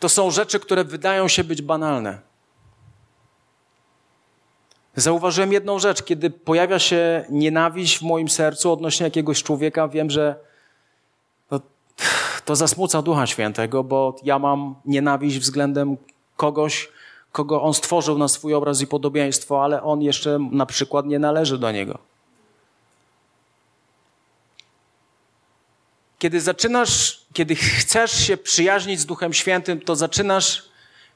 to 0.00 0.08
są 0.08 0.30
rzeczy, 0.30 0.60
które 0.60 0.84
wydają 0.84 1.28
się 1.28 1.44
być 1.44 1.62
banalne. 1.62 2.20
Zauważyłem 4.96 5.52
jedną 5.52 5.78
rzecz, 5.78 6.02
kiedy 6.02 6.30
pojawia 6.30 6.78
się 6.78 7.24
nienawiść 7.30 7.98
w 7.98 8.02
moim 8.02 8.28
sercu 8.28 8.72
odnośnie 8.72 9.04
jakiegoś 9.04 9.42
człowieka, 9.42 9.88
wiem, 9.88 10.10
że 10.10 10.36
to 12.44 12.56
zasmuca 12.56 13.02
Ducha 13.02 13.26
Świętego, 13.26 13.84
bo 13.84 14.16
ja 14.22 14.38
mam 14.38 14.74
nienawiść 14.84 15.38
względem 15.38 15.96
kogoś, 16.36 16.88
kogo 17.32 17.62
On 17.62 17.74
stworzył 17.74 18.18
na 18.18 18.28
swój 18.28 18.54
obraz 18.54 18.80
i 18.80 18.86
podobieństwo, 18.86 19.64
ale 19.64 19.82
On 19.82 20.02
jeszcze 20.02 20.38
na 20.50 20.66
przykład 20.66 21.06
nie 21.06 21.18
należy 21.18 21.58
do 21.58 21.72
Niego. 21.72 21.98
Kiedy 26.18 26.40
zaczynasz, 26.40 27.20
kiedy 27.32 27.54
chcesz 27.54 28.26
się 28.26 28.36
przyjaźnić 28.36 29.00
z 29.00 29.06
Duchem 29.06 29.32
Świętym, 29.32 29.80
to 29.80 29.96
zaczynasz 29.96 30.62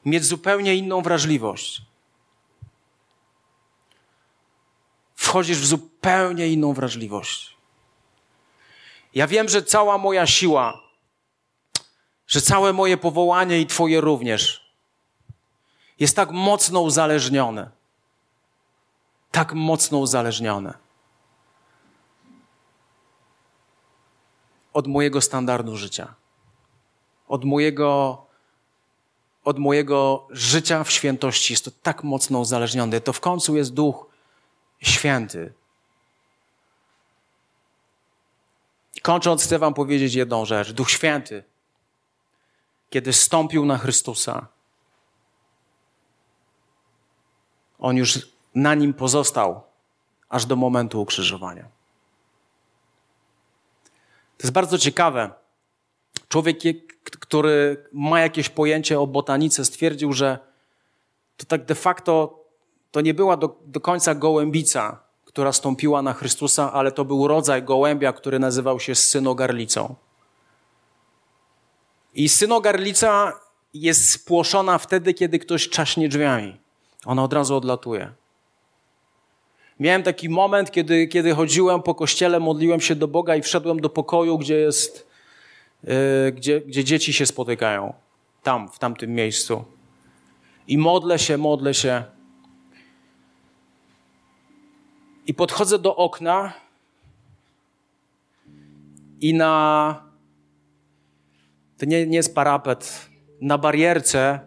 mieć 0.05 0.25
zupełnie 0.25 0.75
inną 0.75 1.01
wrażliwość. 1.01 1.81
Wchodzisz 5.15 5.57
w 5.57 5.65
zupełnie 5.65 6.47
inną 6.47 6.73
wrażliwość. 6.73 7.57
Ja 9.15 9.27
wiem, 9.27 9.49
że 9.49 9.63
cała 9.63 9.97
moja 9.97 10.27
siła 10.27 10.88
że 12.29 12.41
całe 12.41 12.73
moje 12.73 12.97
powołanie 12.97 13.61
i 13.61 13.65
Twoje 13.65 14.01
również 14.01 14.69
jest 15.99 16.15
tak 16.15 16.31
mocno 16.31 16.81
uzależnione. 16.81 17.69
Tak 19.31 19.53
mocno 19.53 19.97
uzależnione 19.97 20.73
od 24.73 24.87
mojego 24.87 25.21
standardu 25.21 25.77
życia, 25.77 26.13
od 27.27 27.45
mojego, 27.45 28.17
od 29.43 29.59
mojego 29.59 30.27
życia 30.29 30.83
w 30.83 30.91
świętości. 30.91 31.53
Jest 31.53 31.65
to 31.65 31.71
tak 31.83 32.03
mocno 32.03 32.39
uzależnione. 32.39 33.01
To 33.01 33.13
w 33.13 33.19
końcu 33.19 33.55
jest 33.55 33.73
Duch 33.73 34.05
Święty. 34.81 35.53
Kończąc, 39.01 39.43
chcę 39.43 39.59
Wam 39.59 39.73
powiedzieć 39.73 40.13
jedną 40.13 40.45
rzecz. 40.45 40.71
Duch 40.71 40.91
Święty, 40.91 41.43
kiedy 42.89 43.13
stąpił 43.13 43.65
na 43.65 43.77
Chrystusa, 43.77 44.47
on 47.79 47.97
już 47.97 48.29
na 48.55 48.75
nim 48.75 48.93
pozostał 48.93 49.61
aż 50.29 50.45
do 50.45 50.55
momentu 50.55 51.01
ukrzyżowania. 51.01 51.63
To 54.37 54.43
jest 54.43 54.53
bardzo 54.53 54.77
ciekawe. 54.77 55.31
Człowiek, 56.27 56.57
który 57.03 57.89
ma 57.93 58.19
jakieś 58.19 58.49
pojęcie 58.49 58.99
o 58.99 59.07
botanice, 59.07 59.65
stwierdził, 59.65 60.13
że 60.13 60.39
to 61.37 61.45
tak 61.45 61.65
de 61.65 61.75
facto 61.75 62.43
to 62.91 63.01
nie 63.01 63.13
była 63.13 63.37
do, 63.37 63.59
do 63.65 63.79
końca 63.79 64.15
gołębica, 64.15 65.03
która 65.25 65.53
stąpiła 65.53 66.01
na 66.01 66.13
Chrystusa, 66.13 66.73
ale 66.73 66.91
to 66.91 67.05
był 67.05 67.27
rodzaj 67.27 67.63
gołębia, 67.63 68.13
który 68.13 68.39
nazywał 68.39 68.79
się 68.79 68.95
synogarlicą. 68.95 69.95
I 72.19 72.29
synogarlica 72.29 73.33
jest 73.73 74.11
spłoszona 74.11 74.77
wtedy, 74.77 75.13
kiedy 75.13 75.39
ktoś 75.39 75.69
czaśnie 75.69 76.09
drzwiami. 76.09 76.57
Ona 77.05 77.23
od 77.23 77.33
razu 77.33 77.55
odlatuje. 77.55 78.11
Miałem 79.79 80.03
taki 80.03 80.29
moment, 80.29 80.71
kiedy, 80.71 81.07
kiedy 81.07 81.35
chodziłem 81.35 81.81
po 81.81 81.95
kościele, 81.95 82.39
modliłem 82.39 82.81
się 82.81 82.95
do 82.95 83.07
Boga 83.07 83.35
i 83.35 83.41
wszedłem 83.41 83.79
do 83.79 83.89
pokoju, 83.89 84.37
gdzie 84.37 84.55
jest, 84.55 85.07
yy, 85.83 85.93
gdzie, 86.31 86.61
gdzie 86.61 86.83
dzieci 86.83 87.13
się 87.13 87.25
spotykają. 87.25 87.93
Tam, 88.43 88.69
w 88.69 88.79
tamtym 88.79 89.15
miejscu. 89.15 89.63
I 90.67 90.77
modlę 90.77 91.19
się, 91.19 91.37
modlę 91.37 91.73
się. 91.73 92.03
I 95.27 95.33
podchodzę 95.33 95.79
do 95.79 95.95
okna 95.95 96.53
i 99.21 99.33
na. 99.33 100.08
To 101.79 101.85
nie, 101.85 102.07
nie 102.07 102.17
jest 102.17 102.35
parapet. 102.35 103.09
Na 103.41 103.57
barierce 103.57 104.39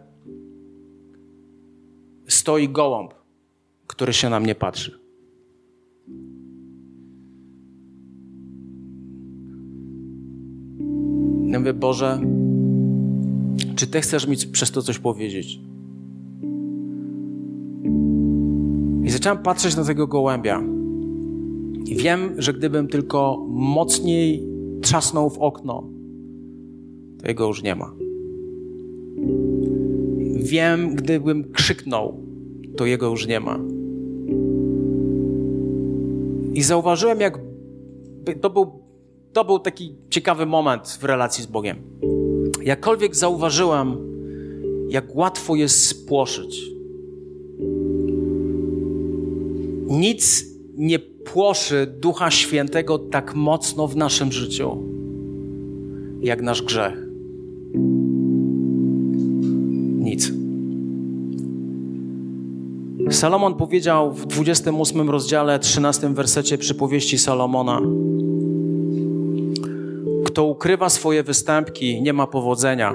stoi 2.27 2.69
gołąb, 2.69 3.13
który 3.87 4.13
się 4.13 4.29
na 4.29 4.39
mnie 4.39 4.55
patrzy. 4.55 4.99
Ja 11.45 11.59
mówię, 11.59 11.73
Boże, 11.73 12.21
czy 13.75 13.87
Ty 13.87 14.01
chcesz 14.01 14.27
mi 14.27 14.37
przez 14.51 14.71
to 14.71 14.81
coś 14.81 14.99
powiedzieć? 14.99 15.59
I 19.03 19.09
zacząłem 19.09 19.37
patrzeć 19.37 19.75
na 19.75 19.83
tego 19.83 20.07
gołębia. 20.07 20.63
I 21.85 21.95
wiem, 21.95 22.33
że 22.37 22.53
gdybym 22.53 22.87
tylko 22.87 23.45
mocniej 23.49 24.47
trzasnął 24.81 25.29
w 25.29 25.37
okno, 25.37 25.92
jego 27.23 27.47
już 27.47 27.63
nie 27.63 27.75
ma. 27.75 27.93
Wiem, 30.35 30.95
gdybym 30.95 31.51
krzyknął, 31.51 32.17
to 32.77 32.85
jego 32.85 33.09
już 33.09 33.27
nie 33.27 33.39
ma. 33.39 33.59
I 36.53 36.63
zauważyłem, 36.63 37.19
jak 37.19 37.39
to 38.41 38.49
był 38.49 38.83
to 39.33 39.45
był 39.45 39.59
taki 39.59 39.95
ciekawy 40.09 40.45
moment 40.45 40.97
w 41.01 41.03
relacji 41.03 41.43
z 41.43 41.47
Bogiem. 41.47 41.77
Jakkolwiek 42.63 43.15
zauważyłem, 43.15 43.97
jak 44.89 45.15
łatwo 45.15 45.55
jest 45.55 45.87
spłoszyć. 45.87 46.61
Nic 49.87 50.45
nie 50.77 50.99
płoszy 50.99 51.87
Ducha 51.99 52.31
Świętego 52.31 52.99
tak 52.99 53.35
mocno 53.35 53.87
w 53.87 53.95
naszym 53.95 54.31
życiu, 54.31 54.77
jak 56.21 56.41
nasz 56.41 56.61
grzech. 56.61 57.12
Salomon 63.13 63.55
powiedział 63.55 64.11
w 64.11 64.25
28 64.25 65.09
rozdziale, 65.09 65.59
13 65.59 66.09
wersecie 66.09 66.57
przypowieści 66.57 67.17
Salomona: 67.17 67.81
kto 70.25 70.45
ukrywa 70.45 70.89
swoje 70.89 71.23
występki, 71.23 72.01
nie 72.01 72.13
ma 72.13 72.27
powodzenia, 72.27 72.93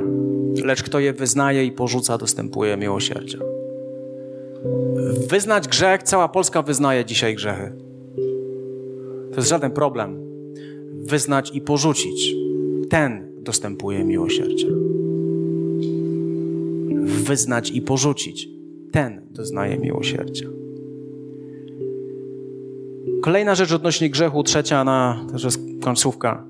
lecz 0.64 0.83
kto 0.83 0.99
je 0.99 1.12
wyznaje 1.12 1.64
i 1.64 1.73
porzuca, 1.73 2.19
dostępuje 2.19 2.77
miłosierdzia. 2.77 3.39
Wyznać 5.29 5.69
grzech, 5.69 6.03
cała 6.03 6.29
Polska 6.29 6.62
wyznaje 6.62 7.05
dzisiaj 7.05 7.35
grzechy. 7.35 7.73
To 9.31 9.37
jest 9.37 9.49
żaden 9.49 9.71
problem. 9.71 10.21
Wyznać 10.93 11.51
i 11.55 11.61
porzucić, 11.61 12.35
ten 12.91 13.33
dostępuje 13.41 14.05
miłosierdzia. 14.05 14.66
Wyznać 17.05 17.71
i 17.71 17.83
porzucić, 17.83 18.58
ten 18.93 19.20
doznaje 19.30 19.78
miłosierdzia. 19.78 20.49
Kolejna 23.22 23.55
rzecz 23.55 23.72
odnośnie 23.72 24.11
grzechu, 24.11 24.43
trzecia 24.43 24.84
na, 24.84 25.26
to 25.32 25.47
jest 25.47 25.61
końcówka. 25.80 26.49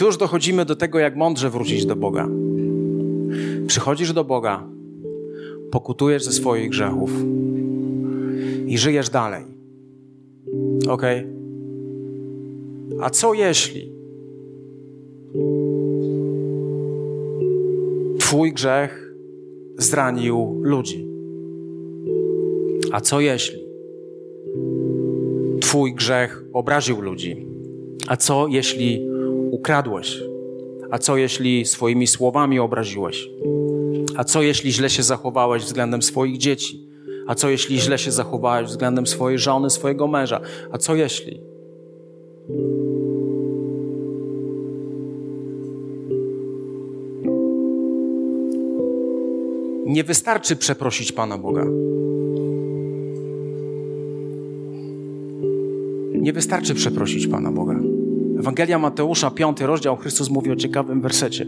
tu 0.00 0.06
już 0.06 0.16
dochodzimy 0.16 0.64
do 0.64 0.76
tego, 0.76 0.98
jak 0.98 1.16
mądrze 1.16 1.50
wrócić 1.50 1.86
do 1.86 1.96
Boga. 1.96 2.28
Przychodzisz 3.66 4.12
do 4.12 4.24
Boga, 4.24 4.66
pokutujesz 5.70 6.24
ze 6.24 6.32
swoich 6.32 6.70
grzechów 6.70 7.10
i 8.66 8.78
żyjesz 8.78 9.10
dalej. 9.10 9.44
Ok? 10.88 11.02
A 13.00 13.10
co 13.10 13.34
jeśli 13.34 13.92
Twój 18.30 18.52
grzech 18.52 19.14
zranił 19.78 20.60
ludzi? 20.62 21.06
A 22.92 23.00
co 23.00 23.20
jeśli 23.20 23.58
Twój 25.60 25.94
grzech 25.94 26.44
obraził 26.52 27.00
ludzi? 27.00 27.46
A 28.08 28.16
co 28.16 28.46
jeśli 28.48 29.08
ukradłeś? 29.50 30.22
A 30.90 30.98
co 30.98 31.16
jeśli 31.16 31.64
swoimi 31.64 32.06
słowami 32.06 32.58
obraziłeś? 32.58 33.28
A 34.16 34.24
co 34.24 34.42
jeśli 34.42 34.72
źle 34.72 34.90
się 34.90 35.02
zachowałeś 35.02 35.62
względem 35.62 36.02
swoich 36.02 36.38
dzieci? 36.38 36.88
A 37.26 37.34
co 37.34 37.50
jeśli 37.50 37.80
źle 37.80 37.98
się 37.98 38.12
zachowałeś 38.12 38.68
względem 38.68 39.06
swojej 39.06 39.38
żony, 39.38 39.70
swojego 39.70 40.06
męża? 40.08 40.40
A 40.72 40.78
co 40.78 40.94
jeśli? 40.94 41.49
Nie 49.90 50.04
wystarczy 50.04 50.56
przeprosić 50.56 51.12
Pana 51.12 51.38
Boga. 51.38 51.64
Nie 56.14 56.32
wystarczy 56.32 56.74
przeprosić 56.74 57.26
Pana 57.26 57.52
Boga. 57.52 57.74
Ewangelia 58.38 58.78
Mateusza, 58.78 59.30
5 59.30 59.60
rozdział, 59.60 59.96
Chrystus 59.96 60.30
mówi 60.30 60.50
o 60.50 60.56
ciekawym 60.56 61.00
wersecie. 61.00 61.46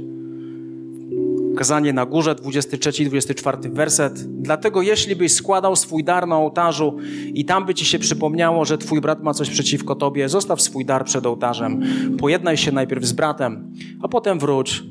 Kazanie 1.56 1.92
na 1.92 2.06
górze, 2.06 2.34
23 2.34 3.04
24 3.04 3.58
werset. 3.70 4.42
Dlatego 4.42 4.82
jeśli 4.82 5.16
byś 5.16 5.32
składał 5.32 5.76
swój 5.76 6.04
dar 6.04 6.28
na 6.28 6.36
ołtarzu 6.36 6.96
i 7.34 7.44
tam 7.44 7.66
by 7.66 7.74
ci 7.74 7.84
się 7.84 7.98
przypomniało, 7.98 8.64
że 8.64 8.78
twój 8.78 9.00
brat 9.00 9.22
ma 9.22 9.34
coś 9.34 9.50
przeciwko 9.50 9.94
tobie, 9.94 10.28
zostaw 10.28 10.62
swój 10.62 10.84
dar 10.84 11.04
przed 11.04 11.26
ołtarzem. 11.26 11.82
Pojednaj 12.18 12.56
się 12.56 12.72
najpierw 12.72 13.04
z 13.04 13.12
bratem, 13.12 13.72
a 14.02 14.08
potem 14.08 14.38
wróć 14.38 14.82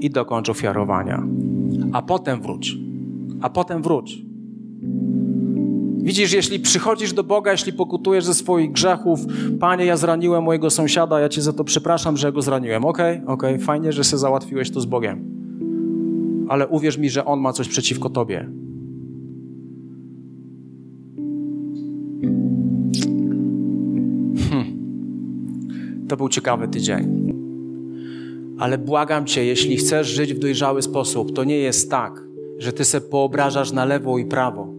i 0.00 0.10
dokończ 0.10 0.48
ofiarowania. 0.48 1.22
A 1.92 2.02
potem 2.02 2.42
wróć. 2.42 2.76
A 3.40 3.50
potem 3.50 3.82
wróć. 3.82 4.22
Widzisz, 6.02 6.32
jeśli 6.32 6.60
przychodzisz 6.60 7.12
do 7.12 7.24
Boga, 7.24 7.52
jeśli 7.52 7.72
pokutujesz 7.72 8.24
ze 8.24 8.34
swoich 8.34 8.72
grzechów, 8.72 9.20
Panie, 9.60 9.84
ja 9.84 9.96
zraniłem 9.96 10.44
mojego 10.44 10.70
sąsiada, 10.70 11.20
ja 11.20 11.28
Cię 11.28 11.42
za 11.42 11.52
to 11.52 11.64
przepraszam, 11.64 12.16
że 12.16 12.32
go 12.32 12.42
zraniłem. 12.42 12.84
Okej, 12.84 13.16
okay, 13.16 13.34
okej, 13.34 13.54
okay, 13.54 13.66
fajnie, 13.66 13.92
że 13.92 14.04
się 14.04 14.18
załatwiłeś 14.18 14.70
to 14.70 14.80
z 14.80 14.86
Bogiem. 14.86 15.24
Ale 16.48 16.68
uwierz 16.68 16.98
mi, 16.98 17.10
że 17.10 17.24
On 17.24 17.40
ma 17.40 17.52
coś 17.52 17.68
przeciwko 17.68 18.10
Tobie. 18.10 18.48
Hmm. 24.50 24.80
był 26.18 26.28
ciekawy 26.28 26.68
tydzień. 26.68 27.39
Ale 28.60 28.78
błagam 28.78 29.26
cię, 29.26 29.44
jeśli 29.44 29.76
chcesz 29.76 30.08
żyć 30.08 30.34
w 30.34 30.38
dojrzały 30.38 30.82
sposób, 30.82 31.32
to 31.32 31.44
nie 31.44 31.56
jest 31.56 31.90
tak, 31.90 32.24
że 32.58 32.72
ty 32.72 32.84
se 32.84 33.00
poobrażasz 33.00 33.72
na 33.72 33.84
lewo 33.84 34.18
i 34.18 34.24
prawo. 34.24 34.74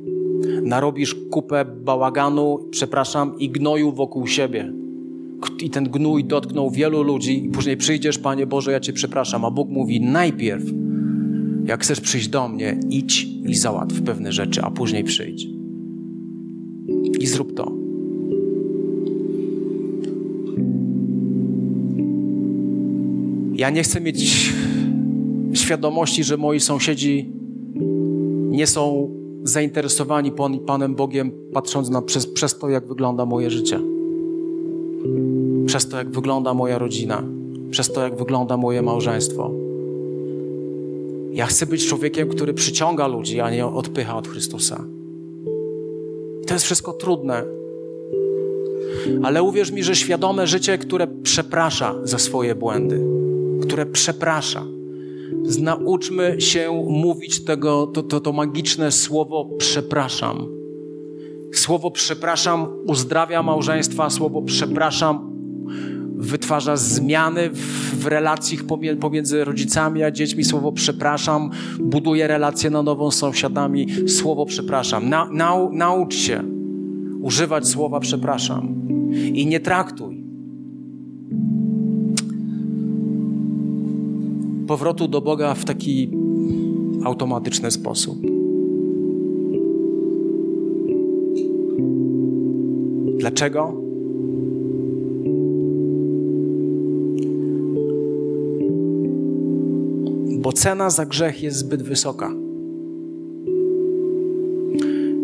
Narobisz 0.64 1.16
kupę 1.16 1.66
bałaganu, 1.66 2.60
przepraszam, 2.72 3.40
i 3.40 3.50
gnoju 3.50 3.92
wokół 3.92 4.28
siebie. 4.28 4.74
I 5.62 5.70
ten 5.70 5.84
gnój 5.84 6.26
dotknął 6.26 6.72
wielu 6.72 7.04
ludzi, 7.04 7.46
i 7.46 7.50
później 7.50 7.78
przyjdziesz, 7.78 8.18
Panie 8.18 8.48
Boże, 8.48 8.72
ja 8.72 8.80
Cię 8.80 8.94
przepraszam. 8.94 9.46
A 9.46 9.52
Bóg 9.52 9.70
mówi: 9.70 10.02
najpierw, 10.02 10.64
jak 11.66 11.84
chcesz 11.84 12.02
przyjść 12.02 12.28
do 12.28 12.48
mnie, 12.48 12.80
idź 12.90 13.28
i 13.46 13.56
załatw 13.56 14.02
pewne 14.02 14.32
rzeczy, 14.32 14.62
a 14.62 14.72
później 14.72 15.04
przyjdź. 15.04 15.48
I 17.20 17.28
zrób 17.28 17.54
to. 17.54 17.81
Ja 23.62 23.70
nie 23.70 23.84
chcę 23.84 24.01
mieć 24.01 24.51
świadomości, 25.53 26.24
że 26.24 26.38
moi 26.38 26.59
sąsiedzi 26.59 27.30
nie 28.49 28.68
są 28.68 29.09
zainteresowani 29.43 30.32
Panem 30.66 30.95
Bogiem, 30.95 31.32
patrząc 31.53 31.89
na, 31.89 32.01
przez, 32.01 32.28
przez 32.28 32.59
to, 32.59 32.70
jak 32.70 32.88
wygląda 32.88 33.26
moje 33.26 33.49
życie. 33.49 33.80
Przez 35.66 35.89
to, 35.89 35.97
jak 35.97 36.09
wygląda 36.09 36.53
moja 36.53 36.78
rodzina. 36.78 37.24
Przez 37.72 37.93
to, 37.93 38.03
jak 38.03 38.18
wygląda 38.18 38.57
moje 38.57 38.82
małżeństwo. 38.82 39.51
Ja 41.32 41.45
chcę 41.45 41.66
być 41.66 41.88
człowiekiem, 41.88 42.30
który 42.30 42.53
przyciąga 42.53 43.07
ludzi, 43.07 43.39
a 43.39 43.51
nie 43.51 43.66
odpycha 43.66 44.18
od 44.18 44.28
Chrystusa. 44.28 44.84
I 46.43 46.45
to 46.45 46.53
jest 46.53 46.66
wszystko 46.66 46.93
trudne. 46.93 47.43
Ale 49.24 49.43
uwierz 49.43 49.72
mi, 49.72 49.84
że 49.84 49.95
świadome 49.95 50.47
życie, 50.47 50.78
które 50.78 51.07
przeprasza 51.07 51.95
za 52.03 52.20
swoje 52.20 52.55
błędy, 52.55 53.20
które 53.62 53.86
przeprasza. 53.86 54.66
Nauczmy 55.59 56.41
się 56.41 56.86
mówić 56.89 57.43
tego, 57.43 57.88
to, 57.88 58.03
to, 58.03 58.20
to 58.20 58.32
magiczne 58.32 58.91
słowo 58.91 59.49
przepraszam. 59.57 60.47
Słowo 61.53 61.91
przepraszam 61.91 62.68
uzdrawia 62.88 63.43
małżeństwa, 63.43 64.09
słowo 64.09 64.41
przepraszam 64.41 65.32
wytwarza 66.16 66.78
zmiany 66.78 67.49
w, 67.49 68.05
w 68.05 68.07
pomiędzy 68.99 69.45
rodzicami 69.45 70.03
a 70.03 70.12
dziećmi. 70.12 70.43
Słowo 70.43 70.72
przepraszam 70.72 71.49
buduje 71.80 72.28
relacje 72.28 72.70
na 72.70 72.84
nowo 72.84 73.12
z 73.12 73.16
sąsiadami. 73.16 73.88
Słowo 74.09 74.45
przepraszam. 74.45 75.09
Na, 75.09 75.30
nau, 75.32 75.74
naucz 75.74 76.16
się 76.16 76.43
używać 77.22 77.68
słowa 77.68 77.99
przepraszam 77.99 78.76
i 79.34 79.45
nie 79.45 79.59
traktuj 79.59 80.20
powrotu 84.72 85.07
do 85.07 85.22
Boga 85.22 85.53
w 85.53 85.65
taki 85.65 86.09
automatyczny 87.03 87.72
sposób. 87.72 88.17
Dlaczego? 93.17 93.74
Bo 100.39 100.53
cena 100.53 100.89
za 100.89 101.05
grzech 101.05 101.43
jest 101.43 101.57
zbyt 101.57 101.84
wysoka. 101.84 102.32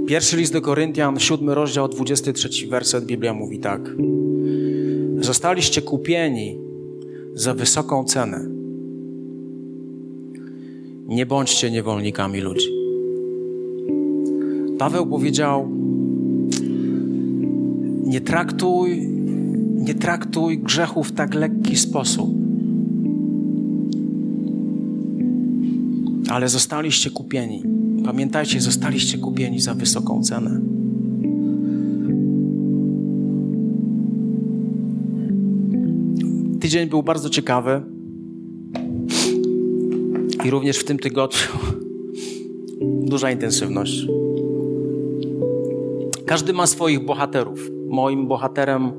Pierwszy 0.07 0.37
list 0.37 0.53
do 0.53 0.61
Koryntian, 0.61 1.19
siódmy 1.19 1.55
rozdział, 1.55 1.87
23 1.87 2.67
werset, 2.67 3.05
Biblia 3.05 3.33
mówi 3.33 3.59
tak. 3.59 3.95
Zostaliście 5.19 5.81
kupieni 5.81 6.57
za 7.33 7.53
wysoką 7.53 8.03
cenę. 8.03 8.56
Nie 11.07 11.25
bądźcie 11.25 11.71
niewolnikami 11.71 12.39
ludzi. 12.39 12.67
Paweł 14.79 15.07
powiedział: 15.07 15.69
Nie 18.05 18.21
traktuj, 18.21 19.07
nie 19.75 19.93
traktuj 19.93 20.59
grzechu 20.59 21.03
w 21.03 21.11
tak 21.11 21.33
lekki 21.33 21.75
sposób. 21.75 22.29
Ale 26.29 26.49
zostaliście 26.49 27.09
kupieni. 27.09 27.63
Pamiętajcie, 28.05 28.61
zostaliście 28.61 29.17
kupieni 29.17 29.59
za 29.59 29.73
wysoką 29.73 30.23
cenę. 30.23 30.61
Tydzień 36.59 36.89
był 36.89 37.03
bardzo 37.03 37.29
ciekawy. 37.29 37.96
I 40.45 40.49
również 40.49 40.77
w 40.77 40.83
tym 40.83 40.99
tygodniu 40.99 41.47
duża 43.11 43.31
intensywność. 43.31 44.07
Każdy 46.25 46.53
ma 46.53 46.67
swoich 46.67 47.05
bohaterów. 47.05 47.69
Moim 47.89 48.27
bohaterem 48.27 48.91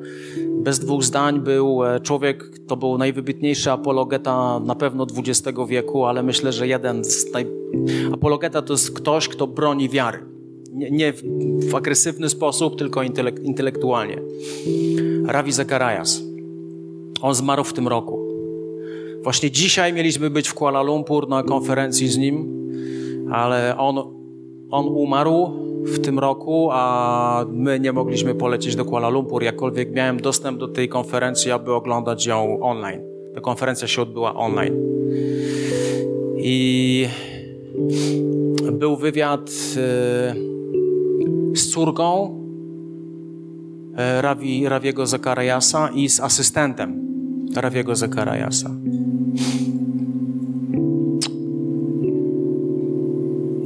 bez 0.63 0.79
dwóch 0.79 1.05
zdań 1.05 1.41
był 1.41 1.85
e, 1.85 2.01
człowiek, 2.01 2.59
to 2.67 2.77
był 2.77 2.99
najwybitniejszy 2.99 3.71
apologeta 3.71 4.61
na 4.61 4.75
pewno 4.75 5.07
XX 5.17 5.59
wieku, 5.69 6.05
ale 6.05 6.23
myślę, 6.23 6.53
że 6.53 6.69
jeden 6.69 7.05
z 7.05 7.33
naj... 7.33 7.47
Apologeta 8.13 8.63
to 8.63 8.73
jest 8.73 8.91
ktoś, 8.91 9.29
kto 9.29 9.47
broni 9.47 9.89
wiary. 9.89 10.19
Nie, 10.73 10.91
nie 10.91 11.13
w, 11.13 11.23
w, 11.71 11.75
agresywny 11.75 12.29
sposób, 12.29 12.79
tylko 12.79 13.03
intelek 13.03 13.41
intelektualnie. 13.45 14.23
Ravi 15.27 15.53
Zacharias. 15.53 16.23
On 17.23 17.35
zmarł 17.35 17.65
w 17.65 17.73
tym 17.73 17.89
roku. 17.89 18.28
Właśnie 19.23 19.51
dzisiaj 19.51 19.93
mieliśmy 19.93 20.31
być 20.31 20.49
w 20.49 20.55
Kuala 20.55 20.83
Lumpur 20.83 21.29
na 21.29 21.43
konferencji 21.43 22.09
z 22.09 22.19
nim, 22.19 22.59
ale 23.33 23.79
on, 23.79 23.99
on 24.71 24.87
umarł 24.89 25.53
w 25.85 25.99
tym 25.99 26.19
roku, 26.19 26.69
a 26.73 27.47
my 27.53 27.81
nie 27.81 27.93
mogliśmy 27.93 28.35
polecieć 28.35 28.77
do 28.77 28.85
Kuala 28.85 29.09
Lumpur, 29.09 29.43
jakkolwiek 29.43 29.93
miałem 29.93 30.21
dostęp 30.21 30.59
do 30.59 30.69
tej 30.69 30.89
konferencji, 30.89 31.51
aby 31.51 31.73
oglądać 31.73 32.27
ją 32.27 32.61
online. 32.61 33.01
Ta 33.35 33.41
konferencja 33.41 33.89
się 33.89 34.03
odbyła 34.03 34.35
online. 34.35 34.75
I 36.37 37.09
był 38.73 38.97
wywiad 38.97 39.51
e, 39.51 40.35
z 41.55 41.71
córką 41.71 42.35
e, 43.97 44.23
Ravi, 44.23 44.69
Raviego 44.69 45.07
Zakariasa 45.07 45.91
i 45.95 46.09
z 46.09 46.21
asystentem 46.21 47.08
Raviego 47.57 47.97
Zakariasa. 47.97 48.71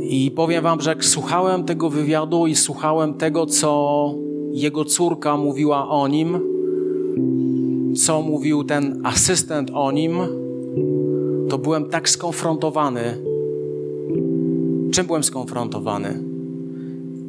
I 0.09 0.31
powiem 0.31 0.63
wam, 0.63 0.81
że 0.81 0.91
jak 0.91 1.05
słuchałem 1.05 1.65
tego 1.65 1.91
wywiadu 1.91 2.47
i 2.47 2.55
słuchałem 2.55 3.15
tego, 3.15 3.47
co 3.47 4.15
jego 4.53 4.85
córka 4.85 5.37
mówiła 5.37 5.89
o 5.89 6.09
nim, 6.09 6.39
co 7.97 8.23
mówił 8.23 8.65
ten 8.65 9.01
asystent 9.05 9.71
o 9.75 9.93
nim, 9.93 10.19
to 11.49 11.59
byłem 11.59 11.85
tak 11.85 12.09
skonfrontowany. 12.09 13.19
Czym 14.93 15.07
byłem 15.07 15.25
skonfrontowany? 15.25 16.23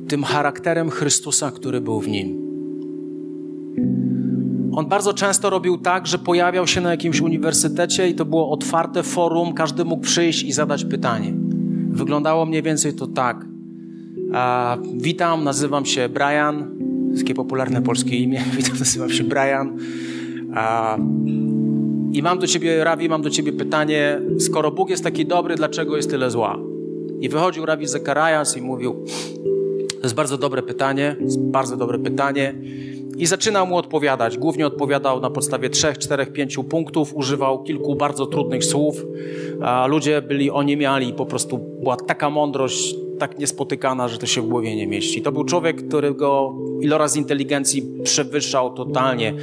Tym 0.07 0.23
charakterem 0.23 0.89
Chrystusa, 0.89 1.51
który 1.51 1.81
był 1.81 1.99
w 1.99 2.07
nim. 2.07 2.42
On 4.75 4.85
bardzo 4.85 5.13
często 5.13 5.49
robił 5.49 5.77
tak, 5.77 6.07
że 6.07 6.17
pojawiał 6.17 6.67
się 6.67 6.81
na 6.81 6.91
jakimś 6.91 7.21
uniwersytecie 7.21 8.09
i 8.09 8.15
to 8.15 8.25
było 8.25 8.51
otwarte 8.51 9.03
forum, 9.03 9.53
każdy 9.53 9.85
mógł 9.85 10.03
przyjść 10.03 10.43
i 10.43 10.51
zadać 10.51 10.85
pytanie. 10.85 11.33
Wyglądało 11.89 12.45
mniej 12.45 12.63
więcej 12.63 12.93
to 12.93 13.07
tak. 13.07 13.45
A, 14.33 14.77
witam, 14.95 15.43
nazywam 15.43 15.85
się 15.85 16.09
Brian. 16.09 16.77
Takie 17.17 17.33
popularne 17.33 17.81
polskie 17.81 18.17
imię. 18.17 18.43
Witam, 18.57 18.79
nazywam 18.79 19.09
się 19.09 19.23
Brian. 19.23 19.77
A, 20.55 20.97
I 22.11 22.21
mam 22.21 22.39
do 22.39 22.47
ciebie, 22.47 22.83
Rawi, 22.83 23.09
mam 23.09 23.21
do 23.21 23.29
ciebie 23.29 23.53
pytanie. 23.53 24.21
Skoro 24.39 24.71
Bóg 24.71 24.89
jest 24.89 25.03
taki 25.03 25.25
dobry, 25.25 25.55
dlaczego 25.55 25.95
jest 25.95 26.09
tyle 26.09 26.31
zła? 26.31 26.59
I 27.19 27.29
wychodził 27.29 27.65
Rawi 27.65 27.87
Zekarajas 27.87 28.57
i 28.57 28.61
mówił, 28.61 29.05
to 29.89 30.03
jest 30.03 30.15
bardzo 30.15 30.37
dobre 30.37 30.63
pytanie, 30.63 31.15
bardzo 31.37 31.77
dobre 31.77 31.99
pytanie. 31.99 32.55
I 33.17 33.25
zaczynał 33.25 33.67
mu 33.67 33.77
odpowiadać. 33.77 34.37
Głównie 34.37 34.67
odpowiadał 34.67 35.19
na 35.19 35.29
podstawie 35.29 35.69
trzech, 35.69 35.97
czterech, 35.97 36.33
pięciu 36.33 36.63
punktów, 36.63 37.15
używał 37.15 37.63
kilku 37.63 37.95
bardzo 37.95 38.25
trudnych 38.25 38.65
słów. 38.65 39.05
A 39.61 39.87
ludzie 39.87 40.21
byli 40.21 40.51
oniemiali, 40.51 41.13
po 41.13 41.25
prostu 41.25 41.57
była 41.57 41.95
taka 41.95 42.29
mądrość, 42.29 42.95
tak 43.19 43.39
niespotykana, 43.39 44.07
że 44.07 44.17
to 44.17 44.25
się 44.25 44.41
w 44.41 44.47
głowie 44.47 44.75
nie 44.75 44.87
mieści. 44.87 45.21
To 45.21 45.31
był 45.31 45.43
człowiek, 45.43 45.87
którego 45.87 46.55
iloraz 46.81 47.15
inteligencji 47.15 47.83
przewyższał 48.03 48.73
totalnie 48.73 49.33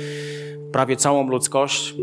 prawie 0.72 0.96
całą 0.96 1.28
ludzkość. 1.30 1.94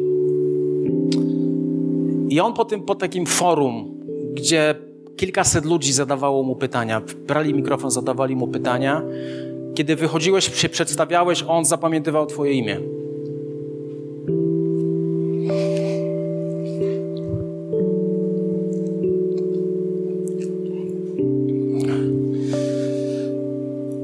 I 2.30 2.39
on 2.39 2.53
po, 2.53 2.65
tym, 2.65 2.82
po 2.82 2.95
takim 2.95 3.26
forum, 3.26 3.97
gdzie 4.34 4.76
kilkaset 5.18 5.65
ludzi 5.65 5.93
zadawało 5.93 6.43
mu 6.43 6.55
pytania, 6.55 7.01
brali 7.28 7.53
mikrofon, 7.53 7.91
zadawali 7.91 8.36
mu 8.36 8.47
pytania, 8.47 9.01
kiedy 9.78 9.95
wychodziłeś, 9.95 10.61
się 10.61 10.69
przedstawiałeś, 10.69 11.43
On 11.47 11.65
zapamiętywał 11.65 12.25
Twoje 12.25 12.51
imię. 12.51 12.80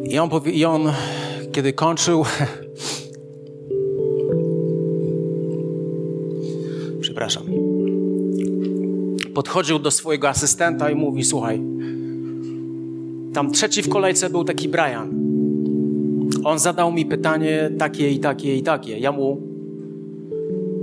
I 0.10 0.20
on, 0.20 0.30
powie, 0.30 0.52
I 0.52 0.66
on, 0.66 0.92
kiedy 1.52 1.74
kończył, 1.74 2.26
przepraszam, 7.02 7.44
podchodził 9.34 9.80
do 9.80 9.92
swojego 9.92 10.30
asystenta 10.30 10.90
i 10.90 10.96
mówi: 10.96 11.24
Słuchaj, 11.24 11.62
tam 13.34 13.52
trzeci 13.52 13.82
w 13.82 13.90
kolejce 13.90 14.30
był 14.30 14.44
taki 14.44 14.70
Brian. 14.70 15.23
On 16.44 16.60
zadał 16.60 16.92
mi 16.92 17.06
pytanie 17.06 17.72
takie 17.78 18.12
i 18.12 18.20
takie 18.20 18.58
i 18.58 18.64
takie. 18.64 19.00
Ja 19.00 19.12
mu 19.12 19.42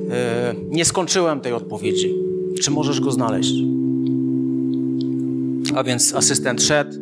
yy, 0.02 0.14
nie 0.70 0.84
skończyłem 0.84 1.40
tej 1.40 1.52
odpowiedzi. 1.52 2.14
Czy 2.61 2.70
możesz 2.70 3.00
go 3.00 3.11
znaleźć? 3.11 3.54
A 5.74 5.84
więc 5.84 6.14
asystent 6.14 6.62
szedł 6.62 6.96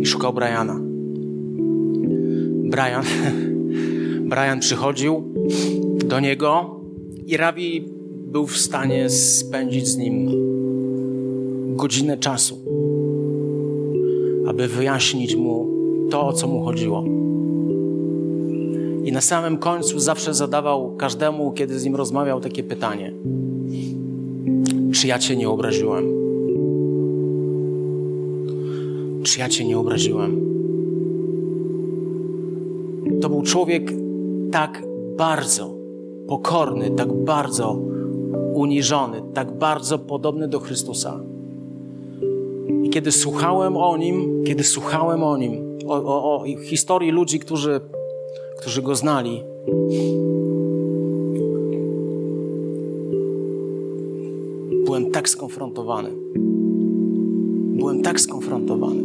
i 0.00 0.06
szukał 0.06 0.32
Briana. 0.32 0.80
Brian, 2.70 3.04
Brian 4.30 4.60
przychodził 4.60 5.34
do 6.06 6.20
niego 6.20 6.80
i 7.26 7.36
Rabi 7.36 7.84
był 8.26 8.46
w 8.46 8.56
stanie 8.56 9.10
spędzić 9.10 9.88
z 9.88 9.96
nim 9.96 10.30
godzinę 11.76 12.18
czasu, 12.18 12.58
aby 14.46 14.68
wyjaśnić 14.68 15.36
mu 15.36 15.68
to, 16.10 16.26
o 16.26 16.32
co 16.32 16.46
mu 16.46 16.64
chodziło. 16.64 17.04
I 19.04 19.12
na 19.12 19.20
samym 19.20 19.58
końcu 19.58 20.00
zawsze 20.00 20.34
zadawał 20.34 20.96
każdemu, 20.96 21.52
kiedy 21.52 21.78
z 21.78 21.84
nim 21.84 21.96
rozmawiał, 21.96 22.40
takie 22.40 22.62
pytanie: 22.62 23.12
Czy 24.92 25.06
ja 25.06 25.18
cię 25.18 25.36
nie 25.36 25.48
obraziłem? 25.48 26.04
Czy 29.22 29.40
ja 29.40 29.48
cię 29.48 29.64
nie 29.64 29.78
obraziłem? 29.78 30.52
To 33.20 33.28
był 33.28 33.42
człowiek 33.42 33.92
tak 34.50 34.82
bardzo 35.16 35.74
pokorny, 36.28 36.90
tak 36.90 37.12
bardzo 37.12 37.78
uniżony, 38.54 39.22
tak 39.34 39.58
bardzo 39.58 39.98
podobny 39.98 40.48
do 40.48 40.60
Chrystusa. 40.60 41.20
I 42.84 42.90
kiedy 42.90 43.12
słuchałem 43.12 43.76
o 43.76 43.96
nim, 43.96 44.44
kiedy 44.44 44.64
słuchałem 44.64 45.24
o 45.24 45.36
nim, 45.36 45.78
o, 45.86 45.94
o, 45.94 46.36
o 46.36 46.44
historii 46.64 47.10
ludzi, 47.10 47.38
którzy 47.38 47.80
którzy 48.62 48.82
go 48.82 48.94
znali. 48.94 49.42
Byłem 54.84 55.10
tak 55.10 55.28
skonfrontowany. 55.28 56.10
Byłem 57.76 58.02
tak 58.02 58.20
skonfrontowany, 58.20 59.02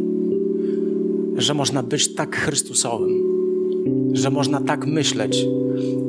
że 1.36 1.54
można 1.54 1.82
być 1.82 2.14
tak 2.14 2.36
Chrystusowym, 2.36 3.22
że 4.12 4.30
można 4.30 4.60
tak 4.60 4.86
myśleć 4.86 5.46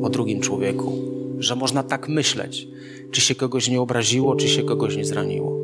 o 0.04 0.10
drugim 0.10 0.40
człowieku, 0.40 0.92
że 1.40 1.56
można 1.56 1.84
tak 1.84 2.10
myśleć, 2.10 2.68
czy 3.12 3.22
się 3.22 3.36
kogoś 3.36 3.70
nie 3.70 3.82
obraziło, 3.82 4.36
czy 4.36 4.48
się 4.48 4.64
kogoś 4.64 4.98
nie 4.98 5.06
zraniło. 5.06 5.60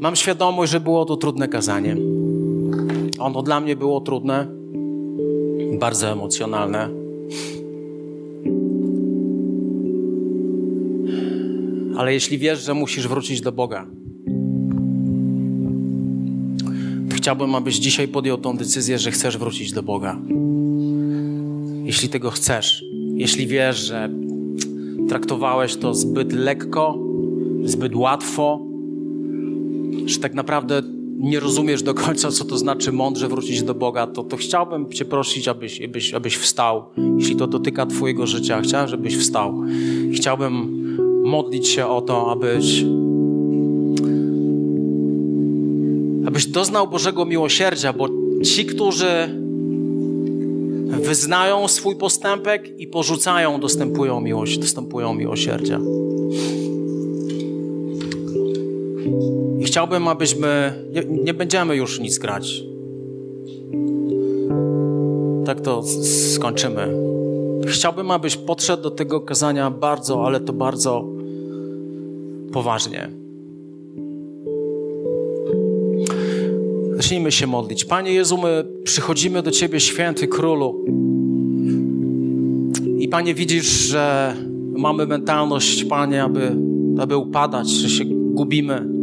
Mam 0.00 0.16
świadomość, 0.16 0.72
że 0.72 0.80
było 0.80 1.04
to 1.04 1.16
trudne 1.16 1.48
kazanie. 1.48 1.96
Ono 3.18 3.42
dla 3.42 3.60
mnie 3.60 3.76
było 3.76 4.00
trudne, 4.00 4.57
bardzo 5.78 6.08
emocjonalne. 6.08 6.88
Ale 11.96 12.14
jeśli 12.14 12.38
wiesz, 12.38 12.64
że 12.64 12.74
musisz 12.74 13.08
wrócić 13.08 13.40
do 13.40 13.52
Boga, 13.52 13.86
chciałbym, 17.14 17.54
abyś 17.54 17.76
dzisiaj 17.76 18.08
podjął 18.08 18.38
tą 18.38 18.56
decyzję, 18.56 18.98
że 18.98 19.10
chcesz 19.10 19.38
wrócić 19.38 19.72
do 19.72 19.82
Boga. 19.82 20.18
Jeśli 21.84 22.08
tego 22.08 22.30
chcesz, 22.30 22.84
jeśli 23.14 23.46
wiesz, 23.46 23.76
że 23.76 24.10
traktowałeś 25.08 25.76
to 25.76 25.94
zbyt 25.94 26.32
lekko, 26.32 26.98
zbyt 27.64 27.94
łatwo, 27.94 28.66
że 30.06 30.18
tak 30.18 30.34
naprawdę 30.34 30.82
nie 31.18 31.40
rozumiesz 31.40 31.82
do 31.82 31.94
końca, 31.94 32.30
co 32.30 32.44
to 32.44 32.58
znaczy 32.58 32.92
mądrze 32.92 33.28
wrócić 33.28 33.62
do 33.62 33.74
Boga, 33.74 34.06
to, 34.06 34.24
to 34.24 34.36
chciałbym 34.36 34.92
Cię 34.92 35.04
prosić, 35.04 35.48
abyś, 35.48 35.82
abyś, 35.82 36.14
abyś 36.14 36.36
wstał. 36.36 36.84
Jeśli 37.18 37.36
to 37.36 37.46
dotyka 37.46 37.86
Twojego 37.86 38.26
życia, 38.26 38.60
chciałem, 38.60 38.88
żebyś 38.88 39.16
wstał. 39.16 39.62
Chciałbym 40.12 40.78
modlić 41.24 41.68
się 41.68 41.86
o 41.86 42.00
to, 42.00 42.30
abyś 42.30 42.84
abyś 46.26 46.46
doznał 46.46 46.88
Bożego 46.88 47.24
miłosierdzia, 47.24 47.92
bo 47.92 48.08
ci, 48.44 48.66
którzy 48.66 49.06
wyznają 50.88 51.68
swój 51.68 51.96
postępek 51.96 52.80
i 52.80 52.86
porzucają, 52.86 53.60
dostępują 53.60 54.20
miłość, 54.20 54.58
dostępują 54.58 55.14
miłosierdzia. 55.14 55.80
Chciałbym, 59.78 60.08
abyśmy. 60.08 60.72
Nie, 60.92 61.04
nie 61.22 61.34
będziemy 61.34 61.76
już 61.76 62.00
nic 62.00 62.18
grać. 62.18 62.62
Tak 65.46 65.60
to 65.60 65.82
skończymy. 66.32 66.88
Chciałbym, 67.66 68.10
abyś 68.10 68.36
podszedł 68.36 68.82
do 68.82 68.90
tego 68.90 69.20
kazania 69.20 69.70
bardzo, 69.70 70.26
ale 70.26 70.40
to 70.40 70.52
bardzo 70.52 71.04
poważnie. 72.52 73.10
Zacznijmy 76.96 77.32
się 77.32 77.46
modlić. 77.46 77.84
Panie 77.84 78.12
Jezu, 78.12 78.38
my 78.38 78.64
przychodzimy 78.84 79.42
do 79.42 79.50
Ciebie, 79.50 79.80
święty 79.80 80.28
królu. 80.28 80.84
I 82.98 83.08
Panie, 83.08 83.34
widzisz, 83.34 83.66
że 83.66 84.34
mamy 84.76 85.06
mentalność, 85.06 85.84
Panie, 85.84 86.22
aby, 86.24 86.56
aby 86.98 87.16
upadać, 87.16 87.68
że 87.68 87.88
się 87.88 88.04
gubimy. 88.08 88.97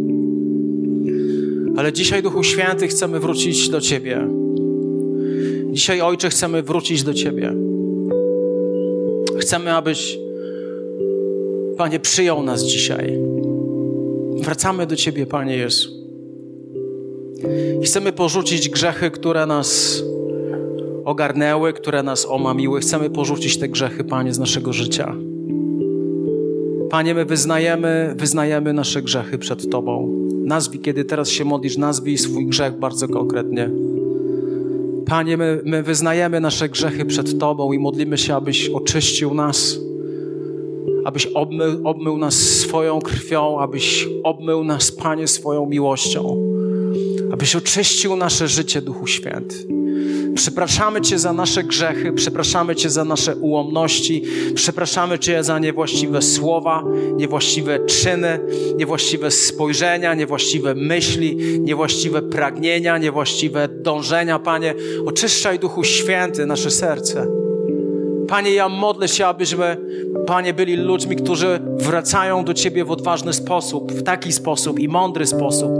Ale 1.77 1.93
dzisiaj, 1.93 2.23
Duchu 2.23 2.43
Święty, 2.43 2.87
chcemy 2.87 3.19
wrócić 3.19 3.69
do 3.69 3.81
Ciebie. 3.81 4.27
Dzisiaj, 5.71 6.01
Ojcze, 6.01 6.29
chcemy 6.29 6.63
wrócić 6.63 7.03
do 7.03 7.13
Ciebie. 7.13 7.53
Chcemy, 9.39 9.73
abyś, 9.73 10.19
Panie, 11.77 11.99
przyjął 11.99 12.43
nas 12.43 12.63
dzisiaj. 12.63 13.19
Wracamy 14.41 14.85
do 14.87 14.95
Ciebie, 14.95 15.25
Panie 15.25 15.57
Jezu. 15.57 15.89
Chcemy 17.83 18.11
porzucić 18.11 18.69
grzechy, 18.69 19.11
które 19.11 19.45
nas 19.45 20.03
ogarnęły, 21.05 21.73
które 21.73 22.03
nas 22.03 22.25
omamiły. 22.25 22.79
Chcemy 22.79 23.09
porzucić 23.09 23.57
te 23.57 23.67
grzechy, 23.67 24.03
Panie, 24.03 24.33
z 24.33 24.39
naszego 24.39 24.73
życia. 24.73 25.15
Panie, 26.95 27.13
my 27.13 27.25
wyznajemy, 27.25 28.15
wyznajemy 28.17 28.73
nasze 28.73 29.01
grzechy 29.01 29.37
przed 29.37 29.69
Tobą. 29.69 30.19
Nazwij, 30.45 30.79
kiedy 30.79 31.05
teraz 31.05 31.29
się 31.29 31.45
modlisz, 31.45 31.77
nazwij 31.77 32.17
swój 32.17 32.45
grzech 32.45 32.79
bardzo 32.79 33.07
konkretnie. 33.07 33.69
Panie, 35.05 35.37
my, 35.37 35.61
my 35.65 35.83
wyznajemy 35.83 36.39
nasze 36.39 36.69
grzechy 36.69 37.05
przed 37.05 37.39
Tobą 37.39 37.73
i 37.73 37.79
modlimy 37.79 38.17
się, 38.17 38.35
abyś 38.35 38.69
oczyścił 38.69 39.33
nas, 39.33 39.79
abyś 41.05 41.25
obmył, 41.25 41.87
obmył 41.87 42.17
nas 42.17 42.35
swoją 42.35 43.01
krwią, 43.01 43.59
abyś 43.59 44.07
obmył 44.23 44.63
nas, 44.63 44.91
Panie, 44.91 45.27
swoją 45.27 45.65
miłością, 45.65 46.37
abyś 47.31 47.55
oczyścił 47.55 48.15
nasze 48.15 48.47
życie, 48.47 48.81
Duchu 48.81 49.07
Święty. 49.07 49.84
Przepraszamy 50.35 51.01
Cię 51.01 51.19
za 51.19 51.33
nasze 51.33 51.63
grzechy, 51.63 52.13
przepraszamy 52.13 52.75
Cię 52.75 52.89
za 52.89 53.05
nasze 53.05 53.35
ułomności, 53.35 54.23
przepraszamy 54.55 55.19
Cię 55.19 55.43
za 55.43 55.59
niewłaściwe 55.59 56.21
słowa, 56.21 56.83
niewłaściwe 57.15 57.79
czyny, 57.85 58.39
niewłaściwe 58.77 59.31
spojrzenia, 59.31 60.13
niewłaściwe 60.13 60.75
myśli, 60.75 61.61
niewłaściwe 61.61 62.21
pragnienia, 62.21 62.97
niewłaściwe 62.97 63.67
dążenia. 63.67 64.39
Panie, 64.39 64.73
oczyszczaj 65.05 65.59
Duchu 65.59 65.83
Święty 65.83 66.45
nasze 66.45 66.71
serce. 66.71 67.44
Panie, 68.27 68.53
ja 68.53 68.69
modlę 68.69 69.07
się, 69.07 69.25
abyśmy, 69.25 69.77
Panie, 70.27 70.53
byli 70.53 70.75
ludźmi, 70.75 71.15
którzy 71.15 71.59
wracają 71.77 72.45
do 72.45 72.53
Ciebie 72.53 72.85
w 72.85 72.91
odważny 72.91 73.33
sposób, 73.33 73.91
w 73.91 74.03
taki 74.03 74.31
sposób 74.31 74.79
i 74.79 74.87
mądry 74.87 75.25
sposób, 75.25 75.71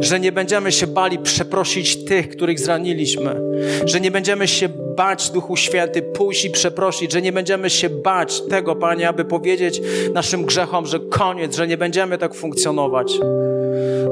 że 0.00 0.20
nie 0.20 0.32
będziemy 0.32 0.72
się 0.72 0.86
bali 0.86 1.18
przeprosić 1.18 2.04
tych, 2.04 2.28
których 2.28 2.60
zraniliśmy, 2.60 3.40
że 3.84 4.00
nie 4.00 4.10
będziemy 4.10 4.48
się 4.48 4.68
bać, 4.96 5.30
Duchu 5.30 5.56
Święty, 5.56 6.02
pójść 6.02 6.44
i 6.44 6.50
przeprosić, 6.50 7.12
że 7.12 7.22
nie 7.22 7.32
będziemy 7.32 7.70
się 7.70 7.90
bać 7.90 8.40
tego, 8.40 8.76
Panie, 8.76 9.08
aby 9.08 9.24
powiedzieć 9.24 9.80
naszym 10.14 10.44
grzechom, 10.44 10.86
że 10.86 11.00
koniec, 11.00 11.56
że 11.56 11.66
nie 11.66 11.76
będziemy 11.76 12.18
tak 12.18 12.34
funkcjonować. 12.34 13.18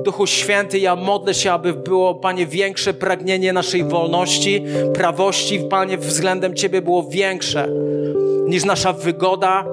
Duchu 0.04 0.26
Święty, 0.26 0.78
ja 0.78 0.96
modlę 0.96 1.34
się, 1.34 1.52
aby 1.52 1.72
było, 1.72 2.14
Panie, 2.14 2.46
większe 2.46 2.94
pragnienie 2.94 3.52
naszej 3.52 3.84
wolności, 3.84 4.64
prawości, 4.94 5.60
Panie, 5.70 5.98
względem 5.98 6.54
Ciebie 6.54 6.82
było 6.82 7.02
większe 7.02 7.59
niż 8.50 8.64
nasza 8.64 8.92
wygoda, 8.92 9.64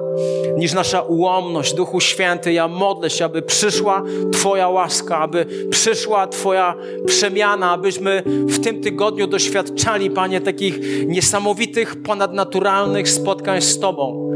niż 0.56 0.72
nasza 0.72 1.02
ułomność. 1.02 1.74
Duchu 1.74 2.00
Święty, 2.00 2.52
ja 2.52 2.68
modlę 2.68 3.10
się, 3.10 3.24
aby 3.24 3.42
przyszła 3.42 4.02
Twoja 4.32 4.68
łaska, 4.68 5.18
aby 5.18 5.46
przyszła 5.70 6.26
Twoja 6.26 6.74
przemiana, 7.06 7.70
abyśmy 7.70 8.22
w 8.26 8.60
tym 8.60 8.80
tygodniu 8.80 9.26
doświadczali, 9.26 10.10
Panie, 10.10 10.40
takich 10.40 11.06
niesamowitych, 11.06 12.02
ponadnaturalnych 12.02 13.08
spotkań 13.08 13.62
z 13.62 13.78
Tobą. 13.78 14.32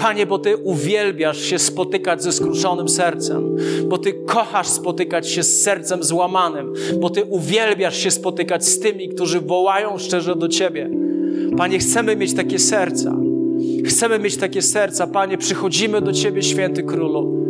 Panie, 0.00 0.26
bo 0.26 0.38
Ty 0.38 0.56
uwielbiasz 0.56 1.40
się 1.40 1.58
spotykać 1.58 2.22
ze 2.22 2.32
skruszonym 2.32 2.88
sercem, 2.88 3.56
bo 3.84 3.98
Ty 3.98 4.12
kochasz 4.12 4.68
spotykać 4.68 5.28
się 5.28 5.42
z 5.42 5.62
sercem 5.62 6.04
złamanym, 6.04 6.72
bo 7.00 7.10
Ty 7.10 7.24
uwielbiasz 7.24 7.96
się 7.96 8.10
spotykać 8.10 8.64
z 8.64 8.80
tymi, 8.80 9.08
którzy 9.08 9.40
wołają 9.40 9.98
szczerze 9.98 10.36
do 10.36 10.48
Ciebie. 10.48 10.90
Panie, 11.56 11.78
chcemy 11.78 12.16
mieć 12.16 12.34
takie 12.34 12.58
serca. 12.58 13.16
Chcemy 13.84 14.18
mieć 14.18 14.36
takie 14.36 14.62
serca. 14.62 15.06
Panie, 15.06 15.38
przychodzimy 15.38 16.00
do 16.00 16.12
Ciebie, 16.12 16.42
święty 16.42 16.82
królu. 16.82 17.46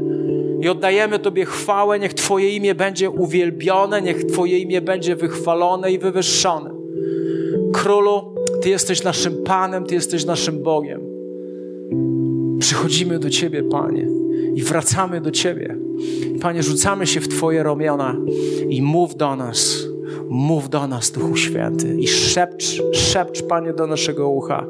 I 0.63 0.69
oddajemy 0.69 1.19
Tobie 1.19 1.45
chwałę. 1.45 1.99
Niech 1.99 2.15
Twoje 2.15 2.57
imię 2.57 2.75
będzie 2.75 3.11
uwielbione, 3.11 4.03
niech 4.03 4.25
Twoje 4.25 4.59
imię 4.59 4.81
będzie 4.81 5.17
wychwalone 5.17 5.93
i 5.93 5.99
wywyższone. 5.99 6.71
Królu, 7.73 8.23
Ty 8.63 8.69
jesteś 8.69 9.05
naszym 9.05 9.43
Panem, 9.45 9.85
Ty 9.85 9.95
jesteś 9.95 10.25
naszym 10.25 10.63
Bogiem. 10.63 11.01
Przychodzimy 12.59 13.19
do 13.19 13.31
Ciebie, 13.31 13.63
Panie, 13.63 14.09
i 14.55 14.63
wracamy 14.63 15.21
do 15.21 15.31
Ciebie. 15.31 15.77
Panie, 16.41 16.63
rzucamy 16.63 17.07
się 17.07 17.21
w 17.21 17.29
Twoje 17.29 17.63
ramiona 17.63 18.17
i 18.69 18.83
mów 18.83 19.17
do 19.17 19.37
nas. 19.37 19.87
Mów 20.29 20.69
do 20.69 20.87
nas, 20.87 21.11
Duchu 21.11 21.37
Święty, 21.37 21.97
i 21.99 22.09
szepcz, 22.09 22.83
szepcz, 22.93 23.43
Panie, 23.43 23.73
do 23.73 23.87
naszego 23.87 24.29
ucha, 24.29 24.67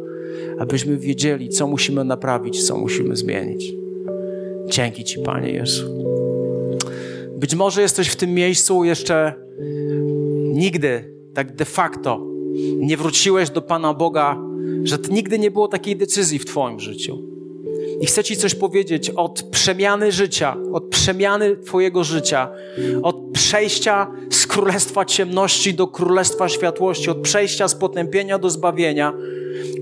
abyśmy 0.58 0.96
wiedzieli, 0.96 1.48
co 1.48 1.66
musimy 1.66 2.04
naprawić, 2.04 2.66
co 2.66 2.78
musimy 2.78 3.16
zmienić. 3.16 3.74
Dzięki 4.66 5.04
Ci, 5.04 5.18
Panie 5.18 5.50
Jezu. 5.50 5.86
Być 7.36 7.54
może 7.54 7.82
jesteś 7.82 8.08
w 8.08 8.16
tym 8.16 8.34
miejscu 8.34 8.84
jeszcze 8.84 9.34
nigdy, 10.52 11.14
tak 11.34 11.56
de 11.56 11.64
facto, 11.64 12.26
nie 12.76 12.96
wróciłeś 12.96 13.50
do 13.50 13.62
Pana 13.62 13.94
Boga, 13.94 14.38
że 14.84 14.98
nigdy 15.10 15.38
nie 15.38 15.50
było 15.50 15.68
takiej 15.68 15.96
decyzji 15.96 16.38
w 16.38 16.44
Twoim 16.44 16.80
życiu. 16.80 17.35
I 18.00 18.06
chcę 18.06 18.24
Ci 18.24 18.36
coś 18.36 18.54
powiedzieć 18.54 19.10
od 19.10 19.42
przemiany 19.42 20.12
życia, 20.12 20.56
od 20.72 20.84
przemiany 20.84 21.56
Twojego 21.56 22.04
życia, 22.04 22.48
od 23.02 23.16
przejścia 23.32 24.06
z 24.30 24.46
królestwa 24.46 25.04
ciemności 25.04 25.74
do 25.74 25.86
królestwa 25.86 26.48
światłości, 26.48 27.10
od 27.10 27.18
przejścia 27.18 27.68
z 27.68 27.74
potępienia 27.74 28.38
do 28.38 28.50
zbawienia. 28.50 29.12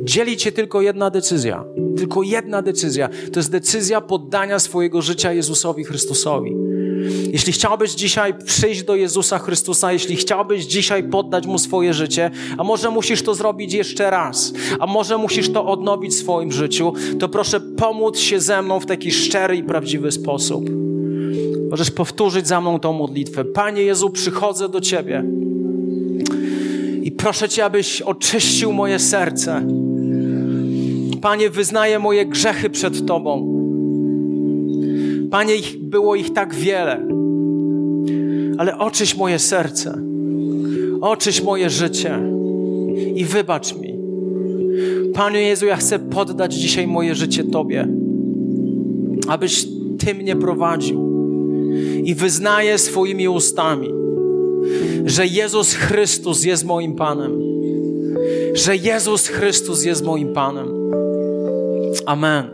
Dzieli 0.02 0.36
Cię 0.36 0.52
tylko 0.52 0.80
jedna 0.80 1.10
decyzja. 1.10 1.64
Tylko 1.96 2.22
jedna 2.22 2.62
decyzja. 2.62 3.08
To 3.32 3.40
jest 3.40 3.50
decyzja 3.50 4.00
poddania 4.00 4.58
swojego 4.58 5.02
życia 5.02 5.32
Jezusowi 5.32 5.84
Chrystusowi. 5.84 6.56
Jeśli 7.32 7.52
chciałbyś 7.52 7.90
dzisiaj 7.90 8.34
przyjść 8.44 8.82
do 8.82 8.94
Jezusa 8.94 9.38
Chrystusa, 9.38 9.92
jeśli 9.92 10.16
chciałbyś 10.16 10.64
dzisiaj 10.64 11.04
poddać 11.04 11.46
Mu 11.46 11.58
swoje 11.58 11.94
życie, 11.94 12.30
a 12.58 12.64
może 12.64 12.90
musisz 12.90 13.22
to 13.22 13.34
zrobić 13.34 13.72
jeszcze 13.72 14.10
raz, 14.10 14.52
a 14.80 14.86
może 14.86 15.18
musisz 15.18 15.52
to 15.52 15.66
odnowić 15.66 16.12
w 16.12 16.18
swoim 16.18 16.52
życiu, 16.52 16.92
to 17.18 17.28
proszę 17.28 17.60
pomóc 17.60 18.18
się 18.18 18.40
ze 18.40 18.62
mną 18.62 18.80
w 18.80 18.86
taki 18.86 19.12
szczery 19.12 19.56
i 19.56 19.62
prawdziwy 19.62 20.12
sposób. 20.12 20.70
Możesz 21.70 21.90
powtórzyć 21.90 22.48
za 22.48 22.60
mną 22.60 22.80
tą 22.80 22.92
modlitwę. 22.92 23.44
Panie 23.44 23.82
Jezu, 23.82 24.10
przychodzę 24.10 24.68
do 24.68 24.80
Ciebie 24.80 25.24
i 27.02 27.12
proszę 27.12 27.48
Cię, 27.48 27.64
abyś 27.64 28.02
oczyścił 28.02 28.72
moje 28.72 28.98
serce. 28.98 29.66
Panie, 31.22 31.50
wyznaję 31.50 31.98
moje 31.98 32.26
grzechy 32.26 32.70
przed 32.70 33.06
Tobą. 33.06 33.63
Panie, 35.30 35.56
ich, 35.56 35.78
było 35.78 36.14
ich 36.14 36.32
tak 36.32 36.54
wiele, 36.54 37.06
ale 38.58 38.78
oczyś 38.78 39.16
moje 39.16 39.38
serce, 39.38 39.98
oczyś 41.00 41.42
moje 41.42 41.70
życie 41.70 42.20
i 43.14 43.24
wybacz 43.24 43.76
mi. 43.76 43.94
Panie 45.14 45.42
Jezu, 45.42 45.66
ja 45.66 45.76
chcę 45.76 45.98
poddać 45.98 46.54
dzisiaj 46.54 46.86
moje 46.86 47.14
życie 47.14 47.44
Tobie, 47.44 47.88
abyś 49.28 49.66
Ty 49.98 50.14
mnie 50.14 50.36
prowadził. 50.36 51.14
I 52.04 52.14
wyznaję 52.14 52.78
swoimi 52.78 53.28
ustami, 53.28 53.88
że 55.04 55.26
Jezus 55.26 55.74
Chrystus 55.74 56.44
jest 56.44 56.64
moim 56.64 56.94
Panem. 56.94 57.40
Że 58.54 58.76
Jezus 58.76 59.28
Chrystus 59.28 59.84
jest 59.84 60.04
moim 60.04 60.32
Panem. 60.32 60.68
Amen. 62.06 62.53